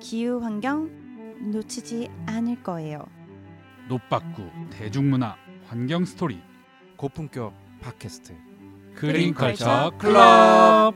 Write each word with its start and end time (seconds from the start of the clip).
기후 0.00 0.40
환경 0.42 0.90
놓치지 1.52 2.08
않을 2.26 2.62
거예요. 2.62 3.06
노빠꾸 3.88 4.42
대중문화 4.70 5.36
환경 5.66 6.04
스토리. 6.04 6.38
고품격 6.96 7.52
팟캐스트. 7.80 8.34
그린컬처 8.94 9.92
클럽. 9.98 10.94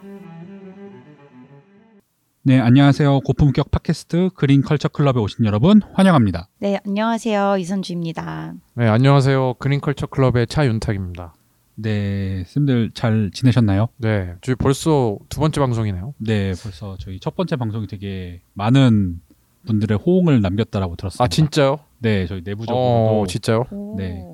네 2.44 2.58
안녕하세요. 2.58 3.20
고품격 3.20 3.70
팟캐스트 3.70 4.30
그린컬처 4.34 4.88
클럽에 4.88 5.20
오신 5.20 5.44
여러분 5.44 5.80
환영합니다. 5.94 6.48
네, 6.58 6.80
안녕하세요. 6.84 7.56
이선주입니다. 7.58 8.54
네 8.74 8.88
안녕하세요. 8.88 9.54
그린컬처 9.54 10.06
클럽의 10.06 10.48
차윤탁입니다 10.48 11.34
네 11.74 12.44
쌤들 12.46 12.90
잘 12.94 13.30
지내셨나요? 13.32 13.88
네 13.96 14.34
저희 14.42 14.54
벌써 14.54 15.16
두 15.28 15.40
번째 15.40 15.60
방송이네요 15.60 16.14
네 16.18 16.52
벌써 16.62 16.96
저희 17.00 17.18
첫 17.18 17.34
번째 17.34 17.56
방송이 17.56 17.86
되게 17.86 18.42
많은 18.54 19.20
분들의 19.66 19.98
호응을 19.98 20.40
남겼다라고 20.42 20.96
들었습니다 20.96 21.24
아 21.24 21.28
진짜요? 21.28 21.78
네 21.98 22.26
저희 22.26 22.42
내부적으로도 22.44 23.20
어 23.22 23.26
진짜요? 23.26 23.64
오. 23.70 23.96
네. 23.98 24.24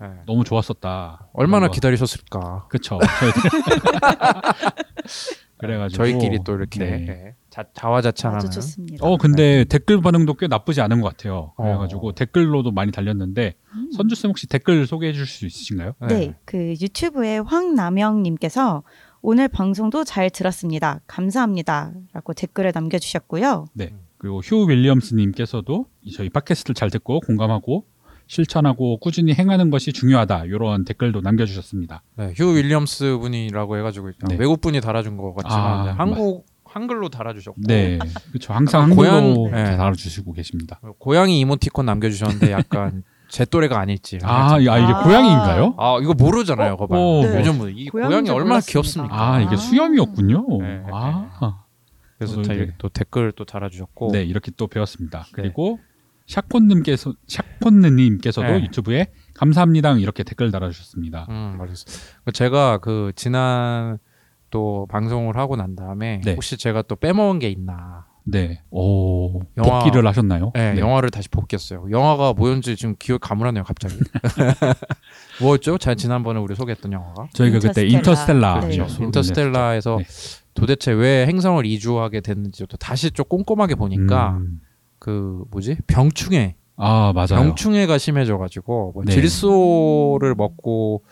네. 0.00 0.08
너무 0.26 0.44
좋았었다 0.44 1.28
얼마나 1.32 1.66
거. 1.66 1.72
기다리셨을까 1.72 2.66
그쵸 2.68 2.98
그래가지고 5.58 5.96
저희끼리 6.04 6.38
또 6.44 6.54
이렇게 6.54 6.78
네. 6.78 6.90
네. 7.04 7.34
자, 7.58 7.64
자화자찬하는 7.74 8.46
아주 8.46 8.54
좋습니다. 8.54 9.04
어 9.04 9.16
근데 9.16 9.64
댓글 9.64 10.00
반응도 10.00 10.34
꽤 10.34 10.46
나쁘지 10.46 10.80
않은 10.80 11.00
것 11.00 11.08
같아요. 11.08 11.54
그래가지고 11.56 12.08
어. 12.10 12.14
댓글로도 12.14 12.70
많이 12.70 12.92
달렸는데 12.92 13.54
음. 13.74 13.90
선주 13.96 14.14
쌤 14.14 14.30
혹시 14.30 14.46
댓글 14.46 14.86
소개해 14.86 15.12
주실 15.12 15.26
수 15.26 15.46
있으신가요? 15.46 15.94
네, 16.08 16.34
그 16.44 16.74
유튜브의 16.80 17.42
황남영님께서 17.42 18.84
오늘 19.22 19.48
방송도 19.48 20.04
잘 20.04 20.30
들었습니다. 20.30 21.00
감사합니다라고 21.08 22.32
댓글을 22.36 22.70
남겨주셨고요. 22.72 23.66
그리고 24.18 24.38
휴 24.40 24.68
윌리엄스님께서도 24.68 25.86
이 26.02 26.12
저희 26.12 26.28
팟캐스트를 26.28 26.76
잘 26.76 26.90
듣고 26.90 27.18
공감하고 27.20 27.86
실천하고 28.28 28.98
꾸준히 28.98 29.32
행하는 29.34 29.70
것이 29.70 29.92
중요하다 29.92 30.44
이런 30.44 30.84
댓글도 30.84 31.22
남겨주셨습니다. 31.22 32.02
네, 32.16 32.32
휴 32.36 32.54
윌리엄스 32.54 33.18
분이라고 33.18 33.78
해가지고 33.78 34.12
네. 34.28 34.36
외국 34.38 34.60
분이 34.60 34.80
달아준 34.80 35.16
것 35.16 35.34
같지만 35.34 35.66
아, 35.66 35.84
네, 35.86 35.90
한국 35.90 36.46
한글로 36.78 37.08
달아주셨고 37.08 37.60
네, 37.66 37.98
그렇죠. 38.30 38.52
항상 38.52 38.80
아, 38.80 38.84
한글로 38.84 38.96
고향- 38.96 39.24
이렇게 39.26 39.70
네. 39.70 39.76
달아주시고 39.76 40.32
계십니다. 40.32 40.80
고양이 40.98 41.40
이모티콘 41.40 41.84
남겨주셨는데 41.86 42.52
약간 42.52 43.02
제 43.28 43.44
또래가 43.44 43.78
아닐지 43.78 44.18
아, 44.22 44.58
이- 44.58 44.68
아 44.68 44.78
이게 44.78 44.92
아. 44.92 45.02
고양이인가요? 45.02 45.74
아 45.76 45.98
이거 46.00 46.14
모르잖아요, 46.14 46.76
거봐. 46.76 46.96
어, 46.96 47.22
네. 47.22 47.38
요즘 47.40 47.58
뭐이 47.58 47.86
고양이 47.88 48.24
줄 48.24 48.34
얼마나 48.34 48.44
몰랐습니다. 48.54 48.72
귀엽습니까? 48.72 49.32
아 49.34 49.40
이게 49.40 49.54
아. 49.54 49.56
수염이었군요. 49.56 50.46
네. 50.62 50.82
아, 50.92 51.64
그래서 52.16 52.42
자, 52.42 52.54
이제- 52.54 52.72
또 52.78 52.88
댓글 52.88 53.32
또 53.32 53.44
달아주셨고. 53.44 54.12
네 54.12 54.22
이렇게 54.22 54.50
또 54.56 54.66
배웠습니다. 54.66 55.26
그리고 55.32 55.78
샤콘님께서 56.26 57.12
샤콘느님께서도 57.26 58.46
네. 58.46 58.62
유튜브에 58.64 59.06
감사합니다 59.34 59.92
이렇게 59.98 60.22
댓글 60.22 60.50
달아주셨습니다. 60.50 61.26
음 61.28 61.56
맞았어. 61.58 61.84
제가 62.32 62.78
그 62.78 63.12
지난 63.16 63.98
또 64.50 64.86
방송을 64.90 65.36
하고 65.36 65.56
난 65.56 65.76
다음에 65.76 66.20
네. 66.24 66.32
혹시 66.34 66.56
제가 66.56 66.82
또 66.82 66.96
빼먹은 66.96 67.38
게 67.38 67.48
있나? 67.50 68.06
네, 68.30 68.60
오 68.70 69.40
영화- 69.56 69.78
복귀를 69.78 70.06
하셨나요? 70.06 70.52
네, 70.54 70.76
영화를 70.78 71.08
다시 71.10 71.30
복귀했어요. 71.30 71.86
영화가 71.90 72.34
뭐였는지 72.34 72.76
지금 72.76 72.94
기억 72.98 73.22
가물하네요, 73.22 73.64
갑자기. 73.64 73.94
뭐였죠? 75.40 75.78
자, 75.78 75.94
지난번에 75.94 76.38
우리 76.38 76.54
소개했던 76.54 76.92
영화가 76.92 77.28
저희가 77.32 77.58
그때 77.58 77.86
인터스텔라. 77.86 78.56
인터스텔라 78.56 78.60
네. 78.60 78.70
죠. 78.72 78.82
그렇죠. 78.84 79.04
인터스텔라에서 79.04 79.96
네. 79.98 80.04
도대체 80.54 80.92
왜 80.92 81.26
행성을 81.26 81.64
이주하게 81.64 82.20
됐는지 82.20 82.66
또 82.68 82.76
다시 82.76 83.10
좀 83.12 83.24
꼼꼼하게 83.28 83.76
보니까 83.76 84.30
음, 84.38 84.60
그 84.98 85.44
뭐지 85.50 85.76
병충해 85.86 86.56
아 86.76 87.12
맞아요. 87.14 87.28
병충해가 87.28 87.98
심해져 87.98 88.36
가지고 88.38 88.92
뭐 88.94 89.04
네. 89.04 89.12
질소를 89.12 90.34
먹고 90.34 91.04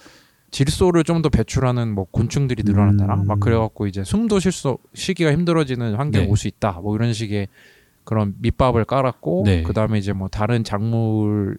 질소를 0.56 1.05
좀 1.05 1.21
더 1.22 1.28
배출하는 1.28 1.94
뭐 1.94 2.06
곤충들이 2.11 2.62
늘어난다나 2.62 3.15
음. 3.15 3.27
막 3.27 3.41
그래갖고 3.41 3.87
이제 3.87 4.05
숨도 4.05 4.39
쉴수 4.39 4.78
쉬기가 4.94 5.33
힘들어지는 5.33 5.94
환경이 5.97 6.25
네. 6.27 6.31
올수 6.31 6.47
있다 6.49 6.72
뭐 6.83 6.94
이런 6.97 7.12
식의 7.12 7.49
그런 8.05 8.34
밑밥을 8.41 8.84
깔았고 8.87 9.43
네. 9.45 9.62
그 9.62 9.72
다음에 9.75 9.99
이제 9.99 10.12
뭐 10.15 10.28
다른 10.28 10.62
작물 10.65 11.59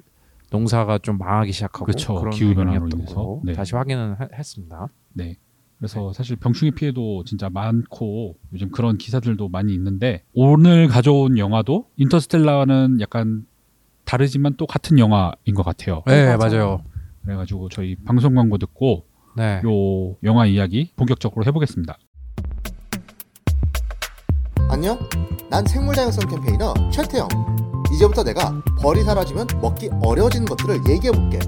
농사가 0.51 0.97
좀 0.97 1.17
망하기 1.19 1.51
시작하고 1.51 1.85
그쵸. 1.85 2.15
그런 2.15 2.31
기후 2.31 2.55
변화로 2.55 2.85
배경이었던 2.85 2.99
인해서. 3.01 3.41
네. 3.43 3.53
다시 3.53 3.75
확인은 3.75 4.13
하- 4.13 4.29
했습니다. 4.33 4.87
네. 5.13 5.35
그래서 5.77 6.11
사실 6.13 6.35
병충해 6.35 6.71
피해도 6.71 7.23
진짜 7.25 7.49
많고 7.49 8.35
요즘 8.53 8.71
그런 8.71 8.97
기사들도 8.97 9.49
많이 9.49 9.73
있는데 9.75 10.23
오늘 10.33 10.87
가져온 10.87 11.37
영화도 11.37 11.89
인터스텔라는 11.97 12.99
약간 13.01 13.45
다르지만 14.05 14.55
또 14.57 14.65
같은 14.65 14.97
영화인 14.97 15.53
것 15.55 15.63
같아요. 15.63 16.01
네, 16.07 16.25
맞아요. 16.25 16.37
맞아요. 16.37 16.83
그래가지고 17.27 17.67
저희 17.67 17.97
방송 18.05 18.35
광고 18.35 18.57
듣고 18.57 19.05
네. 19.35 19.61
요 19.65 20.15
영화 20.23 20.45
이야기 20.45 20.93
본격적으로 20.95 21.45
해보겠습니다. 21.45 21.97
안녕? 24.69 24.97
난 25.49 25.65
생물다양성 25.65 26.29
캠페이너 26.29 26.73
최태영. 26.89 27.27
이제부터 27.93 28.23
내가 28.23 28.63
벌이 28.81 29.03
사라지면 29.03 29.47
먹기 29.61 29.89
어려워지는 30.01 30.45
것들을 30.45 30.89
얘기해볼게. 30.89 31.39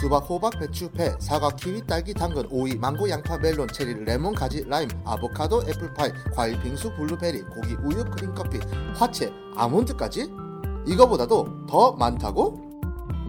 수박, 0.00 0.28
호박, 0.28 0.58
배추, 0.58 0.90
배, 0.90 1.14
사과, 1.18 1.50
키위, 1.50 1.86
딸기, 1.86 2.12
당근, 2.12 2.44
오이, 2.50 2.74
망고, 2.74 3.08
양파, 3.08 3.38
멜론, 3.38 3.68
체리, 3.68 4.04
레몬, 4.04 4.34
가지, 4.34 4.64
라임, 4.66 4.88
아보카도, 5.04 5.62
애플파이, 5.68 6.10
과일, 6.34 6.60
빙수, 6.60 6.92
블루베리, 6.96 7.42
고기, 7.42 7.74
우유, 7.74 8.02
크림, 8.10 8.34
커피, 8.34 8.58
화채, 8.96 9.30
아몬드까지? 9.54 10.28
이거보다도 10.88 11.66
더 11.68 11.92
많다고? 11.92 12.71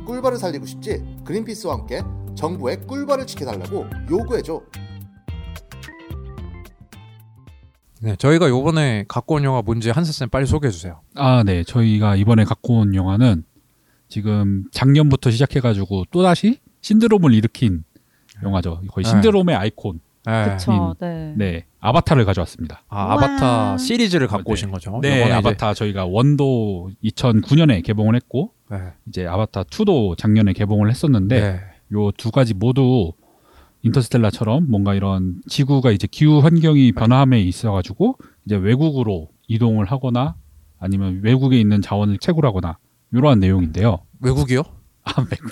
꿀벌을 0.05 0.37
살리고 0.37 0.65
싶지? 0.65 1.03
그린피스와 1.25 1.75
함께 1.75 2.01
정부의 2.35 2.81
꿀벌을 2.87 3.27
지켜달라고 3.27 3.85
요구해줘. 4.09 4.61
네, 8.01 8.17
저희가 8.17 8.49
요번에 8.49 9.05
갖고 9.07 9.35
온 9.35 9.45
영화 9.45 9.61
뭔지 9.61 9.89
한세쌤 9.89 10.29
빨리 10.29 10.45
소개해 10.45 10.71
주세요. 10.71 10.99
아, 11.15 11.43
네. 11.43 11.63
저희가 11.63 12.17
이번에 12.17 12.43
갖고 12.43 12.79
온 12.79 12.95
영화는 12.95 13.45
지금 14.09 14.65
작년부터 14.71 15.31
시작해가지고 15.31 16.05
또다시 16.11 16.59
신드롬을 16.81 17.33
일으킨 17.33 17.85
영화죠. 18.43 18.81
거의 18.89 19.05
네. 19.05 19.09
신드롬의 19.09 19.55
아이콘. 19.55 20.01
네. 20.25 20.45
그렇죠. 20.45 20.95
네. 20.99 21.33
네. 21.37 21.65
아바타를 21.79 22.25
가져왔습니다. 22.25 22.83
아. 22.89 23.13
아바타 23.13 23.77
시리즈를 23.77 24.27
갖고 24.27 24.49
네. 24.49 24.53
오신 24.53 24.71
거죠? 24.71 24.99
네. 25.01 25.31
아바타 25.31 25.73
저희가 25.73 26.05
원도 26.05 26.91
2009년에 27.03 27.83
개봉을 27.83 28.15
했고, 28.15 28.51
네. 28.62 28.62
이제 29.07 29.25
아바타 29.25 29.63
2도 29.63 30.17
작년에 30.17 30.53
개봉을 30.53 30.89
했었는데, 30.89 31.39
네. 31.41 31.59
요두 31.91 32.31
가지 32.31 32.53
모두 32.53 33.13
인터스텔라처럼 33.83 34.67
뭔가 34.69 34.93
이런 34.93 35.35
지구가 35.47 35.91
이제 35.91 36.07
기후 36.09 36.39
환경이 36.39 36.93
변화함에 36.93 37.41
있어가지고 37.41 38.17
이제 38.45 38.55
외국으로 38.55 39.29
이동을 39.47 39.85
하거나 39.85 40.35
아니면 40.79 41.19
외국에 41.23 41.59
있는 41.59 41.81
자원을 41.81 42.17
채굴하거나 42.17 42.77
이러한 43.11 43.39
내용인데요. 43.39 43.99
외국이요? 44.21 44.63
아 45.03 45.13
외국 45.27 45.51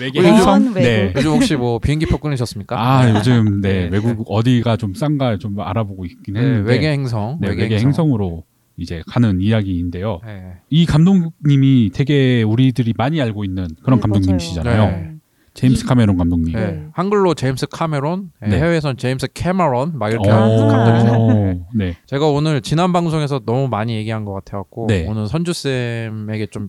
외계 0.00 0.22
행성 0.22 0.74
외국. 0.74 0.80
네. 0.80 1.12
요즘 1.16 1.30
혹시 1.30 1.54
뭐 1.56 1.78
비행기 1.78 2.06
표 2.06 2.18
끊으셨습니까? 2.18 2.76
아 2.76 3.08
요즘 3.14 3.60
네, 3.60 3.84
네. 3.84 3.88
외국 3.92 4.26
어디가 4.28 4.76
좀 4.76 4.94
싼가 4.94 5.38
좀 5.38 5.58
알아보고 5.60 6.04
있긴 6.04 6.34
네, 6.34 6.40
했는데 6.40 6.70
외계 6.70 6.90
행성. 6.90 7.38
네, 7.40 7.48
외계 7.48 7.78
행성 7.78 8.12
으로 8.12 8.44
이제 8.76 9.02
가는 9.06 9.40
이야기인데요. 9.40 10.20
네. 10.24 10.54
이 10.70 10.86
감독님이 10.86 11.90
되게 11.92 12.42
우리들이 12.42 12.94
많이 12.96 13.20
알고 13.20 13.44
있는 13.44 13.68
그런 13.82 13.98
네, 13.98 14.02
감독님이시잖아요. 14.02 14.86
네. 14.86 15.12
제임스 15.54 15.86
카메론 15.86 16.16
감독님. 16.16 16.54
네. 16.54 16.66
네. 16.66 16.86
한글로 16.92 17.34
제임스 17.34 17.66
카메론, 17.66 18.32
네, 18.40 18.48
네. 18.48 18.58
해외에선 18.58 18.96
제임스 18.96 19.28
캐머런 19.34 19.98
막 19.98 20.10
이렇게 20.10 20.30
오, 20.30 20.32
하는 20.32 20.68
감독이죠. 20.68 21.66
네. 21.76 21.96
제가 22.06 22.26
오늘 22.26 22.62
지난 22.62 22.92
방송에서 22.92 23.40
너무 23.44 23.68
많이 23.68 23.94
얘기한 23.96 24.24
것 24.24 24.32
같아갖고 24.32 24.86
네. 24.88 25.06
오늘 25.06 25.26
선주 25.26 25.52
쌤에게 25.52 26.46
좀 26.46 26.68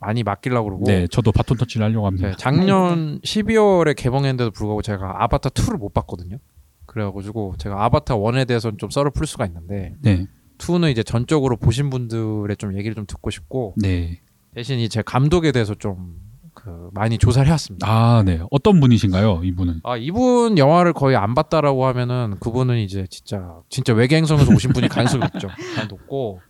많이 0.00 0.22
맡기려고 0.22 0.68
그러고 0.68 0.84
네, 0.84 1.06
저도 1.06 1.32
바톤 1.32 1.56
터치를 1.56 1.86
하려고 1.86 2.06
합니다. 2.06 2.28
네, 2.28 2.34
작년 2.36 3.20
12월에 3.20 3.96
개봉했는데도 3.96 4.50
불구하고 4.50 4.82
제가 4.82 5.22
아바타 5.22 5.50
2를 5.50 5.78
못 5.78 5.94
봤거든요. 5.94 6.38
그래가지고 6.86 7.54
제가 7.58 7.84
아바타 7.84 8.16
1에 8.16 8.46
대해서는 8.46 8.78
좀 8.78 8.90
썰을 8.90 9.12
풀 9.12 9.26
수가 9.26 9.46
있는데 9.46 9.94
네, 10.02 10.26
2는 10.58 10.90
이제 10.90 11.02
전적으로 11.02 11.56
보신 11.56 11.90
분들의 11.90 12.56
좀 12.56 12.76
얘기를 12.76 12.94
좀 12.94 13.06
듣고 13.06 13.30
싶고 13.30 13.74
네. 13.76 14.20
대신 14.54 14.78
이제 14.78 15.02
감독에 15.02 15.52
대해서 15.52 15.74
좀 15.74 16.24
그 16.54 16.88
많이 16.94 17.18
조사를 17.18 17.46
해왔습니다. 17.46 17.86
아, 17.86 18.22
네. 18.24 18.40
어떤 18.50 18.80
분이신가요, 18.80 19.42
이분은? 19.44 19.80
아 19.82 19.96
이분 19.96 20.56
영화를 20.56 20.92
거의 20.92 21.16
안 21.16 21.34
봤다라고 21.34 21.84
하면은 21.86 22.36
그분은 22.40 22.78
이제 22.78 23.06
진짜 23.10 23.56
진짜 23.68 23.92
외계 23.92 24.16
행성에서 24.16 24.52
오신 24.54 24.72
분이 24.72 24.88
가능성이 24.88 25.24
높죠. 25.24 25.48
높고 25.90 26.40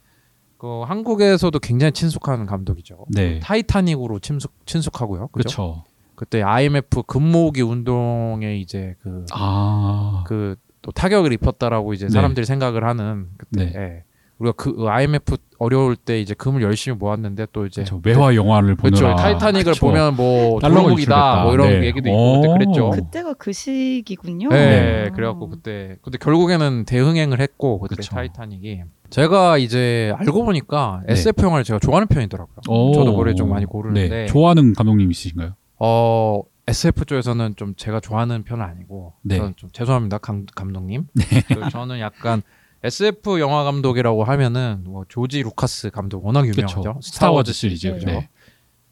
그 0.58 0.82
한국에서도 0.82 1.58
굉장히 1.58 1.92
친숙한 1.92 2.46
감독이죠. 2.46 3.06
네. 3.08 3.40
타이타닉으로 3.40 4.20
친숙 4.20 4.52
친숙하고요. 4.66 5.28
그렇죠. 5.28 5.84
그때 6.14 6.42
IMF 6.42 7.02
금모으기 7.02 7.62
운동에 7.62 8.58
이제 8.58 8.94
그 9.02 9.24
아, 9.32 10.22
그 10.26 10.54
또 10.84 10.92
타격을 10.92 11.32
입혔다라고 11.32 11.94
이제 11.94 12.06
네. 12.06 12.12
사람들이 12.12 12.44
생각을 12.44 12.84
하는 12.84 13.28
그때 13.38 13.64
네. 13.64 13.72
예. 13.74 14.02
우리가 14.38 14.52
그 14.56 14.86
IMF 14.86 15.38
어려울 15.58 15.96
때 15.96 16.20
이제 16.20 16.34
금을 16.34 16.60
열심히 16.60 16.98
모았는데 16.98 17.46
또 17.52 17.64
이제 17.64 17.84
저 17.84 18.00
외화 18.04 18.34
영화를 18.34 18.76
그렇죠. 18.76 19.04
보느라 19.04 19.16
타이타닉을 19.16 19.72
그쵸. 19.72 19.86
보면 19.86 20.16
뭐 20.16 20.60
유출됐다. 20.62 21.44
뭐 21.44 21.54
이런 21.54 21.80
네. 21.80 21.86
얘기도 21.86 22.10
있고 22.10 22.40
그때 22.42 22.48
오. 22.48 22.52
그랬죠. 22.52 22.90
그때가 22.90 23.34
그 23.34 23.52
시기군요. 23.52 24.50
네, 24.50 25.06
어. 25.08 25.14
그래갖고 25.14 25.48
그때 25.48 25.96
근데 26.02 26.18
결국에는 26.18 26.84
대흥행을 26.84 27.40
했고 27.40 27.78
그때 27.78 27.96
그쵸. 27.96 28.14
타이타닉이 28.14 28.82
제가 29.08 29.56
이제 29.56 30.12
알고 30.18 30.44
보니까 30.44 31.02
네. 31.06 31.14
SF 31.14 31.42
영화를 31.46 31.64
제가 31.64 31.78
좋아하는 31.78 32.08
편이더라고요. 32.08 32.56
오. 32.68 32.92
저도 32.92 33.12
노래 33.12 33.32
좀 33.34 33.48
많이 33.48 33.64
고르는데 33.64 34.08
네. 34.08 34.26
좋아하는 34.26 34.74
감독님 34.74 35.10
있으신가요? 35.10 35.54
어 35.78 36.42
SF 36.66 37.04
쪽에서는 37.04 37.56
좀 37.56 37.74
제가 37.76 38.00
좋아하는 38.00 38.42
편은 38.42 38.64
아니고 38.64 39.12
네. 39.22 39.36
저는 39.36 39.54
좀 39.56 39.70
죄송합니다 39.72 40.18
감, 40.18 40.46
감독님. 40.54 41.06
그 41.14 41.70
저는 41.70 42.00
약간 42.00 42.42
SF 42.82 43.40
영화 43.40 43.64
감독이라고 43.64 44.24
하면은 44.24 44.82
뭐 44.84 45.04
조지 45.08 45.42
루카스 45.42 45.90
감독 45.90 46.24
워낙 46.24 46.46
유명하죠. 46.46 46.80
그쵸. 46.80 46.98
스타워즈 47.02 47.52
시리즈. 47.52 47.88
시리즈죠. 47.88 48.06
네. 48.06 48.28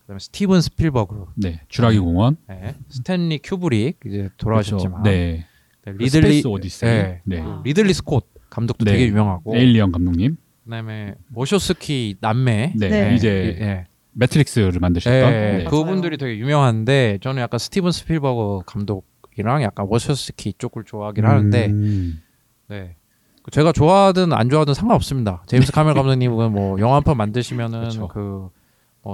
그다음에 0.01 0.19
스티븐 0.19 0.61
스필버그, 0.61 1.27
네. 1.37 1.61
주라기 1.69 1.99
공원. 1.99 2.37
네. 2.49 2.75
스탠리 2.89 3.39
큐브릭 3.39 4.01
이제 4.07 4.29
돌아가셨지만. 4.37 5.03
네. 5.03 5.47
네, 5.85 5.93
그 5.93 5.97
리들리 5.99 6.09
스페이스 6.09 6.47
오디세이. 6.49 6.91
네. 6.91 7.23
네. 7.25 7.41
아. 7.41 7.61
리들리 7.65 7.93
스콧 7.95 8.29
감독도 8.51 8.85
네. 8.85 8.93
되게 8.93 9.07
유명하고 9.07 9.57
에일리언 9.57 9.93
감독님. 9.93 10.37
그다음에 10.65 11.15
워쇼스키 11.29 12.17
남매 12.21 12.75
네. 12.77 12.89
네. 12.89 13.15
이제 13.15 13.57
예. 13.61 13.87
매트릭스를 14.13 14.81
만드셨던. 14.81 15.15
예, 15.33 15.53
네. 15.59 15.65
그분들이 15.65 16.17
되게 16.19 16.39
유명한데 16.39 17.19
저는 17.23 17.43
약간 17.43 17.59
스티븐 17.59 17.93
스필버그 17.93 18.61
감독이랑 18.67 19.63
약간 19.63 19.87
워쇼스키 19.89 20.55
쪽을 20.59 20.85
좋아하긴 20.85 21.25
하는데 21.25 21.67
음. 21.67 22.23
네. 22.69 22.97
그 23.43 23.51
제가 23.51 23.73
좋아하든 23.73 24.33
안 24.33 24.49
좋아하든 24.51 24.75
상관없습니다. 24.75 25.43
제임스 25.47 25.73
카메론 25.73 25.95
감독님은 25.95 26.53
뭐 26.53 26.79
영화 26.79 26.97
한 26.97 27.03
편 27.03 27.17
만드시면은 27.17 27.85
그쵸. 27.89 28.09
그뭐 28.09 28.51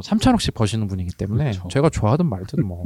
3천억씩 0.03 0.53
버시는 0.55 0.87
분이기 0.87 1.11
때문에 1.17 1.53
그쵸. 1.53 1.69
제가 1.71 1.89
좋아하든 1.91 2.27
말든 2.27 2.67
뭐 2.67 2.85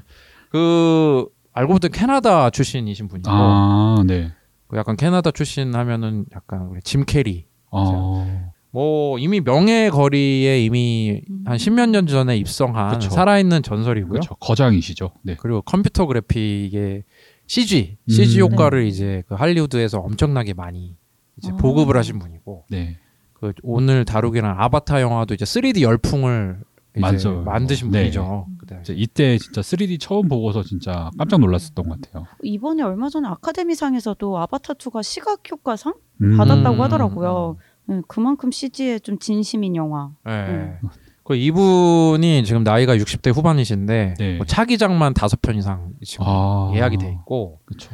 그 0.50 1.26
알고 1.52 1.74
보니 1.78 1.90
캐나다 1.92 2.50
출신이신 2.50 3.08
분이고 3.08 3.30
아, 3.30 4.02
네. 4.06 4.30
그 4.68 4.76
약간 4.76 4.96
캐나다 4.96 5.30
출신 5.30 5.74
하면은 5.74 6.26
약간 6.34 6.66
우리 6.66 6.80
짐 6.82 7.04
캐리 7.04 7.46
어. 7.70 8.45
뭐 8.76 9.18
이미 9.18 9.40
명예 9.40 9.88
거리에 9.88 10.62
이미 10.62 11.22
한 11.46 11.56
십몇 11.56 11.88
년 11.88 12.06
전에 12.06 12.36
입성한 12.36 12.98
그쵸. 12.98 13.08
살아있는 13.08 13.62
전설이고요. 13.62 14.10
그렇죠. 14.10 14.34
거장이시죠. 14.34 15.12
네. 15.22 15.34
그리고 15.40 15.62
컴퓨터 15.62 16.04
그래픽의 16.04 17.04
CG, 17.46 17.96
CG 18.06 18.42
음. 18.42 18.50
효과를 18.50 18.86
이제 18.86 19.22
그 19.28 19.34
할리우드에서 19.34 20.00
엄청나게 20.00 20.52
많이 20.52 20.94
이제 21.38 21.52
아. 21.52 21.56
보급을 21.56 21.96
하신 21.96 22.18
분이고 22.18 22.66
네. 22.68 22.98
그 23.32 23.54
오늘 23.62 24.04
다루기는 24.04 24.46
아바타 24.46 25.00
영화도 25.00 25.32
이제 25.32 25.46
3D 25.46 25.80
열풍을 25.80 26.60
이제. 26.98 27.28
만드신 27.30 27.90
네. 27.90 28.00
분이죠. 28.00 28.46
이제 28.82 28.92
이때 28.94 29.38
진짜 29.38 29.62
3D 29.62 29.98
처음 30.00 30.28
보고서 30.28 30.62
진짜 30.62 31.10
깜짝 31.16 31.40
놀랐었던 31.40 31.88
것 31.88 31.98
같아요. 31.98 32.26
이번에 32.42 32.82
얼마 32.82 33.08
전에 33.08 33.26
아카데미상에서도 33.26 34.38
아바타 34.38 34.74
2가 34.74 35.02
시각 35.02 35.50
효과상 35.50 35.94
음. 36.20 36.36
받았다고 36.36 36.76
음. 36.76 36.80
하더라고요. 36.82 37.56
네, 37.88 38.00
그만큼 38.08 38.50
CG에 38.50 38.98
좀 38.98 39.18
진심인 39.18 39.76
영화. 39.76 40.10
네. 40.24 40.32
음. 40.32 40.78
그 41.24 41.34
이분이 41.34 42.44
지금 42.44 42.62
나이가 42.62 42.96
60대 42.96 43.34
후반이신데 43.34 44.14
네. 44.18 44.36
뭐 44.36 44.46
차기작만 44.46 45.12
다섯 45.14 45.40
편 45.42 45.56
이상 45.56 45.92
지금 46.04 46.24
아. 46.28 46.70
예약이 46.74 46.98
돼 46.98 47.10
있고 47.10 47.60
그렇죠. 47.64 47.90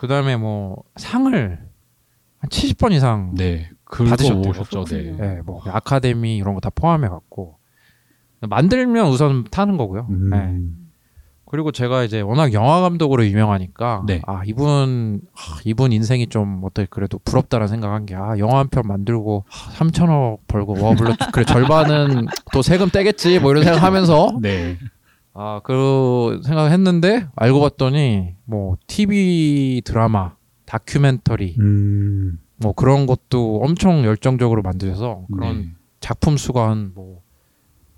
그다음에 0.00 0.36
뭐 0.36 0.82
상을 0.96 1.32
한 2.38 2.50
70번 2.50 2.92
이상 2.92 3.32
네. 3.34 3.70
받으셨대요. 3.86 4.50
오셨죠. 4.50 4.84
네. 4.84 5.16
예, 5.18 5.40
뭐 5.44 5.62
아카데미 5.64 6.36
이런 6.36 6.54
거 6.54 6.60
다 6.60 6.70
포함해 6.74 7.08
갖고 7.08 7.56
만들면 8.40 9.08
우선 9.08 9.44
타는 9.50 9.76
거고요. 9.78 10.06
음. 10.10 10.30
예. 10.34 10.87
그리고 11.50 11.72
제가 11.72 12.04
이제 12.04 12.20
워낙 12.20 12.52
영화 12.52 12.80
감독으로 12.80 13.24
유명하니까 13.26 14.02
네. 14.06 14.20
아 14.26 14.42
이분 14.44 15.20
아, 15.34 15.58
이분 15.64 15.92
인생이 15.92 16.26
좀 16.28 16.60
어때 16.62 16.86
그래도 16.90 17.18
부럽다라는 17.18 17.68
생각한 17.68 18.06
게 18.06 18.14
아 18.14 18.38
영화 18.38 18.58
한 18.58 18.68
편 18.68 18.82
만들고 18.86 19.44
아, 19.48 19.72
3천억 19.72 20.38
벌고 20.46 20.74
와 20.84 20.92
물론 20.94 21.16
그래 21.32 21.44
절반은 21.44 22.26
또 22.52 22.62
세금 22.62 22.90
떼겠지 22.90 23.38
뭐 23.40 23.50
이런 23.52 23.64
생각하면서 23.64 24.38
네. 24.42 24.76
아 25.34 25.60
그 25.64 26.40
생각했는데 26.44 27.28
알고 27.36 27.60
봤더니 27.60 28.34
뭐 28.44 28.76
TV 28.86 29.82
드라마 29.84 30.32
다큐멘터리 30.66 31.56
음. 31.60 32.38
뭐 32.56 32.72
그런 32.72 33.06
것도 33.06 33.60
엄청 33.62 34.04
열정적으로 34.04 34.62
만드셔서 34.62 35.26
그런 35.32 35.56
네. 35.62 35.68
작품 36.00 36.36
수가 36.36 36.68
한뭐 36.70 37.22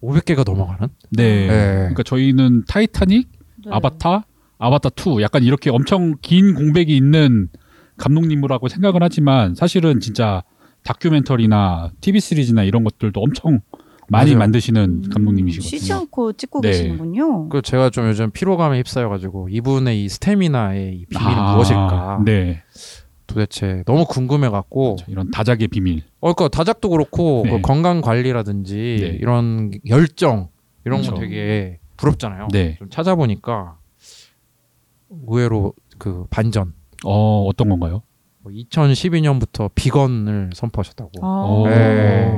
500개가 0.02 0.44
넘어가는 0.46 0.88
네. 1.10 1.46
네. 1.46 1.74
그러니까 1.78 2.02
저희는 2.02 2.64
타이타닉, 2.68 3.28
네. 3.64 3.70
아바타, 3.72 4.24
아바타 4.58 4.90
2 4.96 5.22
약간 5.22 5.42
이렇게 5.42 5.70
엄청 5.70 6.14
긴 6.22 6.54
공백이 6.54 6.96
있는 6.96 7.48
감독님이라고 7.96 8.68
생각을 8.68 9.02
하지만 9.02 9.54
사실은 9.54 10.00
진짜 10.00 10.42
다큐멘터리나 10.84 11.92
TV 12.00 12.20
시리즈나 12.20 12.62
이런 12.64 12.84
것들도 12.84 13.20
엄청 13.20 13.60
많이 14.08 14.30
맞아요. 14.32 14.38
만드시는 14.40 14.82
음, 14.82 15.02
쉬지 15.02 15.10
감독님이시거든요. 15.10 15.94
않고 16.00 16.32
찍고 16.32 16.60
네. 16.62 16.70
계시는군요. 16.70 17.48
그 17.48 17.62
제가 17.62 17.90
좀 17.90 18.08
요즘 18.08 18.30
피로감에 18.30 18.78
휩싸여가지고 18.78 19.48
이분의 19.50 20.04
이 20.04 20.08
스태미나의 20.08 20.96
이 20.96 21.06
비밀은 21.06 21.32
아, 21.32 21.54
무엇일까 21.54 22.22
네. 22.24 22.62
도대체 23.26 23.84
너무 23.86 24.04
궁금해갖고 24.06 24.96
자, 24.98 25.06
이런 25.08 25.30
다작의 25.30 25.68
비밀. 25.68 26.02
어 26.20 26.32
그러니까 26.32 26.48
다작도 26.48 26.88
그렇고 26.90 27.42
네. 27.44 27.50
그 27.52 27.60
건강 27.62 28.00
관리라든지 28.00 28.98
네. 29.00 29.06
이런 29.20 29.70
열정 29.88 30.48
이런 30.84 31.02
거 31.02 31.08
그렇죠. 31.08 31.20
되게 31.20 31.78
부럽잖아요. 32.00 32.48
네. 32.52 32.76
좀 32.78 32.88
찾아보니까 32.88 33.76
의외로 35.28 35.74
그 35.98 36.26
반전 36.30 36.72
어, 37.04 37.44
어떤 37.46 37.68
건가요? 37.68 38.02
뭐 38.38 38.52
2012년부터 38.52 39.70
비건을 39.74 40.50
선포하셨다고 40.54 41.10
아. 41.22 41.62
네. 41.68 42.32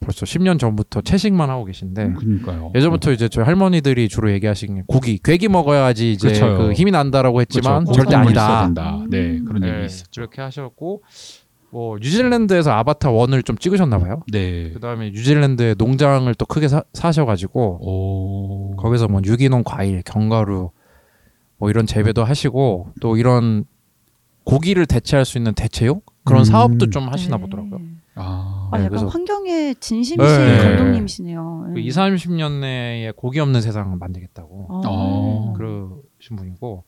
벌써 0.00 0.26
10년 0.26 0.58
전부터 0.58 1.00
채식만 1.02 1.48
하고 1.48 1.64
계신데 1.64 2.14
그러니까요. 2.14 2.72
예전부터 2.74 3.12
이제 3.12 3.28
저희 3.28 3.44
할머니들이 3.44 4.08
주로 4.08 4.32
얘기하시는 4.32 4.74
게 4.74 4.82
고기, 4.88 5.18
괴기 5.18 5.48
먹어야지 5.48 6.12
이제 6.12 6.28
그렇죠. 6.28 6.58
그 6.58 6.72
힘이 6.72 6.90
난다라고 6.90 7.40
했지만 7.40 7.84
그렇죠. 7.84 8.02
절대 8.02 8.16
아니다. 8.16 8.68
네, 9.08 9.38
그런 9.46 9.60
네, 9.62 9.74
얘기 9.76 9.86
있었죠. 9.86 10.22
그렇게 10.22 10.42
하셨고 10.42 11.04
뭐 11.72 11.96
뉴질랜드에서 11.96 12.70
아바타 12.70 13.10
1을 13.10 13.44
좀 13.46 13.56
찍으셨나 13.56 13.98
봐요. 13.98 14.20
네. 14.30 14.70
그다음에 14.72 15.08
뉴질랜드에 15.10 15.74
농장을 15.78 16.32
또 16.34 16.44
크게 16.44 16.68
사, 16.68 16.82
사셔가지고 16.92 17.78
오. 17.80 18.76
거기서 18.76 19.08
뭐 19.08 19.22
유기농 19.24 19.62
과일, 19.64 20.02
견과류 20.02 20.70
뭐 21.56 21.70
이런 21.70 21.86
재배도 21.86 22.24
하시고 22.24 22.88
또 23.00 23.16
이런 23.16 23.64
고기를 24.44 24.84
대체할 24.84 25.24
수 25.24 25.38
있는 25.38 25.54
대체육 25.54 26.04
그런 26.24 26.42
음. 26.42 26.44
사업도 26.44 26.90
좀 26.90 27.08
하시나 27.08 27.38
보더라고요. 27.38 27.80
아. 28.16 28.68
아, 28.70 28.76
네, 28.76 28.84
약간 28.84 28.90
그래서- 28.98 29.06
환경에 29.08 29.72
진심이신 29.80 30.38
네. 30.46 30.58
감독님이시네요. 30.58 31.64
그 31.68 31.78
네. 31.78 31.80
2, 31.80 31.88
30년 31.88 32.60
내에 32.60 33.12
고기 33.16 33.40
없는 33.40 33.62
세상을 33.62 33.96
만들겠다고 33.96 34.66
아. 34.68 34.82
어. 34.84 35.54
그러신 35.56 36.36
분이고 36.36 36.84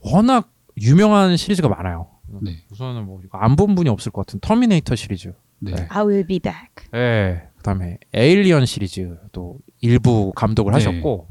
워낙 0.00 0.50
유명한 0.78 1.38
시리즈가 1.38 1.70
많아요. 1.70 2.08
네. 2.42 2.64
우선은 2.70 3.04
뭐 3.06 3.20
이거 3.24 3.38
안본 3.38 3.74
분이 3.74 3.88
없을 3.90 4.12
것 4.12 4.26
같은 4.26 4.40
터미네이터 4.40 4.94
시리즈. 4.94 5.32
네. 5.58 5.72
네. 5.74 5.86
I 5.90 6.02
will 6.04 6.26
be 6.26 6.38
back. 6.38 6.68
예. 6.94 7.42
그다음에 7.56 7.98
에일리언 8.14 8.64
시리즈도 8.66 9.58
일부 9.80 10.32
감독을 10.34 10.72
네. 10.72 10.74
하셨고 10.76 11.28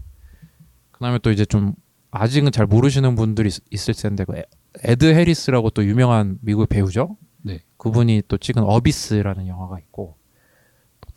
그다음에 0.92 1.18
또 1.20 1.32
이제 1.32 1.46
좀 1.46 1.74
아직은 2.12 2.52
잘 2.52 2.66
모르시는 2.68 3.16
분들이 3.16 3.48
있- 3.50 3.64
있을 3.72 3.94
텐데 3.94 4.26
그 4.26 4.36
에- 4.38 4.44
에드 4.84 5.06
해리스라고 5.06 5.70
또 5.72 5.84
유명한 5.86 6.38
미국 6.42 6.68
배우죠. 6.70 7.18
네. 7.42 7.62
그분이 7.78 8.24
또 8.28 8.38
찍은 8.38 8.62
어비스라는 8.64 9.48
영화가 9.48 9.80
있고 9.80 10.18
또 10.18 10.19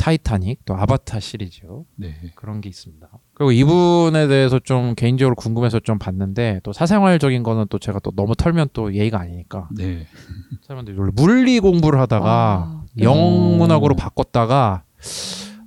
타이타닉, 0.03 0.65
또 0.65 0.75
아바타 0.75 1.21
시리즈 1.21 1.61
네. 1.95 2.17
그런 2.35 2.61
게 2.61 2.69
있습니다. 2.69 3.09
그리고 3.35 3.53
이분에 3.53 4.27
대해서 4.27 4.59
좀 4.59 4.97
개인적으로 4.97 5.37
궁금해서 5.37 5.79
좀 5.79 6.01
봤는데 6.01 6.59
또 6.65 6.73
사생활적인 6.73 7.45
거는 7.45 7.67
또 7.71 7.79
제가 7.79 8.01
또 8.01 8.11
너무 8.11 8.35
털면 8.35 8.71
또 8.73 8.93
예의가 8.93 9.21
아니니까 9.21 9.69
네. 9.71 10.09
사람들이 10.63 10.99
원래 10.99 11.13
물리 11.15 11.61
공부를 11.61 12.01
하다가 12.01 12.25
와. 12.27 12.85
영문학으로 12.99 13.95
오. 13.95 13.97
바꿨다가 13.97 14.83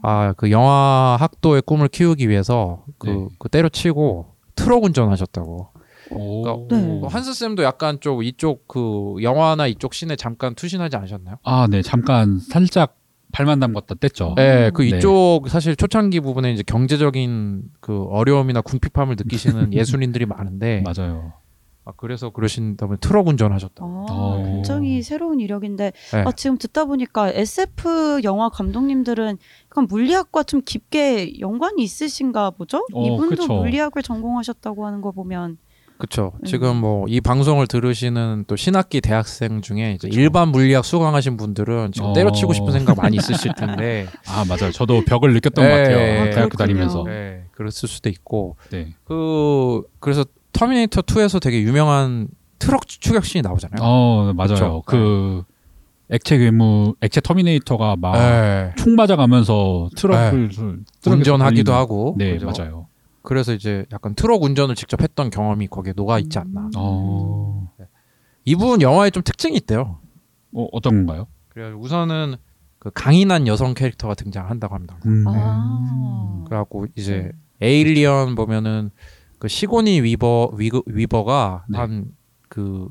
아 0.01 0.33
그 0.35 0.51
영화 0.51 1.15
학도의 1.17 1.61
꿈을 1.61 1.87
키우기 1.87 2.27
위해서 2.27 2.83
그, 2.97 3.07
네. 3.07 3.27
그 3.39 3.47
때려치고 3.47 4.35
트럭 4.55 4.83
운전하셨다고. 4.83 5.69
오. 6.11 6.41
그러니까 6.43 6.75
네. 6.75 6.99
그 7.01 7.07
한스 7.07 7.33
쌤도 7.33 7.63
약간 7.63 7.99
좀 8.01 8.21
이쪽 8.21 8.67
그 8.67 9.15
영화나 9.21 9.65
이쪽 9.65 9.93
씬에 9.93 10.17
잠깐 10.17 10.55
투신하지 10.55 10.97
않으셨나요? 10.97 11.37
아, 11.43 11.67
네. 11.69 11.81
잠깐 11.81 12.37
살짝 12.39 12.97
발만 13.35 13.59
담갔다 13.59 13.95
뗐죠. 13.95 14.35
네, 14.35 14.71
그 14.71 14.81
네. 14.81 14.97
이쪽 14.97 15.49
사실 15.49 15.75
초창기 15.75 16.21
부분에 16.21 16.53
이제 16.53 16.63
경제적인 16.63 17.63
그 17.81 18.05
어려움이나 18.05 18.61
궁핍함을 18.61 19.17
느끼시는 19.17 19.73
예술인들이 19.75 20.25
많은데 20.25 20.81
맞아요. 20.85 21.33
아, 21.83 21.91
그래서 21.97 22.29
그러신다면 22.29 22.97
트럭 23.01 23.27
운전하셨다. 23.27 23.83
아, 23.83 24.05
어. 24.09 24.43
굉장히 24.45 25.01
새로운 25.01 25.41
이력인데 25.41 25.91
네. 26.13 26.23
아, 26.25 26.31
지금 26.31 26.57
듣다 26.57 26.85
보니까 26.85 27.29
SF 27.29 28.21
영화 28.23 28.47
감독님들은 28.47 29.37
약간 29.69 29.87
물리학과 29.87 30.43
좀 30.43 30.61
깊게 30.63 31.41
연관이 31.41 31.83
있으신가 31.83 32.51
보죠? 32.51 32.85
어, 32.93 33.05
이분도 33.05 33.35
그쵸. 33.35 33.53
물리학을 33.53 34.01
전공하셨다고 34.01 34.85
하는 34.85 35.01
거 35.01 35.11
보면 35.11 35.57
그렇죠. 35.97 36.33
음. 36.41 36.45
지금 36.45 36.77
뭐 36.77 37.05
이 37.07 37.21
방송을 37.21 37.67
들으시는 37.67 38.45
또 38.47 38.55
신학기 38.55 38.99
대학생 39.01 39.61
중에 39.61 39.93
이제 39.93 40.07
일반 40.11 40.49
물리학 40.49 40.83
수강하신 40.83 41.37
분들은 41.37 41.91
지금 41.93 42.09
어. 42.09 42.13
때려치고 42.13 42.53
싶은 42.53 42.71
생각 42.71 42.97
많이 42.97 43.17
있으실 43.17 43.53
텐데 43.55 44.07
아 44.27 44.43
맞아요. 44.47 44.71
저도 44.71 45.03
벽을 45.05 45.33
느꼈던 45.33 45.63
네. 45.65 45.71
것 45.71 45.77
같아요. 45.77 45.97
아, 46.21 46.23
대학교 46.25 46.49
그렇군요. 46.49 46.57
다니면서. 46.57 47.03
네, 47.05 47.43
그랬을 47.51 47.87
수도 47.87 48.09
있고 48.09 48.57
네. 48.71 48.93
그 49.05 49.83
그래서 49.99 50.25
터미네이터 50.53 51.01
2에서 51.01 51.41
되게 51.41 51.61
유명한 51.61 52.27
트럭 52.59 52.87
추격신이 52.87 53.41
나오잖아요. 53.41 53.77
어 53.81 54.31
맞아요. 54.35 54.49
그쵸. 54.49 54.83
그 54.85 55.43
액체 56.09 56.37
괴물, 56.37 56.93
액체 57.01 57.19
터미네이터가 57.21 57.95
막 57.97 58.37
총 58.37 58.91
네. 58.91 58.95
맞아가면서 58.95 59.89
트럭을 59.95 60.49
트럭에서 60.49 60.75
운전하기도 61.07 61.73
하고 61.73 62.15
네 62.17 62.37
그죠? 62.37 62.45
맞아요. 62.45 62.87
그래서 63.25 63.53
이제 63.53 63.85
약간 63.91 64.15
트럭 64.15 64.43
운전을 64.43 64.75
직접 64.75 65.01
했던 65.01 65.29
경험이 65.29 65.67
거기에 65.67 65.93
녹아 65.95 66.19
있지 66.19 66.39
않나. 66.39 66.61
음. 66.61 66.71
어, 66.77 67.71
이분 68.45 68.81
영화에 68.81 69.09
좀 69.09 69.23
특징이 69.23 69.57
있대요. 69.57 69.99
어 70.53 70.67
어떤 70.71 71.05
건가요? 71.05 71.27
그래서 71.49 71.75
우선은 71.77 72.35
그 72.79 72.91
강인한 72.93 73.47
여성 73.47 73.73
캐릭터가 73.73 74.13
등장한다고 74.13 74.75
합니다. 74.75 74.97
음. 75.05 75.25
아. 75.27 76.43
그래갖고 76.47 76.85
이제 76.95 77.31
에일리언 77.61 78.35
보면은 78.35 78.91
그 79.39 79.47
시고니 79.47 80.01
위버 80.01 80.51
위그, 80.55 80.83
위버가 80.85 81.65
네. 81.67 81.77
한그 81.77 82.89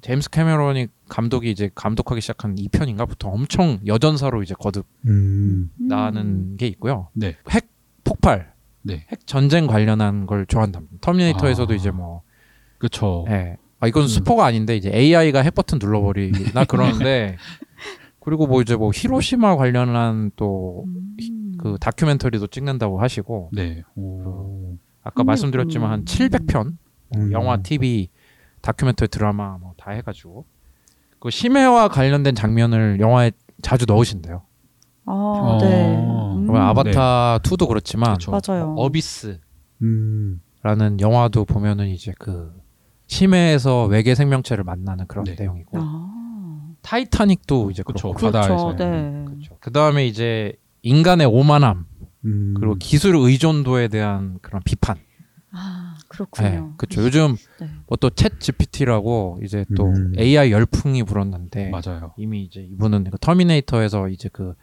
제임스 0.00 0.30
카메론이 0.30 0.88
감독이 1.08 1.50
이제 1.50 1.70
감독하기 1.74 2.20
시작한 2.20 2.54
2편인가부터 2.54 3.26
엄청 3.26 3.78
여전사로 3.86 4.42
이제 4.42 4.54
거듭 4.58 4.86
음. 5.06 5.70
음. 5.80 5.88
나는 5.88 6.56
게 6.56 6.66
있고요. 6.68 7.08
네. 7.12 7.36
핵 7.50 7.68
폭발, 8.04 8.54
네. 8.86 9.06
핵 9.10 9.26
전쟁 9.26 9.66
관련한 9.66 10.26
걸 10.26 10.46
좋아한답니다. 10.46 10.96
터미네이터에서도 11.00 11.72
아. 11.72 11.76
이제 11.76 11.90
뭐, 11.90 12.22
그쵸. 12.78 13.24
예. 13.28 13.56
아 13.78 13.86
이건 13.86 14.04
음. 14.04 14.08
스포가 14.08 14.44
아닌데 14.46 14.76
이제 14.76 14.90
AI가 14.92 15.42
핵 15.42 15.54
버튼 15.54 15.78
눌러버리나 15.80 16.64
그러는데 16.68 17.36
그리고 18.20 18.46
뭐 18.46 18.62
이제 18.62 18.74
뭐 18.74 18.90
히로시마 18.94 19.56
관련한 19.56 20.30
또그 20.36 20.86
음. 21.64 21.76
다큐멘터리도 21.80 22.46
찍는다고 22.46 23.00
하시고 23.00 23.50
네. 23.52 23.82
오. 23.94 24.76
아까. 25.02 25.24
말씀드렸지만 25.24 25.90
한 25.90 26.04
700편 26.04 26.72
음. 27.16 27.32
영화, 27.32 27.58
TV, 27.58 28.08
다큐멘터리, 28.62 29.08
드라마 29.08 29.58
뭐 29.58 29.74
다 29.76 29.92
해가지고 29.92 30.44
그 31.20 31.30
심해와 31.30 31.88
관련된 31.88 32.34
장면을 32.34 32.98
영화에 33.00 33.30
자주 33.62 33.86
넣으신대요. 33.86 34.42
아, 35.06 35.12
어. 35.12 35.58
네. 35.60 35.96
그러면 36.46 36.74
그러면 36.74 36.94
아바타 36.94 37.40
2도 37.42 37.68
그렇지만 37.68 38.14
그쵸. 38.14 38.30
맞아요. 38.30 38.74
어비스라는 38.76 39.40
음. 39.82 40.40
영화도 41.00 41.44
보면은 41.44 41.88
이제 41.88 42.12
그 42.18 42.52
심해에서 43.06 43.86
외계 43.86 44.14
생명체를 44.14 44.64
만나는 44.64 45.06
그런 45.06 45.24
네. 45.24 45.36
내용이고 45.38 45.78
아. 45.80 46.74
타이타닉도 46.82 47.70
이제 47.70 47.82
그쵸. 47.82 48.12
그렇고 48.12 48.32
바다에서. 48.32 48.74
그렇죠. 48.74 48.84
네. 48.84 49.24
그 49.60 49.72
다음에 49.72 50.06
이제 50.06 50.54
인간의 50.82 51.26
오만함 51.26 51.86
음. 52.24 52.54
그리고 52.58 52.76
기술 52.76 53.16
의존도에 53.16 53.88
대한 53.88 54.38
그런 54.42 54.62
비판. 54.64 54.96
아, 55.52 55.94
네, 55.96 56.04
그렇군요. 56.08 56.74
그렇죠. 56.76 57.02
요즘 57.02 57.36
네. 57.60 57.70
뭐또 57.86 58.10
챗 58.10 58.38
GPT라고 58.40 59.40
이제 59.42 59.64
또 59.76 59.86
음. 59.86 60.12
AI 60.18 60.52
열풍이 60.52 61.02
불었는데 61.04 61.70
맞아요. 61.70 62.12
이미 62.18 62.42
이제 62.44 62.60
이분은 62.60 63.04
그 63.10 63.18
터미네이터에서 63.18 64.08
이제 64.08 64.28
그 64.32 64.54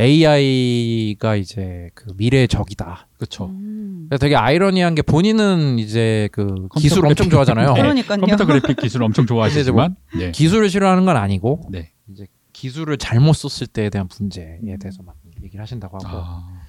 AI가 0.00 1.36
이제 1.36 1.90
그 1.94 2.12
미래의 2.16 2.48
적이다. 2.48 3.08
그쵸. 3.18 3.46
음. 3.46 4.08
되게 4.18 4.34
아이러니한 4.34 4.94
게 4.94 5.02
본인은 5.02 5.78
이제 5.78 6.28
그 6.32 6.68
기술. 6.76 7.06
엄청 7.06 7.28
좋아하잖아요. 7.28 7.74
네. 7.74 7.80
그러니까요. 7.80 8.20
컴퓨터 8.20 8.46
그래픽 8.46 8.76
기술 8.78 9.02
엄청 9.02 9.26
좋아하시지만 9.26 9.96
네. 10.18 10.30
기술을 10.32 10.70
싫어하는 10.70 11.04
건 11.04 11.16
아니고 11.16 11.68
네. 11.70 11.92
이제 12.10 12.26
기술을 12.52 12.96
잘못 12.98 13.34
썼을 13.34 13.66
때에 13.68 13.90
대한 13.90 14.08
문제에 14.18 14.58
대해서만 14.80 15.14
얘기를 15.42 15.62
하신다고 15.62 15.98
하고 15.98 16.08
아. 16.08 16.62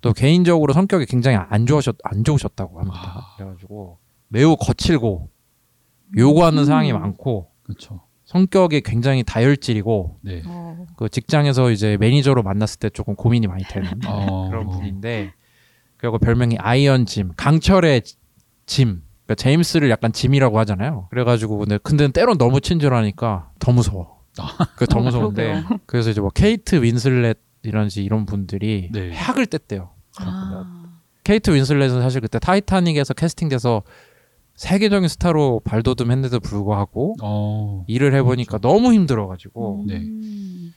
또 0.00 0.12
개인적으로 0.12 0.72
성격이 0.72 1.06
굉장히 1.06 1.38
안 1.48 1.66
좋으셨 1.66 1.96
안 2.04 2.22
좋으셨다고 2.22 2.78
합니다. 2.80 3.00
아. 3.02 3.36
그래가지고 3.36 3.98
매우 4.28 4.56
거칠고 4.56 5.30
요구하는 6.16 6.60
음. 6.60 6.64
사항이 6.64 6.92
많고 6.92 7.50
그렇죠. 7.62 8.00
성격이 8.28 8.82
굉장히 8.82 9.22
다혈질이고 9.24 10.18
네. 10.20 10.42
어. 10.46 10.86
그 10.96 11.08
직장에서 11.08 11.70
이제 11.70 11.96
매니저로 11.98 12.42
만났을 12.42 12.78
때 12.78 12.90
조금 12.90 13.16
고민이 13.16 13.46
많이 13.46 13.64
되는 13.64 13.90
어. 14.06 14.50
그런 14.50 14.68
분인데 14.68 15.32
그리고 15.96 16.18
별명이 16.18 16.58
아이언 16.58 17.06
짐 17.06 17.32
강철의 17.36 18.02
짐 18.66 19.02
그러니까 19.24 19.34
제임스를 19.34 19.88
약간 19.88 20.12
짐이라고 20.12 20.58
하잖아요 20.58 21.08
그래가지고 21.08 21.56
근데 21.56 21.78
근데 21.82 22.06
때론 22.08 22.36
너무 22.36 22.60
친절하니까 22.60 23.50
더 23.58 23.72
무서워 23.72 24.18
그더 24.76 24.98
어, 24.98 25.02
무서운데. 25.02 25.64
그래서 25.86 26.10
이제 26.10 26.20
뭐 26.20 26.28
케이트 26.28 26.82
윈슬렛 26.82 27.38
이런지 27.62 28.04
이런 28.04 28.26
분들이 28.26 28.90
네. 28.92 29.10
학을 29.10 29.46
뗐대요 29.46 29.88
아. 30.18 31.00
케이트 31.24 31.50
윈슬렛은 31.50 32.02
사실 32.02 32.20
그때 32.20 32.38
타이타닉에서 32.38 33.14
캐스팅돼서 33.14 33.82
세계적인 34.58 35.08
스타로 35.08 35.60
발돋움했는데도 35.64 36.40
불구하고 36.40 37.14
어. 37.22 37.84
일을 37.86 38.12
해보니까 38.16 38.58
너무 38.58 38.92
힘들어가지고 38.92 39.84
네. 39.86 39.98
음. 39.98 40.74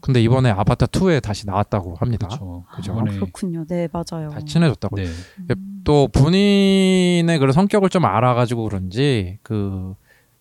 근데 0.00 0.20
이번에 0.20 0.50
아바타 0.50 0.86
2에 0.86 1.22
다시 1.22 1.46
나왔다고 1.46 1.94
합니다. 1.94 2.26
그렇죠. 2.26 2.64
그죠. 2.74 2.98
아, 2.98 3.04
그렇군요. 3.04 3.64
네, 3.68 3.86
맞아요. 3.92 4.30
다시 4.30 4.46
친해졌다고. 4.46 4.96
네. 4.96 5.04
음. 5.48 5.80
또 5.84 6.08
본인의 6.08 7.38
그런 7.38 7.52
성격을 7.52 7.88
좀 7.88 8.04
알아가지고 8.04 8.64
그런지 8.64 9.38
그 9.44 9.94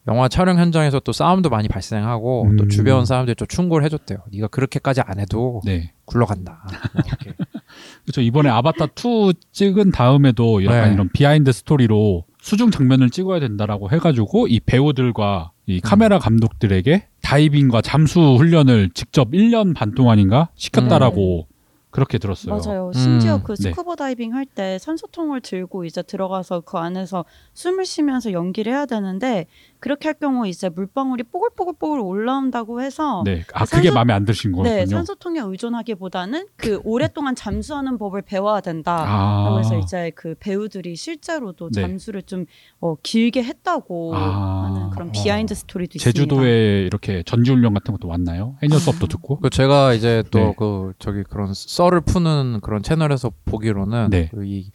영화 0.07 0.27
촬영 0.27 0.57
현장에서 0.57 0.99
또 0.99 1.11
싸움도 1.11 1.51
많이 1.51 1.67
발생하고 1.67 2.53
또 2.57 2.63
음. 2.63 2.69
주변 2.69 3.05
사람들이 3.05 3.35
좀 3.35 3.47
충고를 3.47 3.85
해줬대요. 3.85 4.17
네가 4.31 4.47
그렇게까지 4.47 5.01
안 5.01 5.19
해도 5.19 5.61
네. 5.63 5.93
굴러간다. 6.05 6.65
뭐 6.93 7.03
이렇게. 7.05 7.33
그렇죠. 8.05 8.21
이번에 8.21 8.49
아바타 8.49 8.87
2 8.95 9.33
찍은 9.51 9.91
다음에도 9.91 10.65
약간 10.65 10.87
네. 10.87 10.93
이런 10.95 11.09
비하인드 11.09 11.51
스토리로 11.51 12.23
수중 12.41 12.71
장면을 12.71 13.09
찍어야 13.09 13.39
된다라고 13.39 13.91
해가지고 13.91 14.47
이 14.47 14.59
배우들과 14.59 15.51
이 15.65 15.81
카메라 15.81 16.17
음. 16.17 16.19
감독들에게 16.19 17.07
다이빙과 17.21 17.81
잠수 17.81 18.19
훈련을 18.37 18.89
직접 18.93 19.31
1년 19.31 19.75
반 19.75 19.93
동안인가 19.93 20.49
시켰다라고 20.55 21.47
그렇게 21.91 22.17
들었어요. 22.19 22.55
맞아요. 22.55 22.91
심지어 22.93 23.37
음, 23.37 23.43
그 23.43 23.55
네. 23.55 23.69
스쿠버 23.71 23.95
다이빙 23.95 24.33
할 24.33 24.45
때 24.45 24.77
산소통을 24.79 25.41
들고 25.41 25.85
이제 25.85 26.01
들어가서 26.03 26.61
그 26.61 26.77
안에서 26.77 27.25
숨을 27.53 27.85
쉬면서 27.85 28.31
연기를 28.31 28.71
해야 28.73 28.85
되는데 28.85 29.47
그렇게 29.79 30.09
할 30.09 30.15
경우 30.15 30.45
이제 30.47 30.67
물방울이 30.69 31.23
뽀글뽀글뽀글 31.23 31.99
올라온다고 32.01 32.81
해서 32.81 33.21
네. 33.25 33.45
아그 33.53 33.77
그게 33.77 33.89
산소- 33.89 33.93
마음에 33.93 34.13
안 34.13 34.25
드신 34.25 34.51
거군요. 34.51 34.69
네, 34.69 34.85
산소통에 34.85 35.39
의존하기보다는 35.39 36.47
그 36.57 36.81
오랫동안 36.83 37.33
잠수하는 37.35 37.97
법을 37.97 38.23
배워야 38.23 38.59
된다. 38.61 39.05
아. 39.07 39.51
그래서 39.53 39.77
이제 39.77 40.11
그 40.15 40.35
배우들이 40.39 40.95
실제로도 40.95 41.69
네. 41.71 41.81
잠수를 41.81 42.23
좀 42.23 42.45
어, 42.81 42.95
길게 43.01 43.43
했다고 43.43 44.15
아. 44.15 44.63
하는 44.65 44.89
그런 44.89 45.09
어. 45.09 45.11
비하인드 45.13 45.55
스토리도 45.55 45.93
있습니다. 45.95 46.11
제주도에 46.11 46.81
이렇게 46.83 47.23
전지훈련 47.23 47.73
같은 47.73 47.93
것도 47.93 48.07
왔나요? 48.07 48.57
해녀 48.61 48.77
수업도 48.77 49.05
아. 49.05 49.07
듣고. 49.07 49.39
그 49.39 49.49
제가 49.49 49.93
이제 49.93 50.23
또 50.31 50.39
네. 50.39 50.53
그 50.57 50.93
저기 50.99 51.23
그런 51.23 51.53
썰을 51.53 52.01
푸는 52.01 52.59
그런 52.61 52.83
채널에서 52.83 53.31
보기로는 53.45 54.09
네. 54.09 54.29
그, 54.33 54.45
이, 54.45 54.71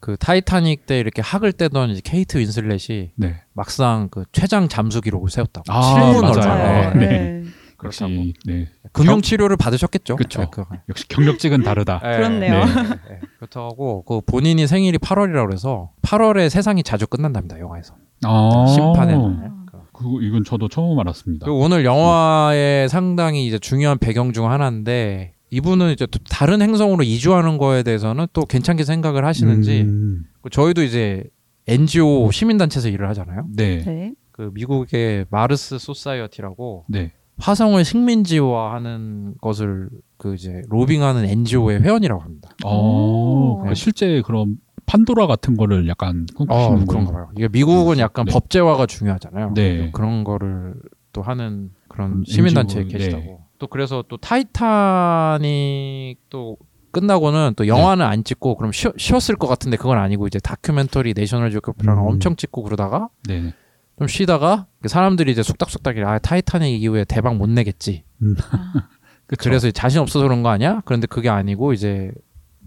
그 0.00 0.16
타이타닉 0.16 0.86
때 0.86 0.98
이렇게 1.00 1.22
학을 1.22 1.52
떼던 1.52 1.90
이제 1.90 2.00
케이트 2.04 2.38
윈슬렛이 2.38 3.10
네. 3.16 3.36
막상 3.52 4.08
그 4.10 4.24
최장 4.32 4.68
잠수 4.68 5.00
기록을 5.00 5.30
세웠다고. 5.30 5.64
아, 5.68 5.80
7분 5.80 6.22
맞아요. 6.22 6.32
얼마. 6.32 6.46
맞아요. 6.46 6.94
네. 6.94 7.06
네. 7.06 7.44
그렇다고. 7.76 8.12
역시 8.12 8.34
네. 8.44 8.68
금융 8.92 9.22
치료를 9.22 9.56
받으셨겠죠. 9.56 10.16
그쵸. 10.16 10.40
네, 10.40 10.48
그거. 10.50 10.66
역시 10.88 11.06
경력직은 11.08 11.62
다르다. 11.62 12.00
네, 12.02 12.16
그렇네요. 12.16 12.64
네, 12.64 12.74
네. 13.08 13.20
그렇다고 13.38 14.02
그 14.04 14.20
본인이 14.20 14.66
생일이 14.66 14.98
8월이라고 14.98 15.46
그래서 15.46 15.90
8월에 16.02 16.48
세상이 16.50 16.82
자주 16.82 17.06
끝난답니다 17.06 17.58
영화에서 17.60 17.94
아. 18.24 18.66
심판의 18.66 19.16
날. 19.16 19.58
그 19.92 20.22
이건 20.22 20.44
저도 20.44 20.68
처음 20.68 20.98
알았습니다. 21.00 21.50
오늘 21.50 21.84
영화의 21.84 22.88
상당히 22.88 23.46
이제 23.46 23.58
중요한 23.58 23.98
배경 23.98 24.32
중 24.32 24.48
하나인데 24.50 25.32
이분은 25.50 25.92
이제 25.92 26.06
또 26.06 26.18
다른 26.28 26.60
행성으로 26.62 27.02
이주하는 27.02 27.58
거에 27.58 27.82
대해서는 27.82 28.26
또 28.32 28.44
괜찮게 28.44 28.84
생각을 28.84 29.24
하시는지 29.24 29.82
음, 29.82 30.24
저희도 30.50 30.82
이제 30.82 31.24
NGO 31.66 32.30
시민단체에서 32.30 32.88
일을 32.88 33.08
하잖아요. 33.10 33.46
네. 33.54 33.78
네. 33.78 33.84
네. 33.84 34.14
그 34.32 34.50
미국의 34.54 35.26
Mars 35.30 35.78
Society라고 35.78 36.84
네. 36.88 37.12
화성을 37.38 37.82
식민지화하는 37.84 39.34
것을 39.40 39.88
그 40.16 40.34
이제 40.34 40.62
로비하는 40.68 41.24
NGO의 41.24 41.80
회원이라고 41.80 42.20
합니다. 42.20 42.50
어, 42.64 42.76
오. 42.76 43.64
그 43.66 43.74
실제 43.74 44.22
그런 44.22 44.58
판도라 44.86 45.26
같은 45.26 45.56
거를 45.56 45.86
약간 45.88 46.26
꿈꾸시는 46.34 46.66
어, 46.66 46.76
분. 46.76 46.86
그런가 46.86 47.12
봐요. 47.12 47.28
이게 47.36 47.48
미국은 47.48 47.98
약간 47.98 48.24
네. 48.24 48.32
법제화가 48.32 48.86
중요하잖아요. 48.86 49.52
네. 49.54 49.90
그런 49.92 50.24
거를 50.24 50.74
또 51.12 51.22
하는 51.22 51.70
그런 51.88 52.12
음, 52.12 52.24
시민단체에 52.24 52.82
NGO, 52.82 52.98
계시다고. 52.98 53.47
네. 53.58 53.60
또 53.60 53.66
그래서 53.66 54.04
또 54.08 54.16
타이타닉 54.18 56.18
또 56.30 56.56
끝나고는 56.90 57.52
또 57.56 57.66
영화는 57.66 58.04
안 58.06 58.24
찍고 58.24 58.56
그럼 58.56 58.72
쉬, 58.72 58.88
쉬었을 58.96 59.36
것 59.36 59.46
같은데 59.46 59.76
그건 59.76 59.98
아니고 59.98 60.26
이제 60.26 60.38
다큐멘터리 60.38 61.12
내셔널 61.14 61.50
지오그래픽이랑 61.50 61.98
음. 61.98 62.06
엄청 62.06 62.36
찍고 62.36 62.62
그러다가 62.62 63.08
네. 63.28 63.52
좀 63.98 64.08
쉬다가 64.08 64.66
그 64.80 64.88
사람들이 64.88 65.32
이제 65.32 65.42
속닥속닥이 65.42 66.02
아 66.02 66.18
타이타닉 66.18 66.82
이후에 66.82 67.04
대박 67.04 67.36
못 67.36 67.48
내겠지. 67.48 68.04
그쵸. 69.26 69.50
그래서 69.50 69.70
자신 69.70 70.00
없어서 70.00 70.24
그런 70.24 70.42
거 70.42 70.48
아니야? 70.48 70.80
그런데 70.86 71.06
그게 71.06 71.28
아니고 71.28 71.72
이제 71.74 72.10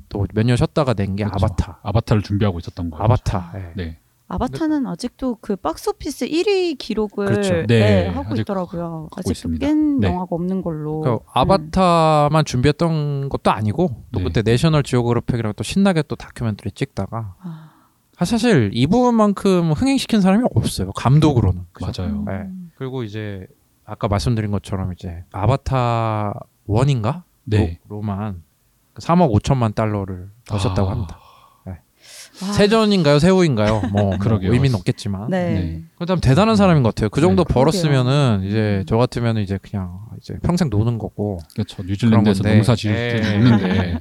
또 0.09 0.27
몇 0.35 0.45
년 0.45 0.55
쉬었다가 0.57 0.93
낸 0.93 1.15
게. 1.15 1.23
아바타. 1.23 1.79
아바타를 1.83 2.21
준비하고 2.21 2.59
있었던 2.59 2.91
거예요. 2.91 3.03
아바타. 3.05 3.53
예. 3.55 3.71
네. 3.75 3.99
아바타는 4.31 4.87
아직도 4.87 5.37
그 5.41 5.55
박스오피스 5.55 6.27
1위 6.27 6.77
기록을 6.77 7.25
그렇죠. 7.25 7.53
네, 7.53 7.65
네, 7.67 8.07
하고 8.07 8.29
아직 8.31 8.41
있더라고요. 8.41 9.09
아직도. 9.15 9.49
깬 9.59 9.99
네. 9.99 10.07
영화가 10.07 10.27
없는 10.31 10.61
걸로. 10.61 11.01
그 11.01 11.19
아바타만 11.33 12.45
준비했던 12.45 13.29
것도 13.29 13.51
아니고 13.51 14.05
또 14.11 14.19
네. 14.19 14.23
그때 14.23 14.41
내셔널 14.41 14.83
지오그래픽이랑 14.83 15.53
또 15.55 15.63
신나게 15.63 16.03
또 16.03 16.15
다큐멘터리 16.15 16.71
찍다가 16.71 17.35
아, 17.41 17.71
아, 18.17 18.25
사실 18.25 18.69
이분만큼 18.73 19.73
흥행시킨 19.73 20.21
사람이 20.21 20.45
없어요 20.55 20.91
감독으로는 20.93 21.65
그죠? 21.73 22.03
맞아요. 22.03 22.23
네. 22.25 22.49
그리고 22.75 23.03
이제 23.03 23.47
아까 23.85 24.07
말씀드린 24.07 24.51
것처럼 24.51 24.93
이제 24.93 25.25
아바타 25.33 26.33
one인가 26.65 27.25
네. 27.43 27.79
로, 27.89 28.01
만 28.01 28.43
3억 28.95 29.33
5천만 29.33 29.75
달러를 29.75 30.29
버셨다고 30.47 30.87
아, 30.87 30.91
합니다. 30.91 31.17
와. 32.41 32.51
세전인가요, 32.53 33.19
세후인가요? 33.19 33.81
뭐, 33.91 34.03
뭐 34.03 34.17
그러게요. 34.17 34.51
의미는 34.53 34.75
없겠지만. 34.75 35.29
네. 35.29 35.53
네. 35.53 35.83
그참 35.97 36.19
대단한 36.19 36.55
사람인 36.55 36.81
것 36.83 36.89
같아요. 36.95 37.09
그 37.09 37.21
정도 37.21 37.43
네, 37.43 37.53
벌었으면은 37.53 38.41
이제 38.45 38.79
음. 38.81 38.83
저 38.87 38.97
같으면 38.97 39.37
이제 39.37 39.59
그냥 39.61 39.99
이제 40.19 40.35
평생 40.43 40.69
노는 40.69 40.97
거고 40.97 41.39
그렇죠. 41.53 41.83
뉴질랜드에서. 41.83 42.43
농사 42.43 42.75
지을 42.75 42.93
예. 42.95 43.23
수 43.23 43.33
있는데 43.33 43.99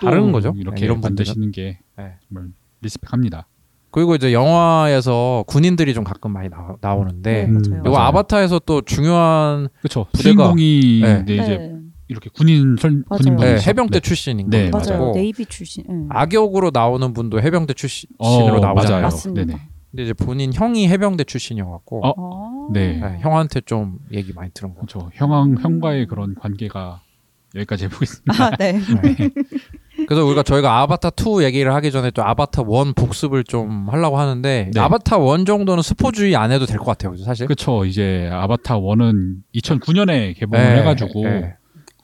다른 0.00 0.26
또 0.26 0.32
거죠. 0.32 0.54
이렇게 0.56 0.80
네, 0.80 0.84
이런 0.86 1.00
만드시는 1.00 1.52
게 1.52 1.78
네. 1.96 2.14
정말 2.28 2.48
리스펙합니다. 2.80 3.46
그리고 3.90 4.14
이제 4.14 4.32
영화에서 4.32 5.44
군인들이 5.46 5.94
좀 5.94 6.04
가끔 6.04 6.32
많이 6.32 6.48
나, 6.50 6.74
나오는데 6.80 7.44
네, 7.44 7.44
음, 7.48 7.62
맞아요. 7.70 7.82
이거 7.86 7.90
맞아요. 7.92 8.08
아바타에서 8.08 8.60
또 8.66 8.82
중요한 8.82 9.68
그렇죠. 9.80 10.06
부대가- 10.12 10.22
주인공이 10.22 11.00
네. 11.02 11.24
네, 11.24 11.34
이제 11.34 11.56
네. 11.56 11.74
이렇게 12.08 12.30
군인 12.34 12.76
설. 12.78 13.02
군인 13.08 13.36
네. 13.36 13.58
해병대 13.60 14.00
네. 14.00 14.00
출신인 14.00 14.48
네, 14.50 14.70
거죠. 14.70 14.90
맞아요. 14.90 15.02
맞아요. 15.02 15.14
네이비 15.14 15.46
출신. 15.46 15.84
응. 15.90 16.08
악역으로 16.10 16.70
나오는 16.72 17.12
분도 17.12 17.40
해병대 17.40 17.74
출신으로 17.74 18.56
어, 18.56 18.60
나오잖아요. 18.60 19.02
맞습니다. 19.02 19.44
네네. 19.46 19.60
근데 19.90 20.02
이제 20.04 20.12
본인 20.12 20.52
형이 20.52 20.88
해병대 20.88 21.24
출신이어갖고 21.24 22.06
어? 22.06 22.14
어. 22.16 22.68
네. 22.72 22.98
네, 22.98 23.18
형한테 23.20 23.60
좀 23.62 23.98
얘기 24.12 24.32
많이 24.32 24.50
들은 24.52 24.70
거. 24.74 24.80
그렇죠. 24.82 25.10
형왕 25.14 25.56
형과의 25.60 26.06
그런 26.06 26.34
관계가 26.34 27.00
여기까지 27.54 27.84
해보겠습니다. 27.86 28.44
아, 28.44 28.50
네. 28.58 28.72
네. 29.02 29.30
그래서 30.06 30.24
우리가 30.24 30.42
저희가 30.42 30.80
아바타 30.82 31.10
2 31.16 31.42
얘기를 31.42 31.74
하기 31.74 31.90
전에 31.90 32.10
또 32.10 32.22
아바타 32.22 32.62
1 32.62 32.92
복습을 32.94 33.44
좀 33.44 33.88
하려고 33.88 34.18
하는데 34.18 34.70
네. 34.72 34.80
아바타 34.80 35.16
1 35.16 35.44
정도는 35.46 35.82
스포주의 35.82 36.36
안 36.36 36.52
해도 36.52 36.66
될 36.66 36.78
것 36.78 36.84
같아요. 36.86 37.16
사실. 37.16 37.46
그렇죠. 37.46 37.84
이제 37.86 38.28
아바타 38.30 38.78
1은 38.78 39.36
2009년에 39.54 40.38
개봉을 40.38 40.64
네, 40.74 40.80
해가지고 40.80 41.22
네. 41.24 41.54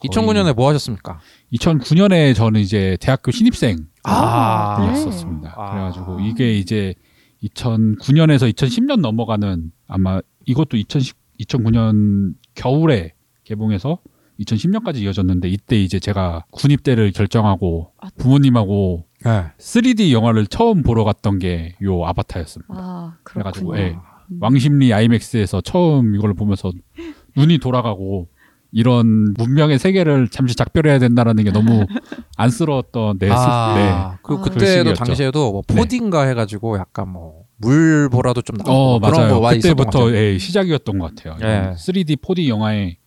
2009년에 0.08 0.54
뭐 0.54 0.68
하셨습니까? 0.68 1.20
2009년에 1.54 2.34
저는 2.34 2.60
이제 2.60 2.96
대학교 3.00 3.30
신입생 3.30 3.86
아, 4.04 4.76
네. 4.80 4.86
이었었습니다. 4.86 5.54
아. 5.56 5.70
그래가지고 5.72 6.20
이게 6.20 6.56
이제 6.56 6.94
2009년에서 7.42 8.52
2010년 8.52 9.00
넘어가는 9.00 9.70
아마 9.86 10.20
이것도 10.46 10.76
2010, 10.76 11.16
2009년 11.40 12.34
겨울에 12.54 13.14
개봉해서 13.44 13.98
2010년까지 14.40 14.96
이어졌는데 14.98 15.48
이때 15.48 15.80
이제 15.80 15.98
제가 16.00 16.44
군입대를 16.50 17.12
결정하고 17.12 17.92
아. 18.00 18.08
부모님하고 18.16 19.06
네. 19.24 19.44
3D 19.58 20.10
영화를 20.12 20.46
처음 20.46 20.82
보러 20.82 21.04
갔던 21.04 21.38
게 21.38 21.76
요 21.82 22.04
아바타였습니다. 22.04 22.74
아, 22.76 23.16
그래가지고. 23.22 23.78
예. 23.78 23.96
왕십리 24.40 24.92
아이맥스에서 24.94 25.60
처음 25.60 26.14
이걸 26.14 26.32
보면서 26.32 26.72
눈이 27.36 27.58
돌아가고 27.58 28.28
이런 28.74 29.32
문명의 29.34 29.78
세계를 29.78 30.28
잠시 30.28 30.56
작별해야 30.56 30.98
된다라는 30.98 31.44
게 31.44 31.52
너무 31.52 31.86
안쓰러웠던 32.36 33.20
내 33.20 33.28
네. 33.28 33.32
아, 33.34 34.18
그 34.22 34.34
아. 34.34 34.40
그때도. 34.40 34.94
당시에도 34.94 35.52
뭐 35.52 35.62
네. 35.68 35.74
4D인가 35.76 36.28
해가지고 36.28 36.76
약간 36.78 37.08
뭐 37.08 37.44
물보라도 37.58 38.42
좀 38.42 38.56
나오고 38.56 38.72
어 38.72 38.98
그런 38.98 39.12
맞아요. 39.28 39.40
거 39.40 39.48
그때부터. 39.48 40.12
예, 40.14 40.38
시작이었던 40.38 40.98
것 40.98 41.14
같아요. 41.14 41.36
예. 41.42 41.46
이런 41.46 41.74
3D, 41.76 42.20
4D 42.20 42.48
영화의 42.48 42.98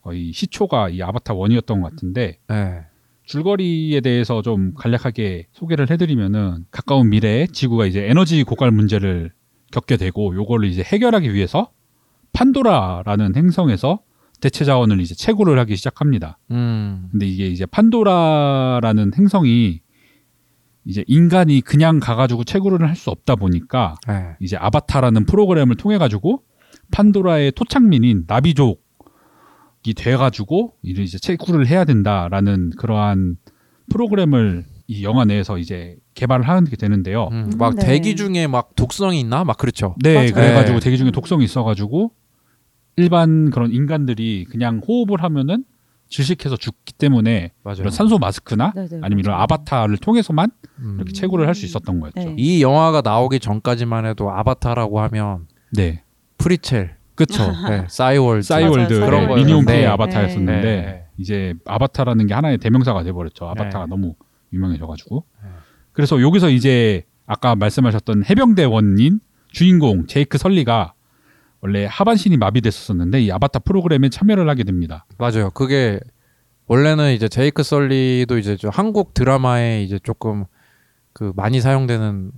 거의 0.00 0.32
시초가 0.32 0.90
이 0.90 1.02
아바타 1.02 1.34
1이었던 1.34 1.82
것 1.82 1.90
같은데 1.90 2.38
네. 2.48 2.80
줄거리에 3.24 4.00
대해서 4.02 4.40
좀 4.42 4.74
간략하게 4.74 5.48
소개를 5.50 5.90
해드리면은 5.90 6.66
가까운 6.70 7.10
미래에 7.10 7.48
지구가 7.48 7.86
이제 7.86 8.06
에너지 8.08 8.44
고갈 8.44 8.70
문제를 8.70 9.32
겪게 9.72 9.96
되고 9.96 10.32
요거를 10.36 10.68
이제 10.68 10.84
해결하기 10.86 11.34
위해서 11.34 11.70
판도라라는 12.32 13.34
행성에서 13.34 13.98
대체 14.46 14.64
자원을 14.64 15.00
이제 15.00 15.12
채굴을 15.16 15.58
하기 15.58 15.74
시작합니다. 15.74 16.38
음. 16.52 17.08
근데 17.10 17.26
이게 17.26 17.48
이제 17.48 17.66
판도라라는 17.66 19.10
행성이 19.18 19.80
이제 20.84 21.02
인간이 21.08 21.62
그냥 21.62 21.98
가가지고 21.98 22.44
채굴을 22.44 22.88
할 22.88 22.94
수 22.94 23.10
없다 23.10 23.34
보니까 23.34 23.96
네. 24.06 24.36
이제 24.38 24.56
아바타라는 24.56 25.26
프로그램을 25.26 25.74
통해 25.74 25.98
가지고 25.98 26.44
판도라의 26.92 27.52
토착민인 27.56 28.22
나비족이 28.28 29.94
돼가지고 29.96 30.74
이를 30.82 31.02
이제 31.02 31.18
채굴을 31.18 31.66
해야 31.66 31.84
된다라는 31.84 32.70
그러한 32.78 33.38
프로그램을 33.90 34.64
이 34.86 35.02
영화 35.02 35.24
내에서 35.24 35.58
이제 35.58 35.96
개발을 36.14 36.46
하게 36.48 36.76
되는데요. 36.76 37.30
음, 37.32 37.50
음, 37.52 37.58
막 37.58 37.74
네. 37.74 37.84
대기 37.84 38.14
중에 38.14 38.46
막 38.46 38.76
독성이 38.76 39.18
있나? 39.18 39.42
막 39.42 39.58
그렇죠. 39.58 39.96
네, 40.04 40.14
맞아요. 40.14 40.32
그래가지고 40.32 40.78
네. 40.78 40.84
대기 40.84 40.98
중에 40.98 41.10
독성이 41.10 41.44
있어가지고 41.44 42.12
일반 42.96 43.50
그런 43.50 43.72
인간들이 43.72 44.46
그냥 44.50 44.80
호흡을 44.86 45.22
하면은 45.22 45.64
질식해서 46.08 46.56
죽기 46.56 46.92
때문에 46.94 47.52
맞아요. 47.64 47.78
이런 47.80 47.90
산소 47.90 48.18
마스크나 48.18 48.72
네, 48.74 48.86
네, 48.88 48.98
아니면 49.02 49.20
이런 49.24 49.32
맞아요. 49.32 49.42
아바타를 49.42 49.96
통해서만 49.98 50.50
음. 50.78 50.94
이렇게 50.96 51.12
채굴을 51.12 51.46
할 51.48 51.54
수 51.54 51.66
있었던 51.66 51.98
거였죠. 52.00 52.20
네. 52.20 52.34
이 52.38 52.62
영화가 52.62 53.00
나오기 53.02 53.40
전까지만 53.40 54.06
해도 54.06 54.30
아바타라고 54.30 55.00
하면 55.00 55.46
네, 55.72 56.04
프리챌, 56.38 56.96
그렇죠. 57.16 57.42
네, 57.68 57.84
싸이월드, 57.90 58.42
싸이월드 58.46 58.94
맞아요. 58.94 59.06
그런 59.06 59.28
네. 59.28 59.34
미니홈피의 59.34 59.80
네. 59.80 59.86
아바타였었는데 59.86 60.62
네. 60.62 61.06
이제 61.18 61.54
아바타라는 61.66 62.26
게 62.28 62.34
하나의 62.34 62.58
대명사가 62.58 63.02
돼버렸죠. 63.02 63.46
아바타가 63.48 63.86
네. 63.86 63.90
너무 63.90 64.14
유명해져가지고 64.52 65.24
네. 65.42 65.48
그래서 65.92 66.20
여기서 66.22 66.50
이제 66.50 67.02
아까 67.26 67.56
말씀하셨던 67.56 68.24
해병대원인 68.30 69.18
주인공 69.50 70.06
제이크 70.06 70.38
설리가 70.38 70.92
원래 71.66 71.86
하반신이 71.90 72.36
마비됐었는데 72.36 73.22
이 73.22 73.32
아바타 73.32 73.58
프로그램에 73.60 74.08
참여를 74.08 74.48
하게 74.48 74.62
됩니다. 74.62 75.04
맞아요. 75.18 75.50
그게 75.50 75.98
원래는 76.68 77.12
이제 77.12 77.28
제이크 77.28 77.64
설리도 77.64 78.38
이제 78.38 78.56
저 78.56 78.68
한국 78.68 79.14
드라마에 79.14 79.82
이제 79.82 79.98
조금 80.02 80.44
그 81.12 81.32
많이 81.34 81.60
사용되는 81.60 82.30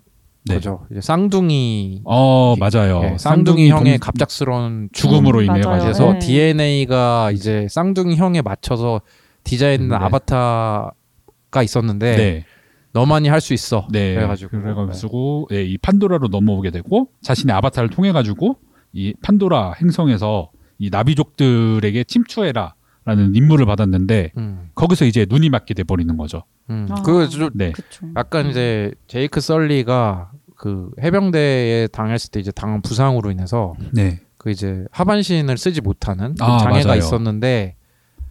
네. 0.47 0.55
거죠. 0.55 0.87
이제 0.91 1.03
쌍둥이 1.03 2.03
어 2.05 2.55
맞아요. 2.59 3.03
예, 3.05 3.19
쌍둥이 3.19 3.69
형의 3.69 3.99
동- 3.99 4.01
갑작스러운 4.01 4.89
죽음으로 4.93 5.41
음, 5.41 5.45
인해 5.45 5.61
맞아요. 5.61 5.63
가지고 5.65 5.83
그래서 5.85 6.13
네. 6.15 6.19
DNA가 6.21 7.31
이제 7.33 7.67
쌍둥이 7.69 8.17
형에 8.17 8.41
맞춰서 8.41 9.03
디자인된 9.45 9.89
네. 9.91 9.95
아바타가 9.95 11.63
있었는데 11.63 12.17
네, 12.17 12.45
너만이 12.93 13.29
할 13.29 13.41
수 13.43 13.53
있어. 13.53 13.87
네. 13.93 14.15
그래가지고 14.15 14.51
그래가지고 14.63 15.49
예, 15.53 15.65
이 15.65 15.77
판도라로 15.77 16.29
넘어오게 16.29 16.71
되고 16.71 17.09
자신의 17.21 17.55
아바타를 17.57 17.91
통해 17.91 18.13
가지고 18.13 18.57
이 18.93 19.15
판도라 19.23 19.75
행성에서 19.81 20.51
이 20.79 20.91
나비족들에게 20.91 22.05
침투해라라는 22.05 23.35
임무를 23.35 23.67
받았는데 23.67 24.33
음, 24.37 24.71
거기서 24.75 25.05
이제 25.05 25.27
눈이 25.29 25.51
맞게 25.51 25.75
돼 25.75 25.83
버리는 25.85 26.17
거죠. 26.17 26.45
음. 26.71 26.87
아. 26.91 27.03
그좀 27.03 27.51
네, 27.55 27.73
그쵸. 27.73 28.07
약간 28.17 28.49
이제 28.51 28.93
제이크 29.07 29.41
썰리가 29.41 30.33
그 30.57 30.91
해병대에 31.01 31.89
당했을 31.89 32.31
때 32.31 32.41
이제 32.41 32.51
당한 32.51 32.83
부상으로 32.83 33.31
인해서 33.31 33.75
네, 33.93 34.21
그 34.37 34.51
이제 34.51 34.85
하반신을 34.91 35.57
쓰지 35.57 35.81
못하는 35.81 36.35
그 36.39 36.45
아, 36.45 36.59
장애가 36.59 36.87
맞아요. 36.89 36.99
있었는데 36.99 37.77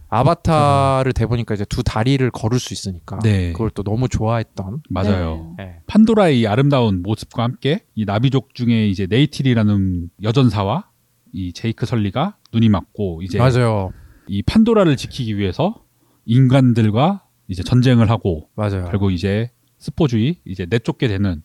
아바타를 0.08 1.12
대보니까 1.12 1.54
이제 1.54 1.64
두 1.64 1.82
다리를 1.82 2.28
걸을 2.30 2.58
수 2.58 2.72
있으니까 2.72 3.18
네. 3.22 3.52
그걸 3.52 3.70
또 3.70 3.82
너무 3.82 4.08
좋아했던 4.08 4.82
맞아요. 4.88 5.54
네. 5.58 5.64
예. 5.64 5.76
판도라의 5.86 6.40
이 6.40 6.46
아름다운 6.46 7.02
모습과 7.02 7.42
함께 7.42 7.84
이 7.94 8.04
나비족 8.04 8.54
중에 8.54 8.88
이제 8.88 9.06
네이틸이라는 9.08 10.10
여전사와 10.22 10.88
이 11.32 11.52
제이크 11.52 11.84
설리가 11.84 12.36
눈이 12.52 12.68
맞고 12.70 13.22
이제 13.22 13.38
맞아요 13.38 13.92
이 14.26 14.42
판도라를 14.42 14.96
지키기 14.96 15.36
위해서 15.36 15.84
인간들과 16.24 17.24
이제 17.48 17.62
전쟁을 17.62 18.10
하고 18.10 18.48
맞아요 18.54 18.86
결국 18.86 19.12
이제 19.12 19.50
스포주의 19.78 20.36
이제 20.46 20.66
내쫓게 20.68 21.08
되는 21.08 21.42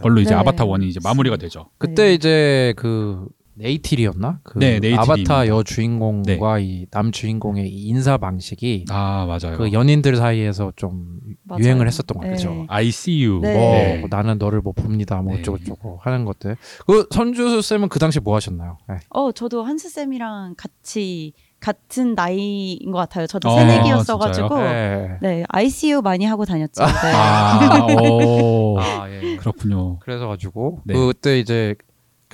걸로 0.00 0.20
이제 0.20 0.30
네. 0.30 0.36
아바타 0.36 0.64
원이 0.64 0.88
이제 0.88 0.98
마무리가 1.02 1.36
되죠. 1.36 1.70
그때 1.78 2.06
네. 2.06 2.14
이제 2.14 2.74
그 2.76 3.26
네이틸이었나? 3.56 4.40
그 4.42 4.58
네. 4.58 4.80
아바타 4.96 5.46
여 5.48 5.62
주인공과 5.62 6.58
이남 6.58 7.12
주인공의 7.12 7.68
이 7.68 7.88
인사 7.88 8.16
방식이 8.16 8.86
아 8.90 9.26
맞아요. 9.26 9.56
그 9.56 9.72
연인들 9.72 10.16
사이에서 10.16 10.72
좀 10.76 11.20
맞아요. 11.44 11.62
유행을 11.62 11.86
했었던 11.86 12.18
것 12.18 12.28
같아요. 12.28 12.54
네. 12.54 12.66
I 12.68 12.88
see 12.88 13.26
you. 13.26 13.40
네. 13.40 13.54
어, 13.54 13.72
네. 13.72 14.04
나는 14.10 14.38
너를 14.38 14.60
못 14.60 14.72
봅니다. 14.72 15.20
뭐 15.22 15.34
네. 15.34 15.40
어쩌고 15.40 15.58
저쩌고 15.58 16.00
하는 16.02 16.24
것들. 16.24 16.56
그 16.86 17.06
선주수 17.10 17.62
쌤은 17.62 17.88
그 17.88 17.98
당시 17.98 18.20
뭐 18.20 18.34
하셨나요? 18.34 18.78
네. 18.88 18.96
어, 19.10 19.30
저도 19.32 19.62
한스 19.62 19.88
쌤이랑 19.88 20.54
같이 20.56 21.32
같은 21.60 22.14
나이인 22.14 22.90
것 22.90 22.98
같아요. 22.98 23.26
저도 23.26 23.48
어, 23.48 23.58
새내기였어가지고 23.58 24.58
네. 24.58 25.18
네 25.22 25.44
ICU 25.48 26.02
많이 26.02 26.26
하고 26.26 26.44
다녔죠. 26.44 26.84
네. 26.84 27.12
아, 27.14 27.86
오. 27.86 28.78
아, 28.82 29.08
예. 29.08 29.36
그렇군요. 29.36 29.98
그래서 30.00 30.26
가지고 30.26 30.80
네. 30.84 30.94
그때 30.94 31.38
이제 31.38 31.74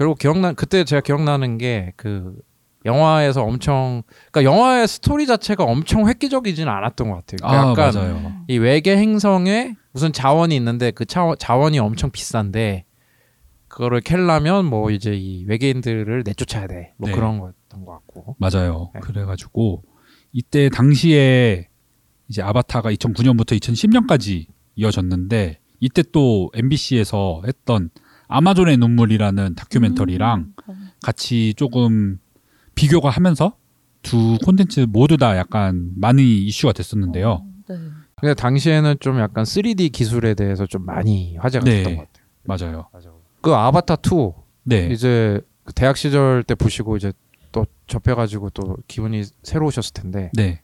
결국 0.01 0.19
기억나 0.19 0.55
그때 0.55 0.83
제가 0.85 1.03
기억나는 1.03 1.59
게 1.59 1.93
그 1.97 2.35
영화에서 2.85 3.43
엄청 3.43 4.03
그러니까 4.33 4.51
영화의 4.51 4.89
스토리 4.89 5.27
자체가 5.27 5.65
엄청 5.65 6.09
획기적이진 6.09 6.67
않았던 6.69 7.11
것 7.11 7.17
같아요. 7.17 7.37
그러니까 7.47 7.83
아 7.83 7.89
약간 7.89 7.95
맞아요. 7.95 8.45
이 8.49 8.59
외계 8.59 8.97
행성에 8.97 9.75
무슨 9.93 10.13
자원이 10.13 10.57
있는데 10.57 10.91
그 10.91 11.05
자, 11.05 11.35
자원이 11.39 11.79
엄청 11.79 12.11
비싼데 12.11 12.87
그거를 13.69 14.01
캘려면 14.01 14.65
뭐 14.65 14.91
이제 14.91 15.15
이 15.15 15.45
외계인들을 15.47 16.23
내쫓아야 16.25 16.67
돼. 16.67 16.95
뭐 16.97 17.09
네. 17.11 17.15
그런 17.15 17.39
거였던 17.39 17.85
것 17.85 17.93
같고. 17.93 18.37
맞아요. 18.39 18.91
네. 18.95 19.01
그래가지고 19.01 19.83
이때 20.33 20.71
당시에 20.71 21.69
이제 22.29 22.41
아바타가 22.43 22.93
2009년부터 22.93 23.61
2010년까지 23.61 24.47
이어졌는데 24.77 25.59
이때 25.81 26.03
또 26.13 26.51
MBC에서 26.55 27.43
했던 27.47 27.91
아마존의 28.31 28.77
눈물이라는 28.79 29.57
다큐멘터리랑 29.57 30.53
음, 30.69 30.91
같이 31.03 31.53
조금 31.57 32.19
비교가 32.75 33.11
하면서 33.11 33.57
두 34.03 34.39
콘텐츠 34.45 34.87
모두 34.89 35.17
다 35.17 35.37
약간 35.37 35.91
많이 35.97 36.39
이슈가 36.47 36.73
됐었는데요. 36.73 37.45
네. 37.69 37.77
근데 38.17 38.35
당시에는 38.35 38.97
좀 39.01 39.19
약간 39.19 39.45
3D 39.45 39.93
기술에 39.93 40.35
대해서 40.35 40.67
좀 40.67 40.85
많이 40.87 41.37
화제가 41.37 41.65
네. 41.65 41.79
됐던 41.79 41.97
것 41.97 42.07
같아요. 42.13 42.87
맞아요. 42.93 43.21
그 43.41 43.53
아바타 43.53 43.97
2 43.97 44.33
네. 44.65 44.89
이제 44.93 45.41
그 45.65 45.73
대학 45.75 45.97
시절 45.97 46.45
때 46.45 46.55
보시고 46.55 46.97
이제 46.97 47.13
또 47.53 47.67
접해가지고 47.87 48.51
또 48.51 48.77
기분이 48.87 49.25
새로우셨을 49.43 49.93
텐데 49.93 50.31
네. 50.35 50.63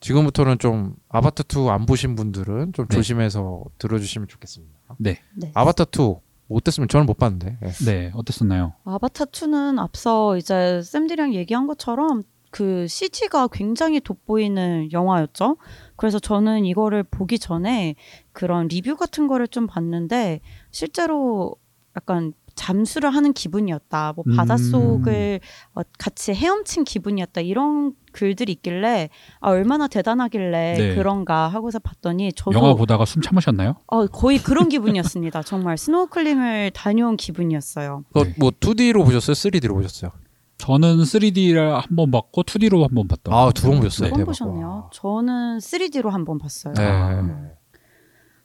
지금부터는 0.00 0.58
좀 0.58 0.94
아바타 1.10 1.44
2 1.48 1.68
안 1.68 1.84
보신 1.86 2.16
분들은 2.16 2.72
좀 2.72 2.86
네. 2.86 2.96
조심해서 2.96 3.64
들어주시면 3.78 4.28
좋겠습니다. 4.28 4.96
네. 4.98 5.20
네. 5.34 5.50
아바타 5.54 5.84
2 5.96 6.16
어땠으면 6.54 6.88
저는 6.88 7.06
못 7.06 7.18
봤는데. 7.18 7.58
예. 7.62 7.68
네. 7.84 8.12
어땠었나요? 8.14 8.74
아바타 8.84 9.26
2는 9.26 9.78
앞서 9.78 10.36
이제 10.36 10.80
쌤들이랑 10.82 11.34
얘기한 11.34 11.66
것처럼 11.66 12.22
그 12.50 12.86
CG가 12.86 13.48
굉장히 13.48 13.98
돋보이는 14.00 14.92
영화였죠. 14.92 15.56
그래서 15.96 16.18
저는 16.18 16.66
이거를 16.66 17.02
보기 17.02 17.38
전에 17.38 17.94
그런 18.32 18.68
리뷰 18.68 18.96
같은 18.96 19.26
거를 19.26 19.48
좀 19.48 19.66
봤는데 19.66 20.40
실제로 20.70 21.56
약간 21.96 22.34
잠수를 22.54 23.10
하는 23.14 23.32
기분이었다. 23.32 24.12
뭐 24.16 24.24
음. 24.28 24.36
바닷속을 24.36 25.40
어, 25.74 25.80
같이 25.98 26.32
헤엄친 26.34 26.84
기분이었다. 26.84 27.40
이런 27.40 27.92
글들이 28.12 28.52
있길래 28.52 29.08
아, 29.40 29.50
얼마나 29.50 29.88
대단하길래 29.88 30.74
네. 30.76 30.94
그런가 30.94 31.48
하고서 31.48 31.78
봤더니 31.78 32.32
저도 32.34 32.58
영화 32.58 32.74
보다가 32.74 33.04
숨 33.06 33.22
참으셨나요? 33.22 33.76
어, 33.86 34.06
거의 34.06 34.38
그런 34.38 34.68
기분이었습니다. 34.68 35.42
정말 35.42 35.78
스노클링을 35.78 36.72
다녀온 36.74 37.16
기분이었어요. 37.16 38.04
네. 38.14 38.34
뭐 38.38 38.50
2D로 38.50 39.04
보셨어요? 39.04 39.34
3D로 39.34 39.74
보셨어요? 39.74 40.10
저는 40.58 40.98
3D를 41.02 41.70
한 41.80 41.96
번 41.96 42.10
봤고 42.12 42.42
2D로 42.44 42.82
한 42.82 42.94
번 42.94 43.08
봤던. 43.08 43.34
아, 43.34 43.46
것두 43.46 43.68
번. 43.68 43.80
보셨어요? 43.80 44.06
네. 44.06 44.10
두번 44.10 44.18
대박. 44.18 44.26
보셨네요. 44.26 44.66
와. 44.68 44.90
저는 44.92 45.58
3D로 45.58 46.10
한 46.10 46.24
번 46.24 46.38
봤어요. 46.38 46.74
네. 46.74 46.84
아. 46.86 47.50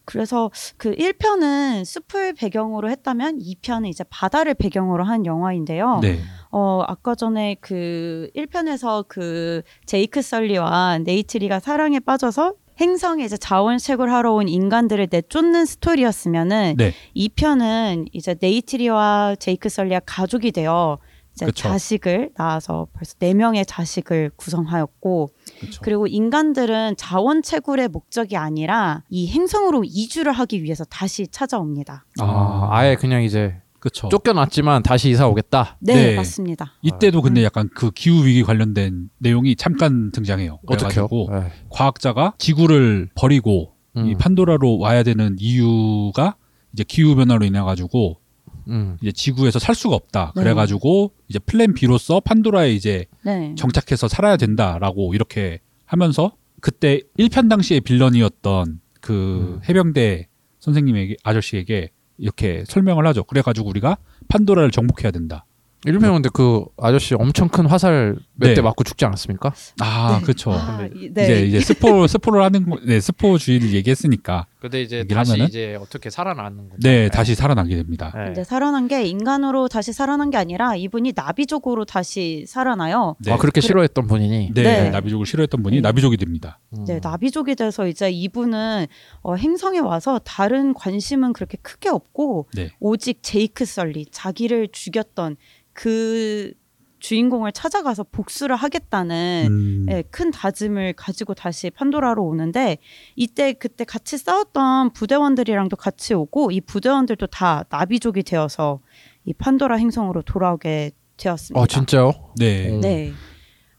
그래서 0.07 0.49
그 0.77 0.95
1편은 0.95 1.83
숲을 1.83 2.33
배경으로 2.33 2.89
했다면 2.89 3.39
2편은 3.39 3.87
이제 3.87 4.05
바다를 4.09 4.53
배경으로 4.53 5.03
한 5.03 5.25
영화인데요. 5.25 5.99
네. 6.01 6.19
어, 6.49 6.81
아까 6.87 7.13
전에 7.13 7.57
그 7.59 8.29
1편에서 8.33 9.05
그 9.09 9.61
제이크 9.85 10.21
설리와 10.21 10.99
네이티리가 10.99 11.59
사랑에 11.59 11.99
빠져서 11.99 12.53
행성에 12.79 13.25
이제 13.25 13.35
자원 13.35 13.79
채굴하러 13.79 14.31
온 14.31 14.47
인간들을 14.47 15.09
내쫓는 15.11 15.65
스토리였으면은 15.65 16.75
네. 16.77 16.93
2편은 17.13 18.07
이제 18.13 18.35
네이티리와 18.39 19.35
제이크 19.39 19.67
설리가 19.67 20.01
가족이 20.05 20.53
되어 20.53 20.99
이제 21.33 21.47
그쵸. 21.47 21.67
자식을 21.67 22.31
낳아서 22.37 22.87
벌써 22.93 23.13
네 23.19 23.33
명의 23.33 23.65
자식을 23.65 24.31
구성하였고 24.37 25.31
그렇죠. 25.59 25.81
그리고 25.83 26.07
인간들은 26.07 26.95
자원 26.97 27.41
채굴의 27.41 27.89
목적이 27.89 28.37
아니라 28.37 29.03
이 29.09 29.27
행성으로 29.29 29.83
이주를 29.85 30.31
하기 30.31 30.63
위해서 30.63 30.83
다시 30.85 31.27
찾아옵니다. 31.27 32.05
아, 32.19 32.69
아예 32.71 32.95
그냥 32.95 33.23
이제 33.23 33.55
그렇죠. 33.79 34.09
쫓겨났지만 34.09 34.83
다시 34.83 35.09
이사 35.09 35.27
오겠다. 35.27 35.77
네, 35.79 35.93
네. 35.93 36.15
맞습니다. 36.15 36.73
이때도 36.81 37.21
근데 37.21 37.41
음. 37.41 37.45
약간 37.45 37.69
그 37.73 37.91
기후 37.91 38.25
위기 38.25 38.43
관련된 38.43 39.09
내용이 39.19 39.55
잠깐 39.55 40.11
등장해요. 40.11 40.59
어떻게요? 40.65 41.07
그래가지고 41.07 41.29
네. 41.31 41.51
과학자가 41.69 42.33
지구를 42.37 43.09
버리고 43.15 43.73
이 43.95 43.99
음. 43.99 44.17
판도라로 44.17 44.79
와야 44.79 45.03
되는 45.03 45.35
이유가 45.39 46.35
이제 46.73 46.83
기후 46.87 47.15
변화로 47.15 47.45
인해 47.45 47.61
가지고 47.61 48.19
음. 48.69 48.97
이제 49.01 49.11
지구에서 49.11 49.59
살 49.59 49.75
수가 49.75 49.95
없다. 49.95 50.33
네. 50.35 50.41
그래가지고 50.41 51.13
이제 51.27 51.39
플랜 51.39 51.73
B로서 51.73 52.19
판도라에 52.19 52.71
이제 52.73 53.05
네. 53.23 53.53
정착해서 53.57 54.07
살아야 54.07 54.37
된다라고 54.37 55.13
이렇게 55.13 55.59
하면서 55.85 56.33
그때 56.61 57.01
1편 57.19 57.49
당시의 57.49 57.81
빌런이었던 57.81 58.79
그 59.01 59.13
음. 59.13 59.61
해병대 59.69 60.27
선생님에게 60.59 61.15
아저씨에게 61.23 61.91
이렇게 62.17 62.63
설명을 62.67 63.05
하죠. 63.07 63.23
그래가지고 63.23 63.69
우리가 63.69 63.97
판도라를 64.27 64.71
정복해야 64.71 65.11
된다. 65.11 65.45
일명 65.85 66.15
근데 66.15 66.27
그 66.33 66.65
아저씨 66.77 67.13
엄청 67.13 67.47
큰 67.49 67.67
화살 67.67 68.15
몇대 68.33 68.55
네. 68.55 68.61
맞고 68.61 68.83
죽지 68.83 69.05
않았습니까? 69.05 69.53
아, 69.79 70.17
네. 70.19 70.25
그렇죠. 70.25 70.51
아, 70.51 70.87
이- 70.93 71.05
이제 71.11 71.13
네. 71.27 71.45
이제 71.45 71.59
스포 71.59 72.07
스포를 72.07 72.43
하는 72.43 72.67
거- 72.67 72.79
네 72.83 72.99
스포 72.99 73.37
주의를 73.37 73.71
얘기했으니까 73.73 74.47
근데 74.59 74.81
이제 74.81 75.03
다시 75.05 75.31
하면은? 75.31 75.47
이제 75.47 75.75
어떻게 75.79 76.09
살아나는 76.09 76.69
거죠? 76.69 76.79
네 76.81 77.09
다시 77.09 77.35
살아나게 77.35 77.75
됩니다. 77.75 78.11
네. 78.15 78.25
근데 78.25 78.43
살아난 78.43 78.87
게 78.87 79.05
인간으로 79.05 79.67
다시 79.67 79.93
살아난 79.93 80.31
게 80.31 80.37
아니라 80.37 80.75
이분이 80.75 81.13
나비족으로 81.15 81.85
다시 81.85 82.45
살아나요. 82.47 83.15
네, 83.19 83.31
아 83.31 83.37
그렇게 83.37 83.61
싫어했던 83.61 84.07
본인이. 84.07 84.51
네, 84.53 84.63
네. 84.63 84.89
나비족을 84.89 85.25
싫어했던 85.25 85.61
분이 85.61 85.77
네. 85.77 85.81
나비족이 85.81 86.17
됩니다. 86.17 86.59
음. 86.75 86.85
네, 86.85 86.99
나비족이 87.01 87.55
돼서 87.55 87.87
이제 87.87 88.09
이분은 88.09 88.87
어, 89.21 89.35
행성에 89.35 89.79
와서 89.79 90.19
다른 90.23 90.73
관심은 90.73 91.33
그렇게 91.33 91.57
크게 91.61 91.89
없고 91.89 92.47
네. 92.55 92.71
오직 92.79 93.21
제이크 93.21 93.65
설리 93.65 94.07
자기를 94.11 94.69
죽였던 94.71 95.37
그 95.73 96.53
주인공을 96.99 97.51
찾아가서 97.51 98.05
복수를 98.11 98.55
하겠다는 98.55 99.47
음, 99.49 99.85
예, 99.89 100.03
큰 100.09 100.31
다짐을 100.31 100.93
가지고 100.93 101.33
다시 101.33 101.69
판도라로 101.69 102.23
오는데 102.23 102.77
이때 103.15 103.53
그때 103.53 103.83
같이 103.83 104.17
싸웠던 104.17 104.93
부대원들이랑도 104.93 105.75
같이 105.75 106.13
오고 106.13 106.51
이 106.51 106.61
부대원들도 106.61 107.27
다 107.27 107.63
나비족이 107.69 108.23
되어서 108.23 108.79
이 109.25 109.33
판도라 109.33 109.75
행성으로 109.75 110.21
돌아오게 110.23 110.91
되었습니다. 111.17 111.61
아 111.61 111.65
진짜요? 111.67 112.11
네, 112.37 112.69
음. 112.71 112.81
네. 112.81 113.13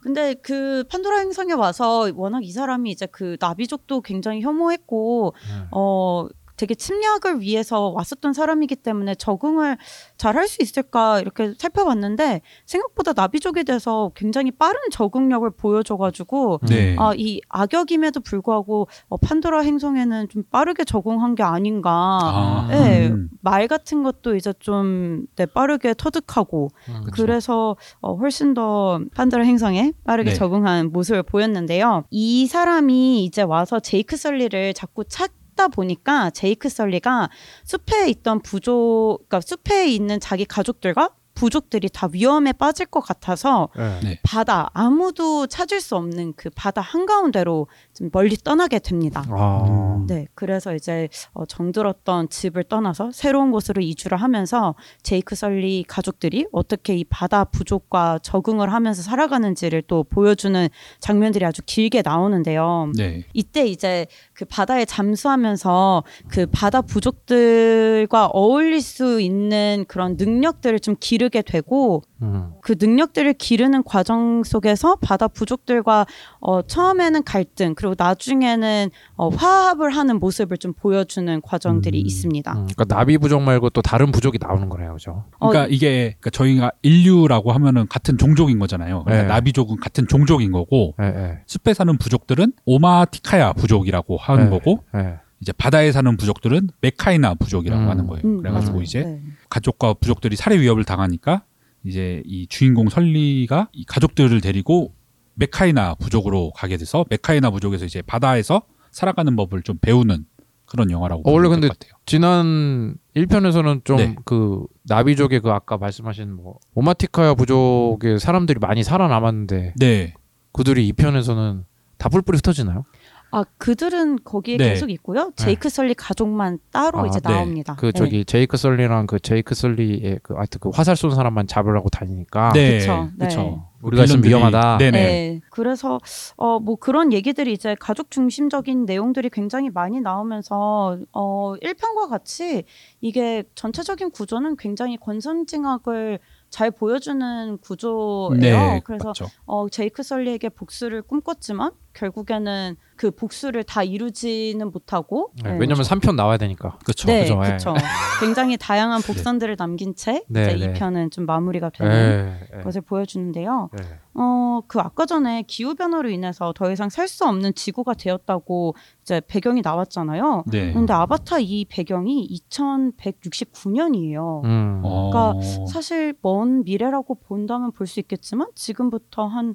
근데 0.01 0.35
그 0.35 0.85
판도라 0.89 1.19
행성에 1.19 1.53
와서 1.53 2.11
워낙 2.15 2.45
이 2.45 2.53
사람이 2.53 2.91
이제 2.91 3.07
그 3.07 3.37
나비족도 3.41 4.01
굉장히 4.03 4.41
혐오했고 4.43 5.35
네. 5.37 5.67
어 5.73 6.29
되게 6.59 6.75
침략을 6.75 7.41
위해서 7.41 7.89
왔었던 7.89 8.33
사람이기 8.35 8.77
때문에 8.77 9.15
적응을 9.15 9.79
잘 10.17 10.37
할 10.37 10.49
수 10.49 10.63
있을까 10.63 11.21
이렇게 11.21 11.55
살펴봤는데 11.59 12.41
생각보다 12.67 13.13
나비족에 13.15 13.63
대해서 13.65 14.11
굉장히 14.15 14.51
빠른 14.51 14.79
적응력을 14.91 15.49
보여줘가지고 15.51 16.61
네. 16.69 16.97
아 16.99 17.13
이 17.17 17.41
악역임에도 17.49 18.21
불구하고 18.21 18.87
어, 19.09 19.17
판도라 19.17 19.61
행성에는 19.61 20.29
좀 20.29 20.43
빠르게 20.51 20.85
적응한 20.85 21.35
게 21.35 21.43
아닌가. 21.43 21.91
아, 21.91 22.69
네, 22.71 23.09
음, 23.09 23.29
말 23.41 23.67
같은 23.69 24.03
것도 24.03 24.37
이제 24.37 24.53
좀 24.59 25.27
네, 25.37 25.47
빠르게 25.47 25.95
터득하고 25.97 26.69
음. 26.89 27.05
그래서 27.13 27.77
어, 28.01 28.15
훨씬 28.15 28.55
더 28.55 29.01
판도라 29.15 29.45
행성에 29.45 29.93
빠르게 30.05 30.31
네. 30.31 30.37
적응한 30.37 30.93
모습을 30.93 31.23
보였는데요. 31.23 32.05
이 32.11 32.47
사람이 32.47 33.25
이제 33.25 33.43
와서 33.43 33.81
제이크 33.81 34.17
설리를 34.17 34.75
자꾸 34.75 35.05
찾 35.05 35.31
다 35.59 35.67
보니까 35.67 36.31
제이크 36.31 36.69
설리가 36.69 37.31
숲에 37.65 38.09
있던 38.11 38.41
부족, 38.43 39.25
그러니까 39.29 39.41
숲에 39.41 39.89
있는 39.89 40.21
자기 40.21 40.45
가족들과 40.45 41.11
부족들이 41.39 41.89
다 41.89 42.09
위험에 42.13 42.53
빠질 42.53 42.87
것 42.87 43.01
같아서 43.01 43.69
네. 43.77 44.01
네. 44.03 44.21
바다 44.25 44.71
아무도 44.75 45.47
찾을 45.47 45.81
수 45.81 45.95
없는 45.95 46.33
그 46.37 46.51
바다 46.51 46.81
한가운데로 46.81 47.69
좀 47.95 48.11
멀리 48.13 48.37
떠나게 48.37 48.81
됩니다. 48.81 49.25
아. 49.31 50.05
네, 50.09 50.27
그래서 50.35 50.75
이제 50.75 51.09
어, 51.35 51.47
정들었던 51.47 52.29
집을 52.29 52.65
떠나서 52.65 53.13
새로운 53.13 53.53
곳으로 53.53 53.81
이주를 53.81 54.21
하면서 54.21 54.75
제이크 55.03 55.37
설리 55.37 55.85
가족들이 55.87 56.47
어떻게 56.51 56.97
이 56.97 57.05
바다 57.05 57.45
부족과 57.45 58.19
적응을 58.21 58.73
하면서 58.73 59.03
살아가는지를 59.03 59.83
또 59.83 60.03
보여주는 60.03 60.69
장면들이 60.99 61.45
아주 61.45 61.63
길게 61.65 62.03
나오는데요. 62.03 62.91
네. 62.97 63.25
이때 63.33 63.65
이제 63.65 64.07
그 64.33 64.45
바다에 64.45 64.85
잠수하면서 64.85 66.03
그 66.27 66.47
바다 66.47 66.83
부족들과 66.83 68.27
어울릴 68.27 68.81
수 68.81 69.21
있는 69.21 69.85
그런 69.87 70.17
능력들을 70.17 70.81
좀 70.81 70.97
기르 70.99 71.28
게 71.29 71.43
되고 71.43 72.03
음. 72.23 72.53
그 72.63 72.77
능력들을 72.79 73.35
기르는 73.35 73.83
과정 73.85 74.43
속에서 74.45 74.97
바다 74.97 75.29
부족들과 75.29 76.07
어, 76.41 76.63
처음에는 76.63 77.25
갈등 77.25 77.75
그리고 77.75 77.95
나중에는 77.97 78.91
어, 79.17 79.29
화합을 79.29 79.91
하는 79.91 80.19
모습을 80.19 80.59
좀 80.59 80.73
보여주는 80.73 81.41
과정들이 81.43 82.01
음, 82.01 82.07
있습니다. 82.07 82.53
음, 82.53 82.67
그러니까 82.67 82.85
나비 82.85 83.19
부족 83.19 83.43
말고 83.43 83.71
또 83.71 83.83
다른 83.83 84.11
부족이 84.13 84.39
나오는 84.41 84.69
거네요, 84.69 84.95
그죠? 84.95 85.25
그러니까 85.39 85.65
어, 85.65 85.67
이게 85.69 86.17
그러니까 86.19 86.31
저희가 86.31 86.71
인류라고 86.83 87.53
하면은 87.53 87.87
같은 87.89 88.19
종족인 88.19 88.59
거잖아요. 88.59 89.05
그러니까 89.05 89.23
네. 89.23 89.29
나비족은 89.29 89.77
같은 89.77 90.07
종족인 90.09 90.53
거고 90.53 90.95
예, 91.01 91.07
예, 91.07 91.39
숲에 91.47 91.75
사는 91.75 91.97
부족들은 91.97 92.53
오마티카야 92.65 93.53
부족이라고 93.55 94.17
하는 94.17 94.45
네. 94.45 94.51
거고 94.51 94.85
예. 94.97 95.19
이제 95.41 95.53
바다에 95.53 95.93
사는 95.93 96.17
부족들은 96.17 96.69
메카이나 96.81 97.35
부족이라고 97.35 97.83
음. 97.83 97.89
하는 97.89 98.07
거예요. 98.07 98.23
음, 98.25 98.39
그래가지고 98.39 98.73
맞아요. 98.73 98.83
이제 98.83 99.03
네. 99.05 99.21
가족과 99.49 99.95
부족들이 99.95 100.37
살해 100.37 100.59
위협을 100.61 100.85
당하니까 100.85 101.45
이제 101.85 102.23
이 102.27 102.47
주인공 102.49 102.89
설리가 102.89 103.69
이 103.73 103.85
가족들을 103.85 104.41
데리고 104.41 104.95
메카이나 105.35 105.95
부족으로 105.95 106.51
가게 106.55 106.77
돼서 106.77 107.05
메카이나 107.09 107.51
부족에서 107.51 107.85
이제 107.85 108.03
바다에서 108.03 108.63
살아가는 108.91 109.35
법을 109.37 109.63
좀 109.63 109.79
배우는 109.81 110.27
그런 110.67 110.91
영화라고 110.91 111.29
어, 111.29 111.33
원래 111.33 111.49
근데. 111.49 111.69
지난 112.05 112.97
1편에서는 113.17 113.85
좀 113.85 113.97
네. 113.97 114.17
그 114.25 114.65
나비족의 114.85 115.41
그 115.41 115.51
아까 115.51 115.79
말씀하신 115.79 116.35
뭐 116.35 116.59
오마티카야 116.75 117.35
부족의 117.35 118.19
사람들이 118.19 118.59
많이 118.61 118.83
살아남았는데 118.83 119.75
네, 119.77 120.15
그들이 120.53 120.93
2편에서는 120.93 121.65
다 121.97 122.09
뿔뿔이 122.09 122.37
흩어지나요? 122.37 122.85
아 123.31 123.45
그들은 123.59 124.21
거기에 124.25 124.57
네. 124.57 124.71
계속 124.71 124.91
있고요. 124.91 125.33
제이크 125.37 125.69
설리 125.69 125.95
가족만 125.95 126.59
따로 126.71 127.01
아, 127.01 127.07
이제 127.07 127.21
네. 127.21 127.29
나옵니다. 127.35 127.77
그 127.79 127.93
저기 127.93 128.25
제이크 128.25 128.57
설리랑 128.57 129.07
그 129.07 129.19
제이크 129.21 129.55
설리의 129.55 130.21
그 130.23 130.35
하여튼 130.35 130.61
그 130.61 130.71
화살 130.71 130.97
쏜 130.97 131.11
사람만 131.11 131.47
잡으려고 131.47 131.89
다니니까 131.91 132.53
네, 132.55 132.79
그쵸, 132.79 133.05
네. 133.17 133.27
그렇죠. 133.27 133.65
우리가 133.83 134.05
있으면 134.05 134.25
위험하다. 134.25 134.79
네네. 134.79 134.91
네. 134.91 135.41
그래서 135.51 135.99
어 136.37 136.59
뭐 136.59 136.77
그런 136.77 137.13
얘기들이 137.13 137.53
이제 137.53 137.77
가족 137.79 138.11
중심적인 138.11 138.85
내용들이 138.85 139.31
굉장히 139.31 139.71
많이 139.71 140.01
나오면서 140.01 140.99
어 141.13 141.55
1편과 141.63 142.09
같이 142.11 142.65
이게 143.01 143.45
전체적인 143.55 144.11
구조는 144.11 144.57
굉장히 144.57 144.97
권선징악을 144.97 146.19
잘 146.51 146.71
보여주는 146.71 147.59
구조예요. 147.59 148.39
네, 148.39 148.81
그래서 148.85 149.09
맞죠. 149.09 149.27
어 149.47 149.69
제이크 149.69 150.03
설리에게 150.03 150.49
복수를 150.49 151.03
꿈꿨지만 151.03 151.71
결국에는 151.99 152.77
그 152.97 153.11
복수를 153.11 153.65
다 153.65 153.83
이루지는 153.83 154.71
못하고 154.71 155.31
네, 155.43 155.51
네. 155.53 155.59
왜냐면 155.59 155.83
3편 155.83 156.15
나와야 156.15 156.37
되니까. 156.37 156.79
그렇죠. 156.85 157.07
네, 157.07 157.23
그죠, 157.23 157.41
예. 157.43 157.47
그렇죠. 157.47 157.75
굉장히 158.21 158.57
다양한 158.57 159.01
복선들을 159.07 159.57
남긴 159.57 159.95
채 159.95 160.23
네, 160.29 160.55
이제 160.55 160.67
네. 160.69 160.73
2편은 160.73 161.11
좀 161.13 161.27
마무리가 161.27 161.71
되는. 161.71 162.39
것을 162.65 162.81
보여주는데요. 162.83 163.71
예. 163.81 163.99
어, 164.15 164.61
그 164.67 164.81
아까 164.81 165.07
전에 165.07 165.43
기후 165.47 165.75
변화로 165.77 166.11
인해서 166.11 166.53
더 166.57 166.71
이상 166.73 166.89
살 166.89 167.09
수 167.09 167.25
없는 167.25 167.55
지구가 167.55 167.95
되었다고 167.95 168.75
이제 169.03 169.21
배경이 169.27 169.63
나왔잖아요. 169.63 170.45
네. 170.47 170.73
근데 170.73 170.93
아바타 170.93 171.39
이 171.41 171.65
배경이 171.71 172.29
2169년이에요. 172.51 174.45
음. 174.45 174.81
어, 174.85 175.11
그러니까 175.11 175.67
사실 175.73 176.15
먼 176.23 176.65
미래라고 176.65 177.15
본다면 177.27 177.73
볼 177.73 177.87
수 177.89 178.01
있겠지만 178.01 178.49
지금부터 178.55 179.27
한 179.27 179.55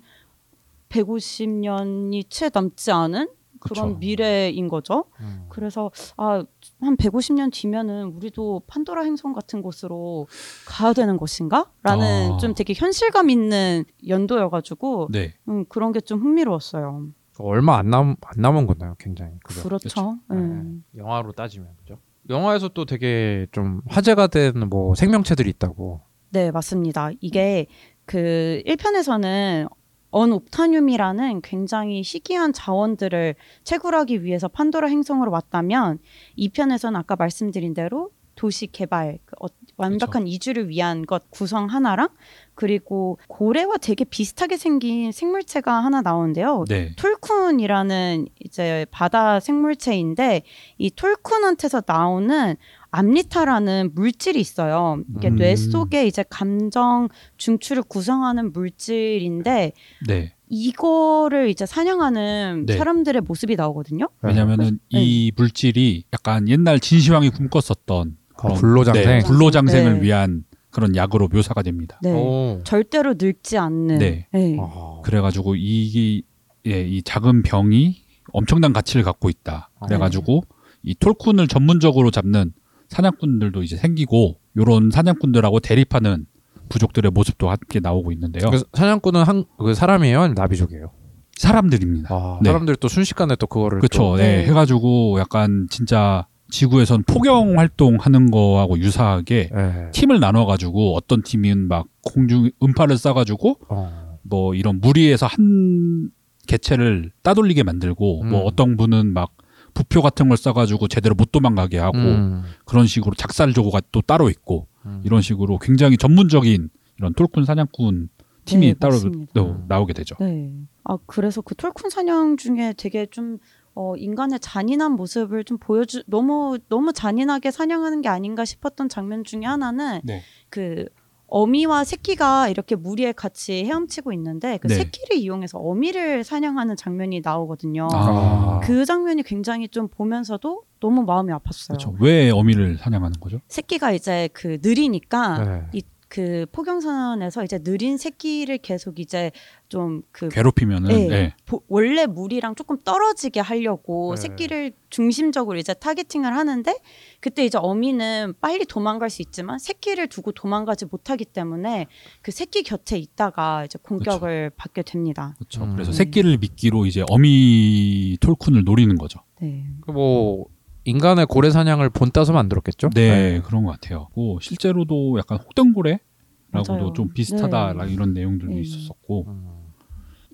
150년이 0.93 2.25
채 2.29 2.49
남지 2.53 2.91
않은 2.91 3.27
그런 3.59 3.87
그쵸. 3.89 3.97
미래인 3.99 4.67
거죠. 4.67 5.05
음. 5.21 5.45
그래서 5.47 5.89
아, 6.17 6.43
한 6.81 6.97
150년 6.97 7.49
뒤면은 7.53 8.07
우리도 8.13 8.63
판도라 8.67 9.03
행성 9.03 9.31
같은 9.31 9.61
곳으로 9.61 10.27
가야 10.67 10.91
되는 10.91 11.15
것인가? 11.15 11.71
라는 11.81 12.33
아. 12.33 12.37
좀 12.37 12.53
되게 12.53 12.73
현실감 12.75 13.29
있는 13.29 13.85
연도여가지고 14.07 15.07
네. 15.11 15.33
음, 15.47 15.63
그런 15.69 15.93
게 15.93 16.01
좀 16.01 16.19
흥미로웠어요. 16.19 17.07
얼마 17.39 17.77
안 17.77 17.89
남 17.89 18.15
안 18.21 18.33
남은 18.41 18.67
거나요, 18.67 18.95
굉장히. 18.99 19.31
그죠? 19.43 19.63
그렇죠. 19.63 20.17
네. 20.29 20.35
음. 20.35 20.83
영화로 20.97 21.31
따지면 21.31 21.69
그죠? 21.79 21.97
영화에서 22.29 22.67
또 22.69 22.83
되게 22.85 23.47
좀 23.53 23.81
화제가 23.87 24.27
된 24.27 24.53
뭐 24.69 24.93
생명체들이 24.95 25.49
있다고. 25.51 26.01
네, 26.31 26.51
맞습니다. 26.51 27.11
이게 27.21 27.67
그 28.05 28.61
1편에서는 28.65 29.69
언옵타늄이라는 30.13 31.41
굉장히 31.41 32.01
희귀한 32.05 32.53
자원들을 32.53 33.35
채굴하기 33.63 34.23
위해서 34.23 34.47
판도라 34.47 34.87
행성으로 34.87 35.31
왔다면 35.31 35.99
2편에서는 36.37 36.95
아까 36.95 37.15
말씀드린 37.15 37.73
대로 37.73 38.11
도시 38.35 38.67
개발, 38.67 39.19
그 39.25 39.35
어- 39.41 39.47
완벽한 39.77 40.27
이주를 40.27 40.69
위한 40.69 41.03
것 41.05 41.29
구성 41.29 41.67
하나랑 41.67 42.09
그리고 42.55 43.17
고래와 43.27 43.77
되게 43.77 44.05
비슷하게 44.05 44.57
생긴 44.57 45.11
생물체가 45.11 45.71
하나 45.71 46.01
나오는데요. 46.01 46.63
네. 46.67 46.95
톨쿤이라는 46.95 48.27
이제 48.39 48.85
바다 48.91 49.39
생물체인데 49.39 50.43
이 50.77 50.89
톨쿤한테서 50.91 51.83
나오는 51.87 52.55
암리타라는 52.93 53.91
물질이 53.95 54.39
있어요. 54.39 55.01
이게 55.17 55.29
음. 55.29 55.35
뇌 55.37 55.55
속에 55.55 56.05
이제 56.05 56.23
감정 56.29 57.09
중추를 57.37 57.81
구성하는 57.81 58.53
물질인데 58.53 59.71
네. 60.07 60.33
이거를 60.47 61.49
이제 61.49 61.65
사냥하는 61.65 62.65
네. 62.67 62.77
사람들의 62.77 63.23
모습이 63.23 63.55
나오거든요. 63.55 64.09
왜냐면은 64.21 64.79
네. 64.91 65.01
이 65.01 65.31
물질이 65.35 66.03
약간 66.13 66.47
옛날 66.47 66.79
진시황이 66.79 67.31
꿈꿨었던 67.31 68.17
그런 68.37 68.55
불로장생? 68.57 69.05
네, 69.05 69.19
불로장생을 69.23 69.93
네. 69.95 70.01
위한 70.03 70.43
그런 70.69 70.95
약으로 70.95 71.29
묘사가 71.29 71.63
됩니다. 71.63 71.99
네. 72.03 72.11
오. 72.11 72.61
절대로 72.63 73.15
늙지 73.19 73.57
않는. 73.57 73.97
네. 73.97 74.27
네. 74.31 74.57
아. 74.59 74.99
그래가지고 75.03 75.55
이, 75.55 76.21
예, 76.67 76.87
이 76.87 77.01
작은 77.01 77.41
병이 77.41 78.03
엄청난 78.33 78.71
가치를 78.71 79.03
갖고 79.03 79.29
있다. 79.29 79.71
그래가지고 79.83 80.43
이 80.83 80.93
톨쿤을 80.93 81.49
전문적으로 81.49 82.11
잡는 82.11 82.53
사냥꾼들도 82.93 83.63
이제 83.63 83.75
생기고 83.75 84.37
요런 84.57 84.91
사냥꾼들하고 84.91 85.59
대립하는 85.59 86.25
부족들의 86.69 87.11
모습도 87.11 87.49
함께 87.49 87.79
나오고 87.79 88.11
있는데요. 88.13 88.49
그 88.49 88.63
사냥꾼은 88.73 89.23
한 89.23 89.43
그 89.57 89.73
사람이에요, 89.73 90.19
아니면 90.21 90.35
나비족이에요? 90.35 90.91
사람들입니다. 91.37 92.13
아, 92.13 92.39
네. 92.41 92.49
사람들 92.49 92.75
또 92.77 92.87
순식간에 92.87 93.35
또 93.37 93.47
그거를 93.47 93.79
그렇죠. 93.79 93.99
또- 94.03 94.17
네. 94.17 94.37
네. 94.37 94.45
해가지고 94.45 95.19
약간 95.19 95.67
진짜 95.69 96.27
지구에선 96.51 97.03
포경 97.07 97.57
활동하는 97.57 98.29
거하고 98.29 98.77
유사하게 98.77 99.49
예. 99.51 99.89
팀을 99.91 100.19
나눠가지고 100.19 100.95
어떤 100.95 101.23
팀은 101.23 101.67
막 101.67 101.87
공중 102.03 102.51
음파를 102.61 102.95
쏴가지고 102.97 103.57
어. 103.69 104.19
뭐 104.21 104.53
이런 104.53 104.79
무리에서 104.79 105.25
한 105.25 106.11
개체를 106.47 107.11
따돌리게 107.23 107.63
만들고 107.63 108.21
음. 108.21 108.29
뭐 108.29 108.41
어떤 108.43 108.77
분은 108.77 109.13
막 109.13 109.31
부표 109.73 110.01
같은 110.01 110.27
걸 110.27 110.37
써가지고 110.37 110.87
제대로 110.87 111.15
못 111.15 111.31
도망가게 111.31 111.77
하고 111.77 111.97
음. 111.97 112.43
그런 112.65 112.85
식으로 112.87 113.15
작살조고가 113.15 113.81
또 113.91 114.01
따로 114.01 114.29
있고 114.29 114.67
음. 114.85 115.01
이런 115.03 115.21
식으로 115.21 115.57
굉장히 115.59 115.97
전문적인 115.97 116.69
이런 116.97 117.13
톨쿤 117.13 117.45
사냥꾼 117.45 118.09
팀이 118.45 118.67
네, 118.67 118.73
따로. 118.73 118.95
또 119.33 119.57
나오게 119.67 119.93
되죠. 119.93 120.15
네. 120.19 120.53
아 120.83 120.97
그래서 121.05 121.41
그 121.41 121.55
톨쿤 121.55 121.89
사냥 121.89 122.37
중에 122.37 122.73
되게 122.77 123.05
좀 123.05 123.37
어, 123.75 123.95
인간의 123.95 124.39
잔인한 124.39 124.93
모습을 124.93 125.43
좀 125.43 125.57
보여주 125.57 126.03
너무 126.07 126.59
너무 126.69 126.93
잔인하게 126.93 127.51
사냥하는 127.51 128.01
게 128.01 128.09
아닌가 128.09 128.45
싶었던 128.45 128.89
장면 128.89 129.23
중에 129.23 129.45
하나는 129.45 130.01
네. 130.03 130.21
그 130.49 130.85
어미와 131.27 131.83
새끼가 131.83 132.49
이렇게 132.49 132.75
무리에 132.75 133.11
같이 133.11 133.65
헤엄치고 133.65 134.13
있는데 134.13 134.57
그 134.57 134.67
네. 134.67 134.75
새끼를 134.75 135.17
이용해서 135.17 135.57
어미를 135.57 136.23
사냥하는 136.23 136.75
장면이 136.75 137.21
나오거든요. 137.23 137.87
아, 137.91 138.59
그 138.63 138.85
장면이 138.85 139.23
굉장히 139.23 139.67
좀 139.67 139.87
보면서도 139.87 140.63
너무 140.79 141.03
마음이 141.03 141.31
아팠어요. 141.31 141.67
그렇죠. 141.69 141.95
왜 141.99 142.29
어미를 142.29 142.77
사냥하는 142.77 143.19
거죠? 143.19 143.39
새끼가 143.47 143.91
이제 143.93 144.29
그 144.33 144.59
느리니까 144.61 145.43
네. 145.43 145.61
이 145.73 145.81
그 146.13 146.45
포경선에서 146.51 147.43
이제 147.43 147.57
느린 147.63 147.97
새끼를 147.97 148.59
계속 148.59 148.99
이제 148.99 149.31
좀 149.67 150.03
그 150.11 150.29
괴롭히면은 150.29 150.87
네. 150.89 151.07
네. 151.07 151.35
보- 151.47 151.63
원래 151.67 152.05
물이랑 152.05 152.53
조금 152.53 152.77
떨어지게 152.83 153.39
하려고 153.39 154.13
네. 154.13 154.21
새끼를 154.21 154.73
중심적으로 154.91 155.57
이제 155.57 155.73
타겟팅을 155.73 156.35
하는데 156.35 156.71
그때 157.19 157.43
이제 157.43 157.57
어미는 157.57 158.35
빨리 158.39 158.63
도망갈 158.65 159.09
수 159.09 159.23
있지만 159.23 159.57
새끼를 159.57 160.05
두고 160.07 160.33
도망가지 160.33 160.85
못하기 160.85 161.25
때문에 161.25 161.87
그 162.21 162.29
새끼 162.31 162.61
곁에 162.61 162.99
있다가 162.99 163.65
이제 163.65 163.79
공격을 163.81 164.51
받게 164.55 164.83
됩니다. 164.83 165.33
그렇죠. 165.39 165.63
음. 165.63 165.73
그래서 165.73 165.91
새끼를 165.93 166.37
미끼로 166.37 166.85
이제 166.85 167.03
어미 167.09 168.17
톨쿤을 168.21 168.63
노리는 168.65 168.95
거죠. 168.99 169.19
네. 169.41 169.65
그 169.81 169.91
뭐 169.91 170.45
인간의 170.85 171.25
고래 171.27 171.49
사냥을 171.49 171.89
본따서 171.89 172.33
만들었겠죠? 172.33 172.89
네, 172.89 173.41
그런 173.41 173.63
것 173.63 173.71
같아요. 173.71 174.07
고 174.13 174.39
실제로도 174.41 175.17
약간 175.17 175.37
혹등고래라고도. 175.39 176.93
좀 176.93 177.09
비슷하다 177.13 177.73
네. 177.73 177.93
이런 177.93 178.13
내용들도 178.13 178.53
네. 178.53 178.61
있었었고 178.61 179.25
음. 179.27 179.63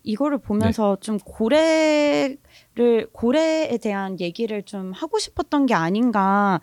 이거를 0.03 0.39
보면서 0.39 0.95
네. 0.95 0.99
좀 1.01 1.17
고래를 1.19 2.37
고래에 3.11 3.77
대한 3.77 4.19
얘기를 4.19 4.63
좀 4.63 4.91
하고 4.91 5.19
싶었던 5.19 5.65
게 5.65 5.73
아닌가라는 5.73 6.59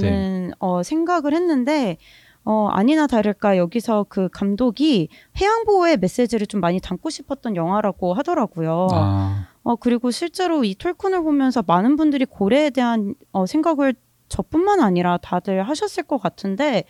네. 0.00 0.50
어, 0.58 0.82
생각을 0.82 1.32
했는데 1.32 1.98
어, 2.44 2.68
아니나 2.70 3.06
다를까 3.06 3.58
여기서 3.58 4.06
그 4.08 4.28
감독이 4.30 5.08
해양 5.40 5.64
보호의 5.64 5.98
메시지를 5.98 6.46
좀 6.46 6.60
많이 6.60 6.80
담고 6.80 7.10
싶었던 7.10 7.54
영화라고 7.54 8.14
하더라고요. 8.14 8.88
아, 8.90 9.46
어, 9.62 9.76
그리고 9.76 10.10
실제로 10.10 10.64
이 10.64 10.74
톨쿤을 10.74 11.22
보면서 11.22 11.62
많은 11.66 11.96
분들이 11.96 12.24
고래에 12.24 12.70
대한 12.70 13.14
어, 13.32 13.46
생각을 13.46 13.94
저뿐만 14.28 14.80
아니라 14.80 15.18
다들 15.18 15.62
하셨을 15.68 16.04
것 16.04 16.18
같은데 16.18 16.84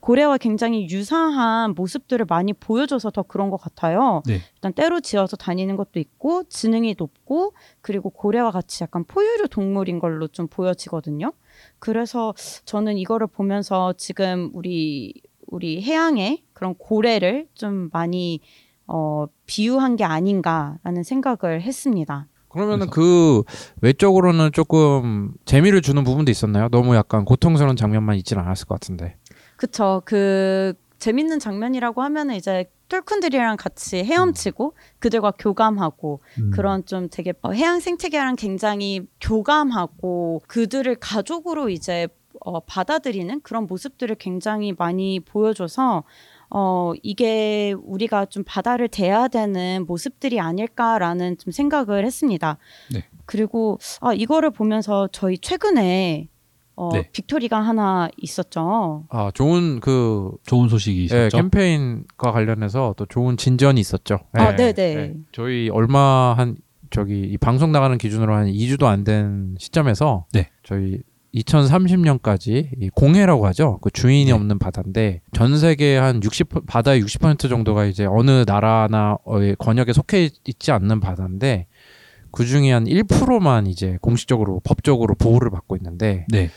고래와 0.00 0.38
굉장히 0.38 0.88
유사한 0.88 1.74
모습들을 1.74 2.24
많이 2.26 2.52
보여줘서 2.52 3.10
더 3.10 3.22
그런 3.22 3.50
것 3.50 3.56
같아요. 3.56 4.22
네. 4.26 4.40
일단 4.54 4.72
때로 4.72 5.00
지어서 5.00 5.36
다니는 5.36 5.76
것도 5.76 5.98
있고 5.98 6.44
지능이 6.44 6.94
높고 6.96 7.52
그리고 7.80 8.10
고래와 8.10 8.50
같이 8.50 8.84
약간 8.84 9.04
포유류 9.04 9.48
동물인 9.48 9.98
걸로 9.98 10.28
좀 10.28 10.46
보여지거든요. 10.46 11.32
그래서 11.78 12.32
저는 12.64 12.96
이거를 12.96 13.26
보면서 13.26 13.92
지금 13.94 14.50
우리 14.54 15.14
우리 15.46 15.82
해양에 15.82 16.42
그런 16.52 16.74
고래를 16.74 17.48
좀 17.54 17.90
많이 17.92 18.40
어, 18.88 19.26
비유한 19.46 19.96
게 19.96 20.04
아닌가라는 20.04 21.02
생각을 21.04 21.62
했습니다. 21.62 22.26
그러면은 22.48 22.88
그 22.88 23.42
외적으로는 23.82 24.52
조금 24.52 25.32
재미를 25.44 25.82
주는 25.82 26.02
부분도 26.02 26.30
있었나요? 26.30 26.68
너무 26.70 26.96
약간 26.96 27.24
고통스러운 27.24 27.76
장면만 27.76 28.16
있진 28.16 28.38
않았을 28.38 28.66
것 28.66 28.74
같은데. 28.80 29.16
그쵸. 29.56 30.02
그 30.04 30.72
재밌는 30.98 31.38
장면이라고 31.38 32.02
하면은 32.02 32.34
이제 32.34 32.70
똘쿤들이랑 32.88 33.56
같이 33.58 33.98
헤엄치고 33.98 34.74
그들과 34.98 35.32
교감하고 35.38 36.20
음. 36.40 36.50
그런 36.50 36.86
좀 36.86 37.08
되게 37.10 37.34
어, 37.42 37.52
해양 37.52 37.80
생태계랑 37.80 38.36
굉장히 38.36 39.06
교감하고 39.20 40.42
그들을 40.46 40.94
가족으로 40.96 41.68
이제 41.68 42.08
어, 42.40 42.60
받아들이는 42.60 43.40
그런 43.42 43.66
모습들을 43.66 44.16
굉장히 44.16 44.72
많이 44.76 45.20
보여줘서 45.20 46.04
어, 46.50 46.92
이게 47.02 47.74
우리가 47.84 48.26
좀 48.26 48.42
바다를 48.46 48.88
대해야 48.88 49.28
되는 49.28 49.84
모습들이 49.86 50.40
아닐까라는 50.40 51.36
좀 51.38 51.52
생각을 51.52 52.04
했습니다. 52.06 52.58
네. 52.92 53.04
그리고 53.26 53.78
아, 54.00 54.14
이거를 54.14 54.50
보면서 54.50 55.08
저희 55.12 55.36
최근에 55.38 56.28
어, 56.76 56.90
네. 56.92 57.10
빅토리가 57.12 57.60
하나 57.60 58.08
있었죠. 58.16 59.04
아 59.10 59.30
좋은 59.34 59.80
그 59.80 60.30
좋은 60.46 60.68
소식이 60.68 61.00
예, 61.00 61.04
있었죠. 61.04 61.36
캠페인과 61.36 62.30
관련해서 62.32 62.94
또 62.96 63.04
좋은 63.04 63.36
진전이 63.36 63.80
있었죠. 63.80 64.20
아, 64.32 64.52
예, 64.52 64.56
네네. 64.56 64.96
예. 64.96 65.14
저희 65.32 65.68
얼마 65.70 66.34
한 66.34 66.56
저기 66.90 67.20
이 67.20 67.36
방송 67.36 67.72
나가는 67.72 67.98
기준으로 67.98 68.32
한 68.32 68.46
2주도 68.46 68.84
안 68.84 69.04
된 69.04 69.56
시점에서 69.58 70.24
네. 70.32 70.48
저희 70.62 71.00
2030년까지 71.34 72.70
이 72.80 72.88
공해라고 72.90 73.46
하죠. 73.48 73.78
그 73.82 73.90
주인이 73.90 74.26
네. 74.26 74.32
없는 74.32 74.58
바다인데 74.58 75.20
전 75.32 75.58
세계 75.58 75.96
한 75.96 76.22
60 76.22 76.66
바다의 76.66 77.02
60% 77.02 77.48
정도가 77.48 77.84
이제 77.84 78.06
어느 78.06 78.44
나라나 78.46 79.18
어, 79.24 79.38
권역에 79.58 79.92
속해 79.92 80.30
있지 80.46 80.72
않는 80.72 81.00
바다인데 81.00 81.66
그 82.30 82.44
중에 82.44 82.72
한 82.72 82.84
1%만 82.84 83.66
이제 83.66 83.98
공식적으로 84.00 84.60
법적으로 84.64 85.14
보호를 85.14 85.50
받고 85.50 85.76
있는데 85.76 86.26
네. 86.28 86.50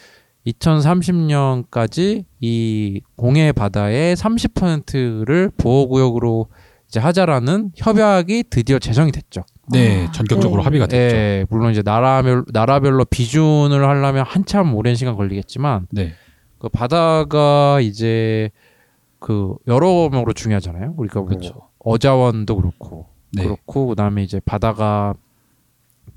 2030년까지 0.47 2.25
이 2.39 3.01
공해 3.15 3.51
바다의 3.51 4.15
30%를 4.15 5.51
보호구역으로 5.57 6.47
이제 6.87 6.99
하자라는 6.99 7.71
협약이 7.75 8.45
드디어 8.49 8.79
제정이 8.79 9.11
됐죠. 9.11 9.43
네, 9.69 10.07
아, 10.07 10.11
전격적으로 10.11 10.61
네. 10.61 10.63
합의가 10.65 10.87
됐죠. 10.87 11.15
예, 11.15 11.45
물론 11.49 11.71
이제 11.71 11.81
나라별 11.83 12.45
나라별로 12.51 13.05
비준을 13.05 13.87
하려면 13.87 14.25
한참 14.25 14.73
오랜 14.75 14.95
시간 14.95 15.15
걸리겠지만 15.15 15.87
네. 15.91 16.13
그 16.57 16.69
바다가 16.69 17.79
이제 17.81 18.49
그 19.19 19.55
여러모로 19.67 20.33
중요하잖아요. 20.33 20.95
우리가 20.97 21.19
뭐 21.19 21.29
그렇죠. 21.29 21.69
어자원도 21.79 22.55
그렇고 22.55 23.07
네. 23.33 23.43
그렇고 23.43 23.87
그다음에 23.87 24.23
이제 24.23 24.39
바다가 24.43 25.13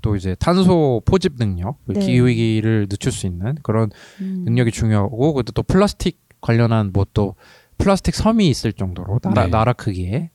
또 0.01 0.15
이제 0.15 0.35
탄소 0.39 1.01
포집 1.05 1.37
능력, 1.37 1.77
그 1.87 1.93
네. 1.93 2.05
기후 2.05 2.27
위기를 2.27 2.87
늦출 2.87 3.11
수 3.11 3.25
있는 3.25 3.55
그런 3.63 3.89
음. 4.21 4.43
능력이 4.45 4.71
중요하고 4.71 5.33
그것도 5.33 5.53
또 5.53 5.63
플라스틱 5.63 6.19
관련한 6.41 6.91
뭐 6.93 7.05
또 7.13 7.35
플라스틱 7.77 8.15
섬이 8.15 8.47
있을 8.49 8.73
정도로 8.73 9.19
나라, 9.19 9.43
네. 9.45 9.49
나라 9.49 9.73
크기에 9.73 10.29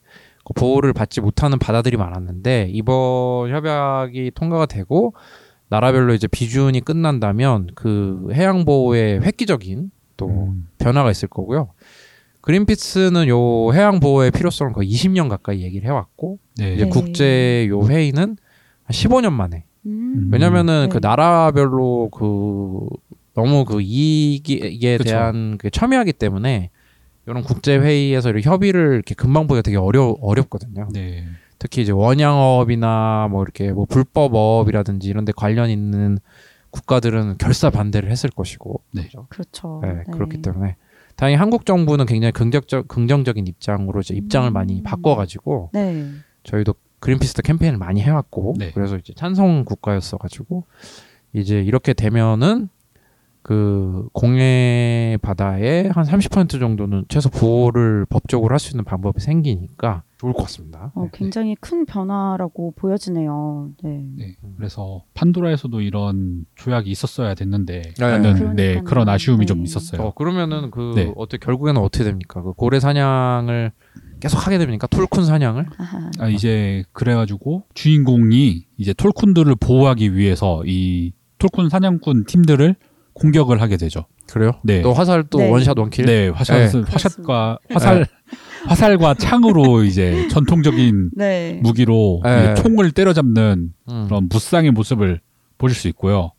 보호를 0.53 0.93
받지 0.93 1.21
못하는 1.21 1.59
바다들이 1.59 1.97
많았는데 1.97 2.69
이번 2.71 3.49
협약이 3.49 4.31
통과가 4.35 4.65
되고 4.65 5.13
나라별로 5.69 6.13
이제 6.13 6.27
비준이 6.27 6.81
끝난다면 6.81 7.69
그 7.75 8.29
해양 8.33 8.65
보호에 8.65 9.19
획기적인 9.19 9.91
또 10.17 10.27
음, 10.27 10.67
변화가 10.79 11.09
있을 11.11 11.29
거고요. 11.29 11.69
그린피스는 12.41 13.27
요 13.27 13.71
해양 13.73 13.99
보호의 13.99 14.31
필요성을 14.31 14.73
거의 14.73 14.91
20년 14.91 15.29
가까이 15.29 15.61
얘기를 15.61 15.87
해왔고 15.87 16.39
네. 16.57 16.73
이제 16.73 16.83
네. 16.85 16.89
국제 16.89 17.67
요 17.69 17.87
회의는 17.87 18.21
한 18.83 18.87
15년 18.89 19.31
만에 19.31 19.65
음. 19.85 20.29
왜냐면은 20.31 20.89
네. 20.89 20.93
그 20.93 20.99
나라별로 21.01 22.09
그 22.09 22.87
너무 23.33 23.63
그 23.63 23.81
이익에 23.81 24.97
그쵸. 24.97 25.09
대한 25.09 25.57
그 25.57 25.69
첨예하기 25.69 26.13
때문에 26.13 26.69
이런 27.31 27.43
국제 27.43 27.77
회의에서 27.77 28.29
이렇게 28.29 28.47
협의를 28.47 28.93
이렇게 28.93 29.15
금방 29.15 29.47
보기가 29.47 29.61
되게 29.61 29.77
어려 29.77 30.15
어렵거든요. 30.21 30.87
네. 30.93 31.25
특히 31.57 31.81
이제 31.81 31.91
원양어업이나 31.91 33.27
뭐 33.29 33.43
이렇게 33.43 33.71
뭐 33.71 33.85
불법어업이라든지 33.85 35.07
이런 35.07 35.25
데 35.25 35.31
관련 35.35 35.69
있는 35.69 36.17
국가들은 36.71 37.37
결사 37.37 37.69
반대를 37.69 38.09
했을 38.09 38.29
것이고 38.29 38.81
네. 38.91 39.09
그렇죠. 39.29 39.81
네, 39.83 40.03
그렇기 40.11 40.41
때문에 40.41 40.75
다행히 41.15 41.37
한국 41.37 41.65
정부는 41.65 42.05
굉장히 42.05 42.31
긍정적 42.31 42.87
긍정적인 42.87 43.45
입장으로 43.47 43.99
이제 43.99 44.15
입장을 44.15 44.49
음. 44.49 44.53
많이 44.53 44.81
바꿔 44.81 45.15
가지고 45.15 45.69
네. 45.73 46.11
저희도 46.43 46.73
그린피스도 46.99 47.41
캠페인을 47.41 47.77
많이 47.77 48.01
해왔고 48.01 48.55
네. 48.57 48.71
그래서 48.73 48.97
이제 48.97 49.13
찬성 49.15 49.65
국가였어 49.65 50.17
가지고 50.17 50.65
이제 51.33 51.61
이렇게 51.61 51.93
되면은 51.93 52.69
그 53.43 54.07
공해 54.13 55.17
바다의 55.21 55.89
한30% 55.91 56.59
정도는 56.59 57.05
최소 57.09 57.29
보호를 57.29 58.05
법적으로 58.07 58.53
할 58.53 58.59
수 58.59 58.71
있는 58.71 58.83
방법이 58.83 59.19
생기니까 59.19 60.03
좋을 60.19 60.33
것 60.33 60.43
같습니다. 60.43 60.91
어, 60.93 61.05
네. 61.05 61.09
굉장히 61.13 61.55
큰 61.59 61.85
변화라고 61.87 62.73
보여지네요. 62.75 63.71
네. 63.83 64.05
네. 64.15 64.35
그래서 64.57 65.03
판도라에서도 65.15 65.81
이런 65.81 66.45
조약이 66.55 66.91
있었어야 66.91 67.33
됐는데 67.33 67.81
네. 67.81 67.93
라는 67.97 68.33
네, 68.33 68.39
그러니까요. 68.39 68.83
그런 68.83 69.09
아쉬움이 69.09 69.47
좀 69.47 69.57
네. 69.59 69.63
있었어요. 69.63 70.01
어, 70.03 70.13
그러면은 70.13 70.69
그 70.69 70.93
네. 70.95 71.11
어떻게 71.15 71.43
결국에는 71.43 71.81
어떻게 71.81 72.03
됩니까? 72.03 72.43
그 72.43 72.53
고래 72.53 72.79
사냥을 72.79 73.71
계속 74.19 74.45
하게 74.45 74.59
됩니까? 74.59 74.85
톨쿤 74.85 75.25
사냥을? 75.25 75.65
아하. 75.79 76.11
아, 76.19 76.27
이제 76.29 76.83
그래가지고 76.93 77.63
주인공이 77.73 78.67
이제 78.77 78.93
톨쿤들을 78.93 79.59
보호하기 79.59 80.15
위해서 80.15 80.61
이 80.67 81.13
톨쿤 81.39 81.69
사냥꾼 81.69 82.25
팀들을 82.25 82.75
공격을 83.13 83.61
하게 83.61 83.77
되죠. 83.77 84.05
그래요? 84.31 84.53
네. 84.63 84.81
또 84.81 84.93
화살 84.93 85.23
또 85.29 85.39
네. 85.39 85.49
원샷 85.49 85.77
원킬? 85.77 86.05
네, 86.05 86.29
화살, 86.29 86.69
네. 86.69 86.81
화샷과 86.87 87.59
화살, 87.69 88.07
화살과 88.65 89.15
창으로 89.15 89.83
이제 89.83 90.27
전통적인 90.29 91.11
네. 91.17 91.59
무기로 91.61 92.21
네. 92.23 92.53
총을 92.55 92.91
때려잡는 92.91 93.73
음. 93.89 94.05
그런 94.07 94.27
무쌍의 94.29 94.71
모습을 94.71 95.19
보실 95.57 95.77
수 95.77 95.87
있고요. 95.89 96.31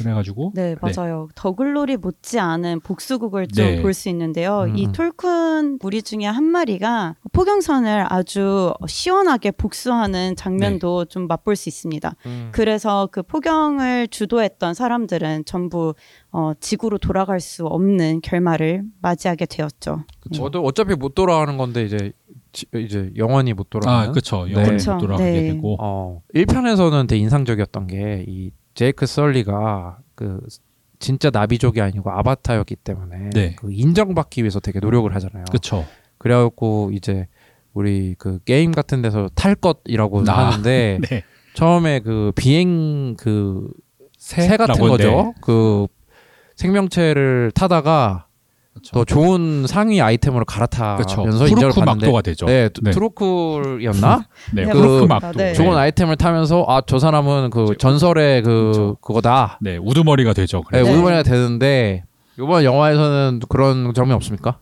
예. 0.00 0.02
그래가지고 0.04 0.52
네, 0.54 0.76
맞아요. 0.80 1.28
더글로리 1.34 1.96
못지 1.96 2.38
않은 2.38 2.80
복수극을 2.80 3.46
좀 3.48 3.64
네. 3.64 3.82
볼수 3.82 4.08
있는데요. 4.08 4.64
음. 4.68 4.76
이 4.76 4.90
톨큰 4.92 5.78
무리 5.80 6.02
중에 6.02 6.24
한 6.24 6.44
마리가 6.44 7.16
포경선을 7.32 8.06
아주 8.12 8.72
시원하게 8.86 9.50
복수하는 9.52 10.36
장면도 10.36 11.06
좀 11.06 11.26
맛볼 11.26 11.56
수 11.56 11.68
있습니다. 11.68 12.14
음. 12.26 12.48
그래서 12.52 13.08
그 13.12 13.22
포경을 13.22 14.08
주도했던 14.08 14.74
사람들은 14.74 15.44
전부 15.44 15.94
어, 16.30 16.52
지구로 16.60 16.98
돌아갈 16.98 17.40
수 17.40 17.66
없는 17.66 18.20
결말을 18.22 18.84
맞이하게 19.02 19.46
되었죠. 19.46 20.04
저도 20.34 20.62
어차피 20.64 20.94
못 20.94 21.14
돌아가는 21.14 21.56
건데 21.56 21.84
이제 21.84 22.12
지- 22.52 22.66
이제 22.74 23.10
영원히 23.16 23.52
못 23.52 23.68
돌아가는. 23.70 24.08
아 24.10 24.12
그쵸 24.12 24.44
네. 24.46 24.52
영원히 24.52 24.70
그쵸. 24.76 24.92
못 24.94 24.98
돌아가게 25.00 25.30
네. 25.30 25.42
되고 25.52 25.76
어, 25.80 26.22
1편에서는 26.34 27.08
되게 27.08 27.20
인상적이었던 27.22 27.86
게 27.86 28.24
이 28.28 28.50
제이크 28.74 29.06
썰리가 29.06 29.98
그 30.14 30.40
진짜 30.98 31.30
나비족이 31.32 31.80
아니고 31.80 32.10
아바타였기 32.10 32.76
때문에 32.76 33.30
네. 33.30 33.56
그 33.56 33.72
인정받기 33.72 34.42
위해서 34.42 34.60
되게 34.60 34.78
노력을 34.80 35.12
하잖아요. 35.14 35.44
그쵸 35.50 35.84
그래갖고 36.18 36.90
이제 36.92 37.26
우리 37.72 38.14
그 38.18 38.38
게임 38.44 38.72
같은 38.72 39.02
데서 39.02 39.28
탈 39.34 39.54
것이라고 39.54 40.24
아, 40.28 40.48
하는데 40.48 40.98
네 41.08 41.24
처음에 41.54 42.00
그 42.00 42.32
비행 42.36 43.16
그 43.16 43.68
새 44.22 44.56
같은 44.56 44.80
거죠. 44.80 45.10
네. 45.10 45.34
그 45.40 45.88
생명체를 46.54 47.50
타다가 47.56 48.28
그쵸. 48.74 48.92
더 48.94 49.04
좋은 49.04 49.66
상위 49.66 50.00
아이템으로 50.00 50.44
갈아타면서 50.46 51.24
그쵸 51.24 51.46
인정을 51.46 51.72
받는데 51.74 52.06
막도가 52.06 52.22
되죠 52.22 52.46
네, 52.46 52.68
네. 52.82 52.90
트루쿨이었나? 52.90 54.24
네, 54.54 54.64
네, 54.64 54.72
푸르크 54.72 55.00
그 55.00 55.04
막도 55.04 55.32
네. 55.38 55.52
좋은 55.52 55.76
아이템을 55.76 56.16
타면서 56.16 56.64
아 56.68 56.80
저 56.86 56.98
사람은 56.98 57.50
그 57.50 57.64
이제 57.64 57.74
전설의 57.78 58.42
그 58.42 58.66
그쵸. 58.72 58.96
그거다. 59.00 59.58
네 59.60 59.76
우두머리가 59.76 60.32
되죠 60.32 60.58
네, 60.58 60.64
그래서 60.68 60.84
네. 60.86 60.92
우두머리가 60.92 61.22
되는데 61.22 62.04
이번 62.38 62.64
영화에서는 62.64 63.40
그런 63.48 63.92
점이 63.94 64.12
없습니까? 64.12 64.58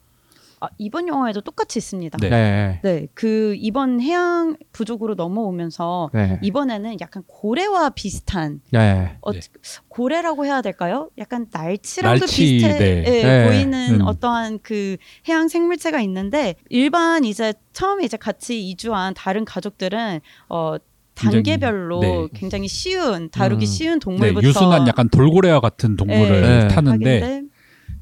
아, 0.63 0.69
이번 0.77 1.09
영화에도 1.09 1.41
똑같이 1.41 1.79
있습니다. 1.79 2.19
네. 2.19 2.29
네. 2.29 2.81
네, 2.83 3.07
그 3.15 3.55
이번 3.59 4.01
해양 4.01 4.57
부족으로 4.73 5.15
넘어오면서 5.15 6.11
네. 6.13 6.39
이번에는 6.43 6.99
약간 7.01 7.23
고래와 7.27 7.91
비슷한 7.91 8.61
네. 8.71 9.17
어, 9.23 9.33
네. 9.33 9.41
고래라고 9.89 10.45
해야 10.45 10.61
될까요? 10.61 11.09
약간 11.17 11.47
날치랑도 11.51 12.21
날치, 12.21 12.37
비슷해 12.37 12.79
네. 12.79 13.05
예, 13.07 13.23
네. 13.23 13.49
보이는 13.49 14.01
음. 14.03 14.07
어떠한 14.07 14.59
그 14.63 14.99
해양 15.27 15.49
생물체가 15.49 16.03
있는데 16.03 16.57
일반 16.69 17.25
이제 17.25 17.55
처음에 17.73 18.05
이제 18.05 18.19
같이 18.19 18.63
이주한 18.69 19.15
다른 19.15 19.47
가족들은 19.47 20.21
어 20.51 20.77
굉장히, 21.15 21.43
단계별로 21.43 22.01
네. 22.01 22.29
굉장히 22.35 22.69
쉬운 22.69 23.31
다루기 23.31 23.65
음. 23.65 23.67
쉬운 23.67 23.95
네, 23.95 23.99
동물부터 24.01 24.47
유순한 24.47 24.87
약간 24.87 25.09
돌고래와 25.09 25.61
같은 25.61 25.97
동물을 25.97 26.43
네. 26.43 26.69
타는데 26.69 27.21
하긴데 27.21 27.51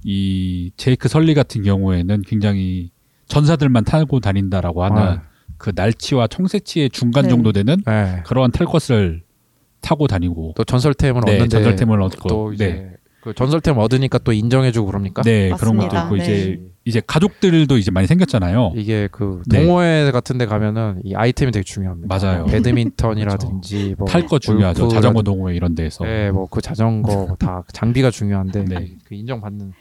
이 0.04 0.70
제이크 0.76 1.08
설리 1.08 1.34
같은 1.34 1.62
경우에는 1.62 2.22
굉장히 2.26 2.90
전사들만 3.26 3.84
타고 3.84 4.20
다닌다라고 4.20 4.84
하는 4.84 5.02
아. 5.02 5.22
그 5.56 5.72
날치와 5.74 6.28
청새치의 6.28 6.90
중간 6.90 7.24
네. 7.24 7.30
정도 7.30 7.52
되는 7.52 7.76
네. 7.84 8.22
그러한 8.24 8.52
탈 8.52 8.66
것을 8.66 9.22
타고 9.80 10.06
다니고 10.06 10.54
또 10.56 10.64
전설템을 10.64 11.22
네, 11.26 11.32
얻는데 11.32 11.48
전설템을 11.48 12.00
얻고 12.02 12.28
또 12.28 12.52
이제 12.52 12.66
네. 12.68 12.90
그 13.20 13.34
전설템 13.34 13.76
얻으니까 13.78 14.18
또 14.18 14.32
인정해주고 14.32 14.86
그럽니까? 14.86 15.22
네 15.22 15.50
그런 15.58 15.76
것도 15.76 15.94
맞습니다. 15.94 16.04
있고 16.04 16.16
네. 16.16 16.22
이제 16.22 16.60
이제 16.84 17.02
가족들도 17.06 17.76
이제 17.76 17.90
많이 17.90 18.06
생겼잖아요. 18.06 18.72
이게 18.76 19.08
그 19.12 19.42
네. 19.46 19.60
동호회 19.66 20.10
같은 20.12 20.38
데 20.38 20.46
가면은 20.46 21.00
이 21.04 21.14
아이템이 21.14 21.52
되게 21.52 21.62
중요합니다. 21.64 22.06
맞아요. 22.08 22.46
배드민턴이라든지 22.46 23.96
뭐탈거 23.98 24.38
중요하죠. 24.38 24.82
골프 24.82 24.94
자전거 24.94 25.22
동호회 25.22 25.54
이런 25.54 25.74
데에서. 25.74 26.04
네, 26.04 26.30
뭐 26.30 26.46
그 26.50 26.60
자전거 26.62 27.36
다 27.38 27.62
장비가 27.72 28.10
중요한데 28.10 28.64
네. 28.64 28.96
그 29.04 29.14
인정받는 29.14 29.72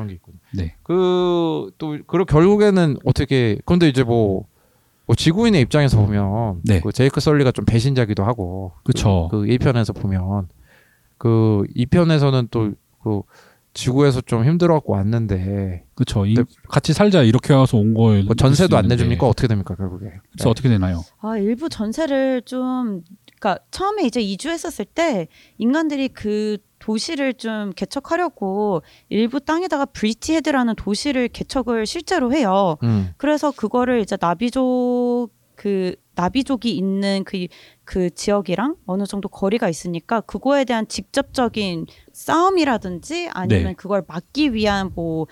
그런 0.00 0.08
게 0.08 0.14
있군요. 0.14 0.38
네. 0.54 0.74
그 0.82 1.70
또 1.78 1.98
그리고 2.06 2.24
결국에는 2.24 2.96
어떻게 3.04 3.58
근데 3.64 3.88
이제 3.88 4.02
뭐, 4.02 4.46
뭐 5.06 5.16
지구인의 5.16 5.60
입장에서 5.62 5.98
보면 5.98 6.60
네. 6.64 6.80
그 6.80 6.92
제이크 6.92 7.20
설리가 7.20 7.52
좀 7.52 7.64
배신자기도 7.64 8.24
하고 8.24 8.72
그쵸. 8.84 9.28
그 9.30 9.42
1편에서 9.42 9.94
보면 9.94 10.48
그 11.18 11.64
2편에서는 11.76 12.50
또그 12.50 13.22
지구에서 13.72 14.20
좀 14.22 14.44
힘들어갖고 14.44 14.92
왔는데 14.92 15.84
그렇죠. 15.94 16.24
네. 16.24 16.34
같이 16.68 16.92
살자 16.92 17.22
이렇게 17.22 17.54
와서 17.54 17.78
온 17.78 17.94
거예요. 17.94 18.24
뭐 18.24 18.34
전세도 18.34 18.76
안 18.76 18.88
내줍니까 18.88 19.26
어떻게 19.26 19.48
됩니까 19.48 19.74
결국에? 19.74 20.12
그래서 20.32 20.50
어떻게 20.50 20.68
되나요? 20.68 21.02
아 21.20 21.36
일부 21.38 21.68
전세를 21.68 22.42
좀 22.42 23.02
그러니까 23.38 23.64
처음에 23.70 24.04
이제 24.04 24.20
이주했었을 24.20 24.84
때 24.84 25.28
인간들이 25.58 26.08
그 26.08 26.58
도시를 26.78 27.34
좀 27.34 27.72
개척하려고 27.76 28.82
일부 29.08 29.38
땅에다가 29.40 29.84
브리티헤드라는 29.86 30.74
도시를 30.76 31.28
개척을 31.28 31.86
실제로 31.86 32.32
해요. 32.32 32.76
음. 32.82 33.10
그래서 33.16 33.50
그거를 33.50 34.00
이제 34.00 34.16
나비족 34.20 35.30
그 35.54 35.94
나비족이 36.14 36.74
있는 36.74 37.22
그, 37.24 37.46
그 37.90 38.08
지역이랑 38.08 38.76
어느 38.86 39.04
정도 39.04 39.28
거리가 39.28 39.68
있으니까 39.68 40.20
그거에 40.20 40.64
대한 40.64 40.86
직접적인 40.86 41.86
싸움이라든지 42.12 43.28
아니면 43.32 43.64
네. 43.64 43.74
그걸 43.74 44.04
막기 44.06 44.54
위한 44.54 44.92
뭐 44.94 45.26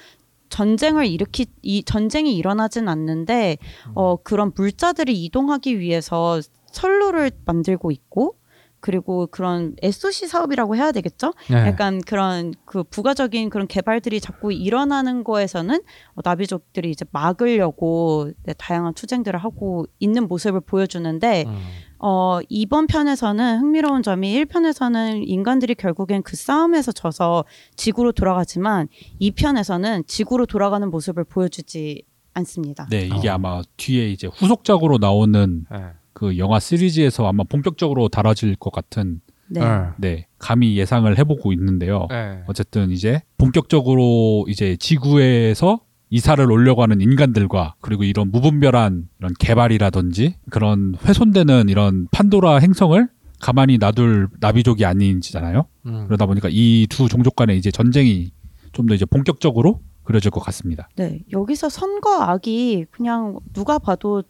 전쟁을 0.48 1.06
일으키 1.06 1.46
이 1.62 1.84
전쟁이 1.84 2.36
일어나진 2.36 2.88
않는데 2.88 3.58
어 3.94 4.16
그런 4.16 4.50
물자들이 4.56 5.24
이동하기 5.24 5.78
위해서 5.78 6.40
선로를 6.72 7.30
만들고 7.44 7.92
있고 7.92 8.34
그리고 8.80 9.28
그런 9.28 9.76
SOC 9.80 10.26
사업이라고 10.26 10.74
해야 10.74 10.90
되겠죠? 10.90 11.34
네. 11.50 11.58
약간 11.66 12.00
그런 12.00 12.54
그 12.64 12.82
부가적인 12.82 13.50
그런 13.50 13.68
개발들이 13.68 14.20
자꾸 14.20 14.52
일어나는 14.52 15.22
거에서는 15.22 15.76
어, 15.76 16.20
나비족들이 16.24 16.90
이제 16.90 17.04
막으려고 17.12 18.32
네, 18.42 18.54
다양한 18.54 18.94
투쟁들을 18.94 19.38
하고 19.38 19.86
있는 20.00 20.26
모습을 20.26 20.60
보여주는데 20.60 21.44
음. 21.46 21.58
어 21.98 22.38
이번 22.48 22.86
편에서는 22.86 23.60
흥미로운 23.60 24.02
점이 24.02 24.44
1편에서는 24.44 25.22
인간들이 25.26 25.74
결국엔 25.74 26.22
그 26.22 26.36
싸움에서 26.36 26.92
져서 26.92 27.44
지구로 27.76 28.12
돌아가지만 28.12 28.88
2편에서는 29.20 30.06
지구로 30.06 30.46
돌아가는 30.46 30.88
모습을 30.90 31.24
보여주지 31.24 32.04
않습니다. 32.34 32.86
네, 32.90 33.06
이게 33.06 33.28
어. 33.28 33.34
아마 33.34 33.62
뒤에 33.76 34.10
이제 34.10 34.28
후속작으로 34.28 34.98
나오는 34.98 35.66
네. 35.70 35.78
그 36.12 36.38
영화 36.38 36.60
시리즈에서 36.60 37.26
아마 37.26 37.44
본격적으로 37.44 38.08
다뤄질 38.08 38.56
것 38.56 38.72
같은 38.72 39.20
네. 39.48 39.60
네 39.96 40.26
감히 40.38 40.76
예상을 40.76 41.18
해보고 41.18 41.52
있는데요. 41.52 42.06
네. 42.10 42.42
어쨌든 42.46 42.90
이제 42.90 43.22
본격적으로 43.38 44.44
이제 44.48 44.76
지구에서 44.76 45.80
이사를 46.10 46.50
오려고 46.50 46.82
하는 46.82 47.00
인간들과 47.00 47.74
그리고 47.80 48.04
이런 48.04 48.30
무분별한 48.30 49.08
이런 49.18 49.34
개발이라든지 49.38 50.36
그런 50.50 50.94
훼손되는 51.04 51.68
이런 51.68 52.08
판도라 52.10 52.56
행성을 52.58 53.08
가만히 53.40 53.78
놔둘 53.78 54.28
나비족이 54.40 54.84
아닌지잖아요. 54.84 55.66
음. 55.86 56.04
그러다 56.06 56.26
보니까 56.26 56.48
이 56.50 56.86
두 56.88 57.08
종족 57.08 57.36
간의 57.36 57.58
이제 57.58 57.70
전쟁이 57.70 58.32
좀 58.72 58.86
더 58.86 58.94
이제 58.94 59.04
본격적으로 59.04 59.80
그려질 60.04 60.30
것 60.30 60.40
같습니다. 60.40 60.88
네, 60.96 61.20
여기서 61.32 61.68
선과 61.68 62.30
악이 62.30 62.86
그냥 62.90 63.38
누가 63.52 63.78
봐도 63.78 64.22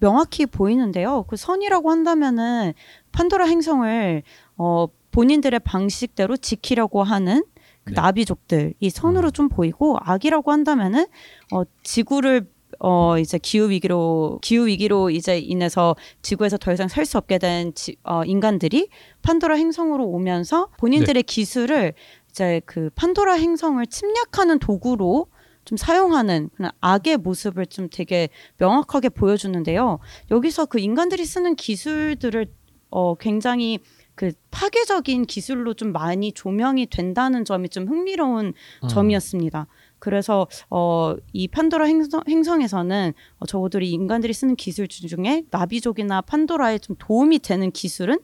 명확히 0.00 0.44
보이는데요. 0.46 1.24
그 1.28 1.36
선이라고 1.36 1.90
한다면은 1.90 2.72
판도라 3.12 3.46
행성을 3.46 4.22
어 4.56 4.86
본인들의 5.12 5.60
방식대로 5.60 6.36
지키려고 6.36 7.02
하는 7.02 7.44
그 7.84 7.90
네. 7.90 8.00
나비족들 8.00 8.74
이 8.80 8.90
선으로 8.90 9.30
좀 9.30 9.48
보이고 9.48 9.96
악이라고 10.00 10.52
한다면은 10.52 11.06
어 11.52 11.62
지구를 11.82 12.46
어 12.78 13.18
이제 13.18 13.38
기후 13.38 13.70
위기로 13.70 14.38
기후 14.42 14.66
위기로 14.66 15.10
이제 15.10 15.38
인해서 15.38 15.94
지구에서 16.22 16.56
더 16.58 16.72
이상 16.72 16.88
살 16.88 17.04
수 17.06 17.18
없게 17.18 17.38
된 17.38 17.74
지, 17.74 17.96
어, 18.02 18.24
인간들이 18.24 18.88
판도라 19.22 19.56
행성으로 19.56 20.04
오면서 20.06 20.68
본인들의 20.78 21.22
기술을 21.24 21.92
이제 22.30 22.60
그 22.66 22.90
판도라 22.94 23.34
행성을 23.34 23.84
침략하는 23.86 24.58
도구로 24.58 25.26
좀 25.64 25.76
사용하는 25.76 26.48
그런 26.56 26.70
악의 26.80 27.18
모습을 27.18 27.66
좀 27.66 27.88
되게 27.92 28.28
명확하게 28.58 29.10
보여주는데요. 29.10 29.98
여기서 30.30 30.66
그 30.66 30.78
인간들이 30.80 31.24
쓰는 31.24 31.54
기술들을 31.54 32.46
어 32.90 33.14
굉장히 33.14 33.78
그 34.14 34.32
파괴적인 34.50 35.26
기술로 35.26 35.74
좀 35.74 35.92
많이 35.92 36.32
조명이 36.32 36.86
된다는 36.86 37.44
점이 37.44 37.68
좀 37.68 37.86
흥미로운 37.88 38.52
음. 38.84 38.88
점이었습니다. 38.88 39.66
그래서 39.98 40.46
어, 40.68 41.14
이 41.32 41.48
판도라 41.48 41.84
행성, 41.84 42.22
행성에서는 42.28 43.12
어, 43.38 43.46
적어도 43.46 43.80
이 43.80 43.90
인간들이 43.90 44.32
쓰는 44.32 44.56
기술 44.56 44.88
중에 44.88 45.44
나비족이나 45.50 46.22
판도라에 46.22 46.78
좀 46.78 46.96
도움이 46.98 47.38
되는 47.38 47.70
기술은 47.70 48.18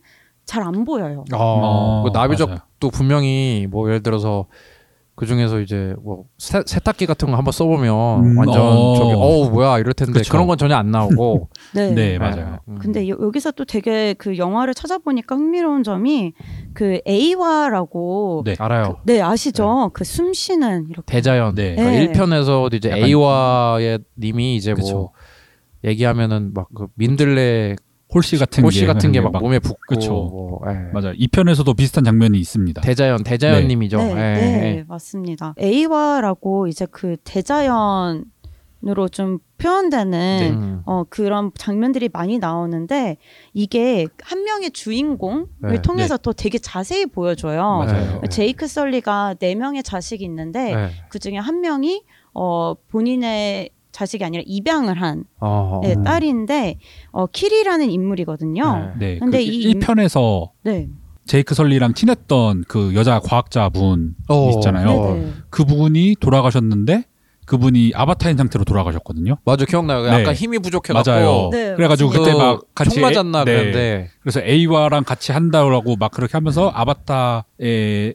잘 0.45 0.63
안 0.63 0.85
보여요. 0.85 1.25
어, 1.33 1.37
어, 1.37 2.03
그 2.05 2.11
나비족도 2.13 2.55
맞아요. 2.81 2.91
분명히 2.91 3.67
뭐 3.71 3.87
예를 3.89 4.03
들어서 4.03 4.47
그 5.19 5.27
중에서 5.27 5.59
이제 5.59 5.97
뭐 6.05 6.27
세, 6.39 6.63
세탁기 6.65 7.07
같은 7.07 7.29
거 7.33 7.37
한번 7.37 7.51
써보면 7.51 8.25
음, 8.25 8.39
완전 8.39 8.61
어. 8.63 8.95
저기 8.97 9.13
어우 9.17 9.51
뭐야 9.51 9.81
이럴 9.81 9.93
텐데 9.93 10.13
그쵸. 10.21 10.31
그런 10.31 10.47
건 10.47 10.57
전혀 10.57 10.77
안 10.77 10.93
나오고 10.93 11.49
네. 11.75 11.91
네, 11.91 12.19
맞아요. 12.19 12.61
음. 12.69 12.79
근데 12.79 13.09
여, 13.09 13.17
여기서 13.21 13.51
또 13.51 13.65
되게 13.65 14.15
그 14.15 14.39
영화를 14.39 14.75
찾아보니까 14.75 15.35
흥미로운 15.35 15.83
점이 15.83 16.35
그 16.73 17.01
에이와라고 17.05 18.43
네, 18.45 18.55
네. 18.55 18.63
알아요. 18.63 18.99
아시죠? 19.25 19.91
그 19.93 20.05
숨쉬는 20.05 20.87
이렇게 20.91 21.13
대자연. 21.13 21.57
네. 21.57 21.75
그러니까 21.75 22.13
네. 22.13 22.13
1편에서도 22.13 22.75
이제 22.75 22.91
약간- 22.91 23.05
A와의 23.05 23.99
님이 24.21 24.55
이제 24.57 24.73
뭐 24.75 24.83
그쵸. 24.85 25.11
얘기하면은 25.85 26.53
막 26.55 26.69
그 26.75 26.87
민들레 26.95 27.75
홀씨 28.15 28.39
같은 28.39 28.65
호시 28.65 28.81
게 28.81 28.87
같은 28.87 29.13
게막 29.13 29.33
막- 29.33 29.43
몸에 29.43 29.59
붙고 29.59 29.79
그쵸. 29.87 30.13
뭐, 30.13 30.61
예. 30.69 30.91
맞아. 30.93 31.13
이 31.15 31.29
편에서도 31.29 31.73
비슷한 31.75 32.05
장면이 32.05 32.39
있습니다. 32.39 32.81
대자연 32.81 33.23
대자연 33.23 33.61
네. 33.63 33.67
님이죠. 33.69 33.99
네, 33.99 34.11
예, 34.11 34.15
네, 34.15 34.77
예. 34.79 34.85
맞습니다. 34.89 35.55
에이와라고 35.59 36.69
이제 36.69 36.87
그 36.91 37.17
대자연으로 37.25 39.09
좀 39.11 39.39
표현되는 39.59 40.51
음. 40.53 40.83
어, 40.87 41.05
그런 41.11 41.51
장면들이 41.57 42.09
많이 42.13 42.39
나오는데 42.39 43.17
이게 43.53 44.07
한 44.23 44.45
명의 44.45 44.71
주인공을 44.71 45.47
네, 45.63 45.83
통해서 45.83 46.17
또 46.17 46.33
되게 46.33 46.59
자세히 46.59 47.05
보여줘요. 47.07 47.61
맞아요. 47.61 48.21
네. 48.23 48.29
제이크 48.29 48.67
썰리가 48.67 49.35
네 49.41 49.55
명의 49.55 49.83
자식이 49.83 50.25
있는데 50.25 50.75
네. 50.75 50.91
그 51.09 51.19
중에 51.19 51.37
한 51.37 51.61
명이 51.61 52.05
어, 52.35 52.75
본인의 52.89 53.71
자식이 53.99 54.25
아니라 54.25 54.45
입양을 54.47 55.01
한 55.01 55.25
어, 55.41 55.81
네, 55.83 55.95
음. 55.95 56.05
딸인데 56.05 56.79
어, 57.11 57.27
키리라는 57.27 57.91
인물이거든요. 57.91 58.93
네. 58.99 59.15
네. 59.15 59.19
근데 59.19 59.39
그 59.39 59.45
이 59.45 59.75
1편에서 59.75 60.51
네. 60.63 60.89
제이크 61.27 61.55
설리랑 61.57 61.95
친했던 61.95 62.65
그 62.69 62.95
여자 62.95 63.19
과학자분 63.19 64.15
어, 64.29 64.51
있잖아요. 64.55 64.89
어. 64.91 65.15
네, 65.15 65.21
네. 65.25 65.33
그분이 65.51 66.17
돌아가셨는데 66.21 67.05
그분이 67.47 67.93
아바타인 67.95 68.37
상태로 68.37 68.65
돌아가셨거든요. 68.65 69.39
맞아 69.45 69.65
기억나요. 69.65 70.03
네. 70.03 70.21
약간 70.21 70.33
힘이 70.35 70.59
부족해갖고 70.61 71.11
맞아요. 71.11 71.49
네, 71.51 71.75
그래가지고 71.75 72.11
맞습니다. 72.11 72.33
그때 72.33 72.45
막 72.45 72.63
같이 72.75 72.91
총 72.95 73.03
맞았나 73.03 73.41
애- 73.41 73.45
네. 73.45 73.53
그랬는데 73.53 74.11
그래서 74.21 74.41
에이와랑 74.43 75.03
같이 75.05 75.33
한다고 75.33 75.97
막 75.97 76.11
그렇게 76.13 76.33
하면서 76.35 76.71
아바타의 76.73 78.15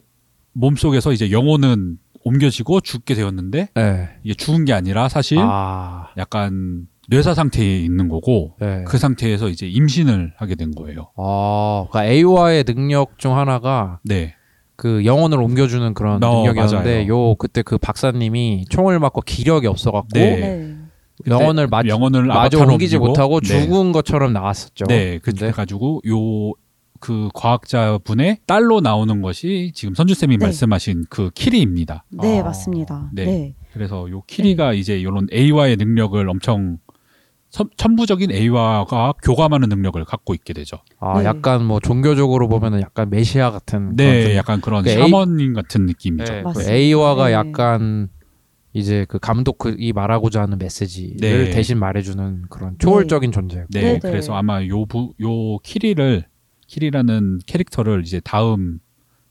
몸 0.54 0.76
속에서 0.76 1.12
이제 1.12 1.30
영혼은 1.30 1.98
옮겨지고 2.24 2.80
죽게 2.80 3.14
되었는데 3.14 3.68
네. 3.74 4.08
이게 4.22 4.34
죽은 4.34 4.64
게 4.64 4.72
아니라 4.72 5.08
사실 5.08 5.38
아, 5.40 6.08
약간 6.16 6.86
뇌사 7.08 7.34
상태에 7.34 7.80
있는 7.80 8.08
거고 8.08 8.56
네. 8.60 8.84
그 8.86 8.98
상태에서 8.98 9.48
이제 9.48 9.66
임신을 9.66 10.34
하게 10.36 10.54
된 10.54 10.72
거예요. 10.72 11.10
아, 11.16 11.86
그러니까 11.90 12.10
A와의 12.10 12.64
능력 12.64 13.18
중 13.18 13.36
하나가 13.36 14.00
네, 14.04 14.34
그 14.76 15.04
영혼을 15.04 15.40
옮겨주는 15.40 15.94
그런 15.94 16.22
어, 16.24 16.36
능력이었는데 16.36 17.06
맞아요. 17.06 17.08
요 17.08 17.34
그때 17.36 17.62
그 17.62 17.78
박사님이 17.78 18.64
총을 18.70 18.98
맞고 18.98 19.20
기력이 19.20 19.66
없어갖고 19.66 20.08
네. 20.14 20.40
네. 20.40 20.74
영혼을 21.28 21.68
마, 21.68 21.82
영혼을 21.86 22.24
마저 22.24 22.58
아바타로 22.58 22.72
옮기지 22.72 22.96
옮기고, 22.96 23.06
못하고 23.06 23.40
네. 23.40 23.46
죽은 23.46 23.92
것처럼 23.92 24.32
나왔었죠. 24.32 24.86
네, 24.86 25.18
근데 25.22 25.40
그래 25.40 25.50
가지고 25.52 26.00
요 26.08 26.52
그 27.04 27.28
과학자분의 27.34 28.38
딸로 28.46 28.80
나오는 28.80 29.20
것이 29.20 29.72
지금 29.74 29.94
선주 29.94 30.14
쌤이 30.14 30.38
네. 30.38 30.46
말씀하신 30.46 31.04
그 31.10 31.28
키리입니다. 31.34 32.04
네, 32.08 32.40
아, 32.40 32.44
맞습니다. 32.44 33.10
네. 33.12 33.24
네. 33.26 33.54
그래서 33.74 34.08
요 34.10 34.22
키리가 34.26 34.72
이제 34.72 34.98
이런 34.98 35.26
A와의 35.30 35.76
능력을 35.76 36.26
엄청 36.30 36.78
선- 37.50 37.68
천부적인 37.76 38.30
A와가 38.32 39.12
교감하는 39.22 39.68
능력을 39.68 40.02
갖고 40.06 40.32
있게 40.32 40.54
되죠. 40.54 40.78
아, 40.98 41.18
네. 41.18 41.26
약간 41.26 41.62
뭐 41.66 41.78
종교적으로 41.78 42.48
보면은 42.48 42.80
약간 42.80 43.10
메시아 43.10 43.50
같은 43.50 43.96
네, 43.96 44.06
그런 44.06 44.22
좀- 44.28 44.36
약간 44.36 44.60
그런 44.62 44.82
그 44.84 44.88
A- 44.88 44.96
샤머님 44.96 45.52
같은 45.52 45.84
느낌이죠. 45.84 46.32
네, 46.32 46.38
그 46.40 46.44
맞습니다. 46.48 46.72
A와가 46.72 47.26
네. 47.26 47.32
약간 47.34 48.08
이제 48.72 49.04
그 49.10 49.18
감독 49.18 49.58
그이 49.58 49.92
말하고자 49.92 50.40
하는 50.40 50.56
메시지를 50.56 51.44
네. 51.44 51.50
대신 51.50 51.78
말해주는 51.78 52.44
그런 52.48 52.76
초월적인 52.78 53.30
존재. 53.30 53.66
네, 53.68 53.80
네, 53.82 53.92
네. 53.92 53.98
그래서 54.00 54.34
아마 54.34 54.64
요, 54.64 54.86
부, 54.86 55.12
요 55.20 55.58
키리를, 55.58 56.24
키리라는 56.74 57.38
캐릭터를 57.46 58.02
이제 58.04 58.20
다음 58.24 58.80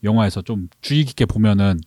영화에서 0.04 0.42
좀 0.42 0.70
주의 0.80 1.04
깊게 1.04 1.26
보면은 1.26 1.78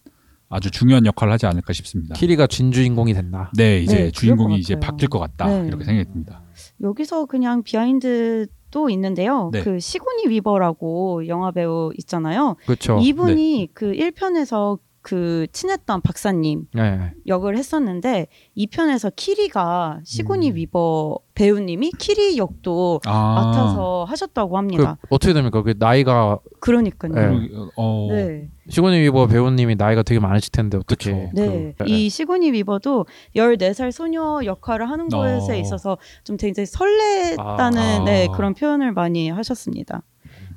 아주 0.51 0.71
중요한 0.71 1.07
역할을 1.07 1.33
하지 1.33 1.47
않을까 1.47 1.73
싶습니다. 1.73 2.15
키리가 2.15 2.47
진 2.47 2.71
주인공이 2.73 3.15
됐나? 3.15 3.51
네, 3.57 3.81
이제 3.81 3.97
네, 3.97 4.11
주인공이 4.11 4.55
것 4.55 4.59
이제. 4.61 4.79
바뀔 4.79 5.09
것 5.09 5.19
같다. 5.19 5.47
네. 5.47 5.67
이렇게 5.67 5.85
생각이 5.85 6.11
듭니다. 6.11 6.43
여기서 6.83 7.25
그냥 7.25 7.63
비하인드도 7.63 8.91
있는데요. 8.91 9.49
네. 9.51 9.63
그 9.63 9.81
시고니 9.81 10.29
위버라고 10.29 11.27
영화 11.27 11.51
배우 11.51 11.91
있잖아요. 11.99 12.57
그렇죠. 12.67 12.99
이분이 13.01 13.71
그 13.73 13.93
1편에서 13.93 14.79
그 15.07 15.47
친했던 15.53 16.01
박사님 16.01 16.67
네. 16.75 17.13
역을 17.29 17.57
했었는데 17.57 18.27
2편에서 18.57 19.13
키리가 19.15 20.01
시고니 20.03 20.51
음. 20.51 20.57
위버 20.57 21.21
배우님이 21.35 21.93
키리 21.97 22.37
역도 22.39 23.03
아, 23.07 23.35
맡아서 23.37 24.03
하셨다고 24.03 24.51
그 24.51 24.57
합니다. 24.57 24.99
어떻게 25.09 25.33
됩니까? 25.33 25.63
그 25.63 25.75
나이가 25.79 26.41
그, 26.59 26.73
러니까요 26.73 27.13
네. 27.39 27.49
어, 27.77 28.09
네. 28.11 28.49
시고니 28.69 28.99
위버 28.99 29.29
배우님이 29.29 29.77
나이가 29.77 30.03
되게 30.03 30.19
많으실 30.19 30.51
텐데 30.51 30.77
어떻게? 30.77 31.13
그쵸. 31.13 31.31
네. 31.35 31.73
그- 31.79 31.85
이 31.87 32.09
시고니 32.09 32.51
위버도 32.51 33.07
14살 33.37 33.93
소녀 33.93 34.41
역할을 34.45 34.91
하는 34.91 35.07
어. 35.15 35.19
것에 35.19 35.61
있어서 35.61 35.99
좀 36.25 36.37
굉장히 36.37 36.67
설렜다는 36.67 37.79
아. 38.01 38.05
네, 38.05 38.27
그런 38.35 38.55
표현을 38.55 38.91
많이 38.91 39.29
하셨습니다. 39.31 40.03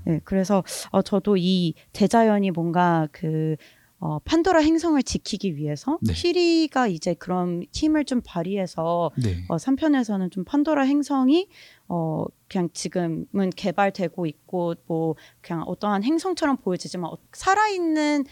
네, 0.06 0.20
그래서 0.24 0.64
어, 0.90 1.04
저도 1.04 1.38
이 1.38 1.76
대자연이 1.94 2.50
뭔가 2.50 3.08
그 3.12 3.56
어, 4.00 4.20
판도라 4.20 4.62
행성을 4.62 5.02
지키기 5.04 5.58
위해서 5.58 6.00
네. 6.02 6.14
키리가 6.14 6.88
이제 6.88 7.14
그런 7.14 7.66
힘을 7.74 8.06
좀 8.06 8.22
발휘해서 8.24 9.12
네. 9.22 9.44
어, 9.50 9.58
3편에서는 9.58 10.32
좀 10.32 10.46
판도라 10.46 10.84
행성이 10.84 11.50
어, 11.90 12.24
그냥 12.48 12.70
지금은 12.74 13.50
개발되고 13.56 14.26
있고 14.26 14.76
뭐 14.88 15.16
그냥 15.42 15.64
어떠한 15.64 16.04
행성처럼 16.04 16.58
보여지지만 16.58 17.12
어, 17.12 17.18
살아있는 17.34 18.24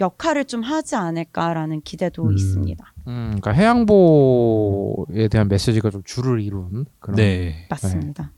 역할을 0.00 0.44
좀 0.44 0.62
하지 0.62 0.96
않을까라는 0.96 1.82
기대도 1.82 2.24
음. 2.24 2.32
있습니다. 2.32 2.94
음, 3.06 3.38
그러니까 3.40 3.52
해양보에 3.52 5.28
대한 5.28 5.48
메시지가 5.48 5.90
좀 5.90 6.02
줄을 6.04 6.40
이룬 6.40 6.84
그런. 6.98 7.16
네. 7.16 7.66
맞습니다. 7.70 8.32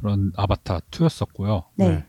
그런 0.00 0.32
아바타 0.34 0.80
2였었고요. 0.90 1.64
네. 1.76 1.88
네. 1.88 2.04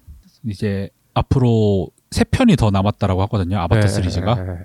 이제 0.46 0.90
앞으로 1.14 1.90
세 2.12 2.24
편이 2.24 2.56
더 2.56 2.72
남았다라고 2.72 3.22
하거든요. 3.24 3.60
아바타 3.60 3.82
네, 3.82 3.88
시리즈가. 3.88 4.36
네, 4.36 4.42
네, 4.44 4.58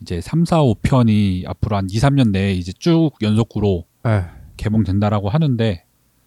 이제 0.00 0.20
3, 0.20 0.44
4, 0.44 0.58
5편이 0.62 1.44
앞으로 1.48 1.76
한 1.76 1.86
2, 1.90 1.98
3년 1.98 2.30
내에 2.30 2.52
이제 2.52 2.72
쭉 2.78 3.12
연속으로 3.22 3.84
네. 4.04 4.24
개봉된다라고 4.56 5.28
하는데 5.28 5.84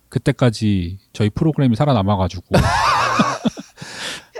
그때까지 0.09 0.99
저희 1.13 1.29
프로그램이 1.29 1.75
살아남아 1.75 2.17
가지고 2.17 2.45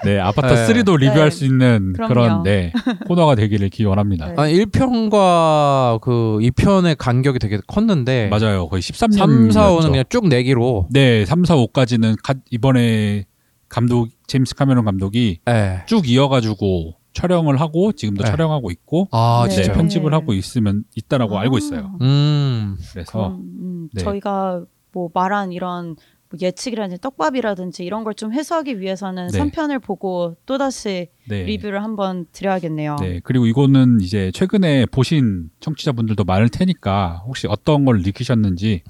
네 0.06 0.20
아바타 0.20 0.48
네. 0.54 0.68
3도 0.68 0.98
리뷰할 1.00 1.30
네. 1.30 1.36
수 1.36 1.44
있는 1.44 1.94
그럼요. 1.94 2.14
그런 2.14 2.44
네 2.44 2.72
코너가 3.08 3.36
되기를 3.36 3.70
기원합니다. 3.70 4.28
네. 4.28 4.34
아니 4.38 4.54
1편과 4.66 6.00
그 6.02 6.38
2편의 6.42 6.96
간격이 6.98 7.40
되게 7.40 7.60
컸는데 7.68 8.30
맞아요, 8.30 8.68
거의 8.70 8.82
13년. 8.82 9.18
3, 9.18 9.52
4, 9.52 9.72
5는 9.72 9.90
그냥 9.92 10.04
쭉 10.10 10.28
내기로 10.28 10.88
네 10.92 11.26
3, 11.26 11.44
4, 11.46 11.56
5까지는 11.56 12.16
이번에 12.52 13.26
감독 13.70 14.10
제임스 14.28 14.56
카메론 14.56 14.86
감독이 14.86 15.40
네. 15.46 15.84
쭉 15.88 16.08
이어가지고 16.10 16.96
촬영을 17.14 17.60
하고 17.60 17.92
지금도 17.94 18.24
네. 18.24 18.30
촬영하고 18.30 18.70
있고 18.72 19.08
아 19.12 19.46
네. 19.48 19.56
네, 19.56 19.64
진짜. 19.64 19.74
편집을 19.74 20.12
네. 20.12 20.16
하고 20.16 20.34
있으면 20.34 20.84
있다라고 20.96 21.38
아, 21.38 21.42
알고 21.42 21.58
있어요. 21.58 21.98
음. 22.02 22.78
그래서 22.92 23.36
음, 23.38 23.90
네. 23.94 24.04
저희가 24.04 24.64
뭐 24.94 25.10
말한 25.14 25.52
이런 25.52 25.96
뭐 26.30 26.38
예측이라든지 26.42 27.00
떡밥이라든지 27.02 27.86
이런 27.86 28.04
걸 28.04 28.14
좀 28.14 28.34
해소하기 28.34 28.80
위해서는 28.82 29.28
네. 29.28 29.40
3편을 29.40 29.82
보고 29.82 30.36
또다시 30.46 31.08
네. 31.30 31.44
리뷰를 31.44 31.82
한번 31.84 32.26
드려야겠네요. 32.34 32.98
네, 33.00 33.22
그리고 33.24 33.46
이거는 33.48 34.00
이제 34.02 34.30
최근에 34.34 34.88
보신 34.88 35.50
청취자분들도 35.62 36.24
많을 36.26 36.50
테니까 36.50 37.24
혹시 37.26 37.48
어떤 37.48 37.86
걸 37.86 38.02
느끼셨는지 38.02 38.84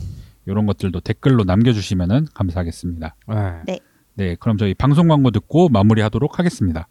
이런 0.47 0.65
것들도 0.65 0.99
댓글로 1.01 1.43
남겨주시면 1.43 2.28
감사하겠습니다. 2.34 3.15
네. 3.28 3.36
네, 3.67 3.80
그럼 4.39 4.57
저희 4.57 4.74
방송 4.74 5.07
광고 5.07 5.32
듣고 5.32 5.70
마무리하도록 5.70 6.39
하겠습니다. 6.39 6.88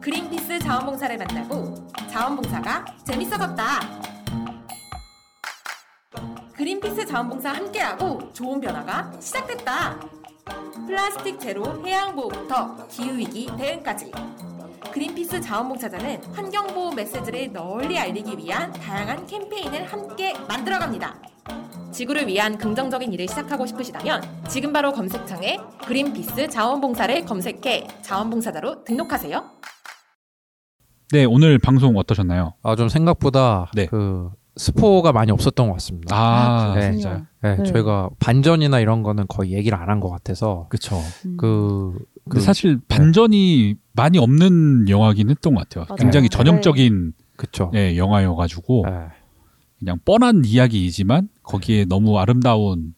그린피스 0.00 0.58
자원봉사를 0.60 1.18
만나고 1.18 1.88
자원봉사가 2.10 2.84
재밌어졌다. 3.04 3.64
그린피스 6.54 7.06
자원봉사 7.06 7.52
함께하고 7.52 8.32
좋은 8.32 8.60
변화가 8.60 9.12
시작됐다. 9.20 10.00
플라스틱 10.86 11.38
제로 11.38 11.84
해양 11.86 12.16
보호부터 12.16 12.88
기후 12.88 13.18
위기 13.18 13.46
대응까지. 13.56 14.10
그린피스 14.92 15.40
자원봉사자는 15.40 16.22
환경보호 16.34 16.92
메시지를 16.94 17.52
널리 17.52 17.98
알리기 17.98 18.36
위한 18.38 18.72
다양한 18.72 19.26
캠페인을 19.26 19.84
함께 19.84 20.34
만들어갑니다. 20.48 21.14
지구를 21.92 22.26
위한 22.26 22.56
긍정적인 22.58 23.12
일을 23.12 23.26
시작하고 23.28 23.66
싶으시다면 23.66 24.22
지금 24.48 24.72
바로 24.72 24.92
검색창에 24.92 25.58
그린피스 25.86 26.48
자원봉사를 26.48 27.24
검색해 27.24 27.86
자원봉사자로 28.02 28.84
등록하세요. 28.84 29.42
네, 31.12 31.24
오늘 31.24 31.58
방송 31.58 31.96
어떠셨나요? 31.96 32.54
아 32.62 32.76
좀 32.76 32.88
생각보다 32.88 33.70
네. 33.74 33.86
그 33.86 34.28
스포가 34.56 35.12
많이 35.12 35.30
없었던 35.32 35.68
것 35.68 35.72
같습니다. 35.74 36.14
아, 36.16 36.74
네. 36.74 36.90
그렇군요. 36.90 37.26
네, 37.42 37.56
네. 37.56 37.64
저희가 37.64 38.10
반전이나 38.18 38.80
이런 38.80 39.02
거는 39.02 39.26
거의 39.28 39.52
얘기를 39.52 39.78
안 39.78 39.88
한 39.88 40.00
것 40.00 40.10
같아서 40.10 40.66
그쵸. 40.68 40.96
음. 41.24 41.36
그 41.38 41.92
근데 42.24 42.40
그- 42.40 42.40
사실 42.40 42.78
반전이 42.88 43.76
많이 43.98 44.18
없는 44.18 44.88
영화긴 44.88 45.28
했던 45.30 45.54
것 45.54 45.68
같아요. 45.68 45.84
맞아요. 45.88 45.96
굉장히 45.98 46.28
네. 46.28 46.36
전형적인 46.36 47.12
그쵸. 47.36 47.70
예, 47.74 47.96
영화여가지고 47.96 48.84
예. 48.88 48.92
그냥 49.78 49.98
뻔한 50.04 50.42
이야기이지만 50.44 51.28
거기에 51.42 51.84
너무 51.84 52.18
아름다운 52.18 52.94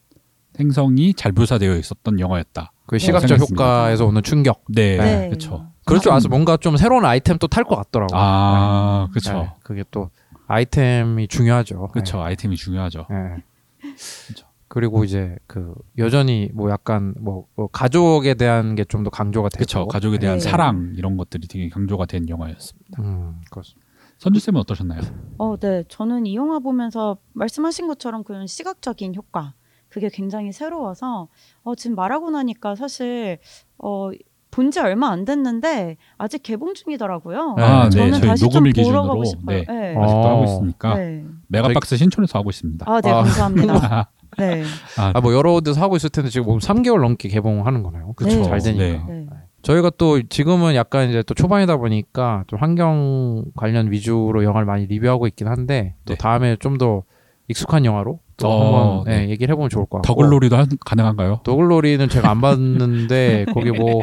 생성이 0.54 1.14
잘 1.14 1.32
묘사되어 1.32 1.76
있었던 1.76 2.20
영화였다. 2.20 2.72
그 2.86 2.98
시각적 2.98 3.28
생각했습니다. 3.28 3.64
효과에서 3.64 4.06
오는 4.06 4.22
충격. 4.22 4.64
네, 4.68 4.96
네. 4.98 5.28
그렇죠. 5.28 5.66
그럴 5.84 6.00
줄 6.00 6.12
알아서 6.12 6.28
뭔가 6.28 6.56
좀 6.56 6.76
새로운 6.76 7.04
아이템 7.04 7.38
또 7.38 7.48
탈 7.48 7.64
것 7.64 7.76
같더라고요. 7.76 8.18
아, 8.18 9.06
네. 9.08 9.12
그렇죠. 9.12 9.32
네, 9.32 9.50
그게 9.62 9.84
또 9.90 10.10
아이템이 10.48 11.28
중요하죠. 11.28 11.88
그렇죠. 11.88 12.20
아이템이 12.22 12.56
중요하죠. 12.56 13.06
네. 13.10 13.16
네. 13.16 13.94
그쵸. 14.28 14.46
그리고 14.72 15.02
이제 15.02 15.36
그 15.48 15.74
여전히 15.98 16.48
뭐 16.54 16.70
약간 16.70 17.12
뭐, 17.18 17.46
뭐 17.56 17.66
가족에 17.66 18.34
대한 18.34 18.76
게 18.76 18.84
좀 18.84 19.02
더 19.02 19.10
강조가 19.10 19.48
되고. 19.48 19.58
그렇죠. 19.58 19.86
가족에 19.88 20.18
대한 20.18 20.38
네. 20.38 20.40
사랑 20.40 20.92
이런 20.96 21.16
것들이 21.16 21.48
되게 21.48 21.68
강조가 21.68 22.06
된 22.06 22.28
영화였습니다. 22.28 23.02
음, 23.02 23.40
그렇습니다. 23.50 23.84
선주 24.18 24.38
쌤은 24.38 24.60
어떠셨나요? 24.60 25.00
어, 25.38 25.56
네. 25.56 25.82
저는 25.88 26.26
이 26.26 26.36
영화 26.36 26.60
보면서 26.60 27.16
말씀하신 27.32 27.88
것처럼 27.88 28.22
그런 28.22 28.46
시각적인 28.46 29.16
효과 29.16 29.54
그게 29.88 30.08
굉장히 30.08 30.52
새로워서 30.52 31.26
어, 31.64 31.74
지금 31.74 31.96
말하고 31.96 32.30
나니까 32.30 32.76
사실 32.76 33.38
어, 33.78 34.10
본 34.52 34.70
지 34.70 34.78
얼마 34.78 35.08
안 35.10 35.24
됐는데 35.24 35.96
아직 36.16 36.42
개봉 36.44 36.74
중이더라고요. 36.74 37.56
아, 37.58 37.84
네. 37.84 37.90
저는 37.90 38.12
저희 38.20 38.28
다시 38.28 38.44
녹음일 38.44 38.72
좀 38.74 38.84
보러 38.84 39.02
기준으로, 39.02 39.02
가고 39.08 39.24
싶어요. 39.24 39.58
네. 39.58 39.64
네. 39.66 39.96
어. 39.96 40.02
아직도 40.04 40.28
하고 40.28 40.44
있으니까 40.44 40.94
네. 40.96 41.24
메가박스 41.48 41.96
신촌에서 41.96 42.38
하고 42.38 42.50
있습니다. 42.50 42.84
아, 42.88 43.00
네, 43.00 43.10
아. 43.10 43.14
감사합니다. 43.22 44.10
네. 44.38 44.62
아, 44.98 45.12
아, 45.14 45.20
뭐 45.20 45.32
여러 45.34 45.60
데서 45.60 45.80
하고 45.80 45.96
있을 45.96 46.10
텐데 46.10 46.30
지금 46.30 46.46
뭐 46.46 46.58
3개월 46.58 47.00
넘게 47.00 47.28
개봉하는 47.28 47.82
거네요. 47.82 48.12
그쵸. 48.14 48.42
잘 48.44 48.60
되니까. 48.60 48.84
네. 48.84 49.02
네. 49.08 49.26
저희가 49.62 49.90
또 49.98 50.22
지금은 50.26 50.74
약간 50.74 51.08
이제 51.10 51.22
또 51.26 51.34
초반이다 51.34 51.76
보니까 51.76 52.44
좀 52.46 52.58
환경 52.58 53.44
관련 53.56 53.90
위주로 53.90 54.42
영화를 54.42 54.64
많이 54.66 54.86
리뷰하고 54.86 55.26
있긴 55.26 55.48
한데 55.48 55.94
또 56.06 56.14
네. 56.14 56.18
다음에 56.18 56.56
좀 56.56 56.78
더 56.78 57.02
익숙한 57.48 57.84
영화로 57.84 58.20
또 58.36 58.48
어, 58.48 58.92
한번 59.00 59.12
네. 59.12 59.24
예, 59.26 59.28
얘기를 59.30 59.52
해보면 59.52 59.70
좋을 59.70 59.84
것 59.86 60.00
같고 60.00 60.06
더글로리도 60.06 60.56
하- 60.56 60.66
가능한가요? 60.86 61.40
더글로리는 61.42 62.08
제가 62.08 62.30
안 62.30 62.40
봤는데 62.40 63.46
거기 63.52 63.72
뭐, 63.72 64.02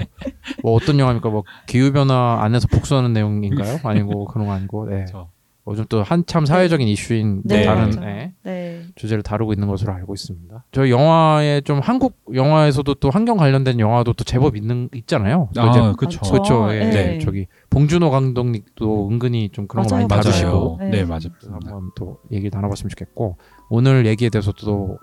뭐 0.64 0.74
어떤 0.76 1.00
영화입니까? 1.00 1.30
뭐 1.30 1.44
기후 1.66 1.94
변화 1.94 2.40
안에서 2.42 2.68
복수하는 2.68 3.14
내용인가요? 3.14 3.80
아니고 3.84 4.26
그런 4.26 4.48
거 4.48 4.54
아니고 4.54 4.88
네. 4.90 5.06
저, 5.10 5.30
요즘 5.70 5.86
또 5.90 6.02
한참 6.02 6.46
사회적인 6.46 6.88
이슈인 6.88 7.42
네, 7.44 7.66
다른 7.66 7.92
맞아요. 7.92 8.10
예, 8.10 8.34
네. 8.44 8.84
주제를 8.96 9.24
다루고 9.24 9.54
있는 9.54 9.68
것으로 9.68 9.94
알고 9.94 10.14
있습니다. 10.14 10.66
저희 10.72 10.92
영화에 10.92 11.62
좀 11.62 11.80
한국 11.80 12.16
영화에서도 12.34 12.94
또 12.96 13.10
환경 13.10 13.38
관련된 13.38 13.80
영화도 13.80 14.14
또 14.14 14.24
제법 14.24 14.56
있는 14.56 14.90
있잖아요. 14.94 15.50
또 15.54 15.62
아, 15.62 15.94
그렇죠. 15.94 16.22
그렇죠. 16.22 16.74
예, 16.74 16.80
네. 16.80 17.20
저기 17.20 17.48
봉준호 17.70 18.10
감독님도 18.10 19.10
은근히 19.10 19.50
좀 19.50 19.68
그런 19.68 19.86
거 19.86 19.96
많이 19.96 20.08
맞아요, 20.08 20.22
다루시고 20.22 20.78
맞아요. 20.78 20.92
네, 20.92 20.98
네. 21.00 21.06
맞아요. 21.06 21.30
한번 21.52 21.92
또 21.96 22.20
얘기 22.32 22.50
나눠봤으면 22.52 22.90
좋겠고 22.90 23.38
오늘 23.70 24.06
얘기에 24.06 24.30
대해서도 24.30 24.98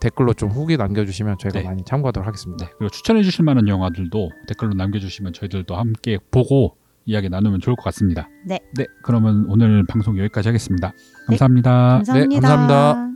댓글로 0.00 0.34
좀 0.34 0.50
후기 0.50 0.76
남겨주시면 0.76 1.38
저희가 1.38 1.60
네. 1.60 1.64
많이 1.66 1.82
참고하도록 1.84 2.26
하겠습니다. 2.26 2.66
네, 2.66 2.72
그리고 2.78 2.90
추천해 2.90 3.22
주실 3.22 3.44
만한 3.44 3.66
영화들도 3.66 4.30
댓글로 4.46 4.74
남겨주시면 4.74 5.32
저희들도 5.32 5.74
함께 5.74 6.18
보고 6.30 6.76
이야기 7.06 7.28
나누면 7.28 7.60
좋을 7.60 7.76
것 7.76 7.84
같습니다. 7.84 8.28
네. 8.44 8.60
네, 8.76 8.86
그러면 9.02 9.46
오늘 9.48 9.84
방송 9.86 10.18
여기까지 10.18 10.48
하겠습니다. 10.48 10.92
감사합니다. 11.28 12.02
감사합니다. 12.04 12.40
감사합니다. 12.40 13.15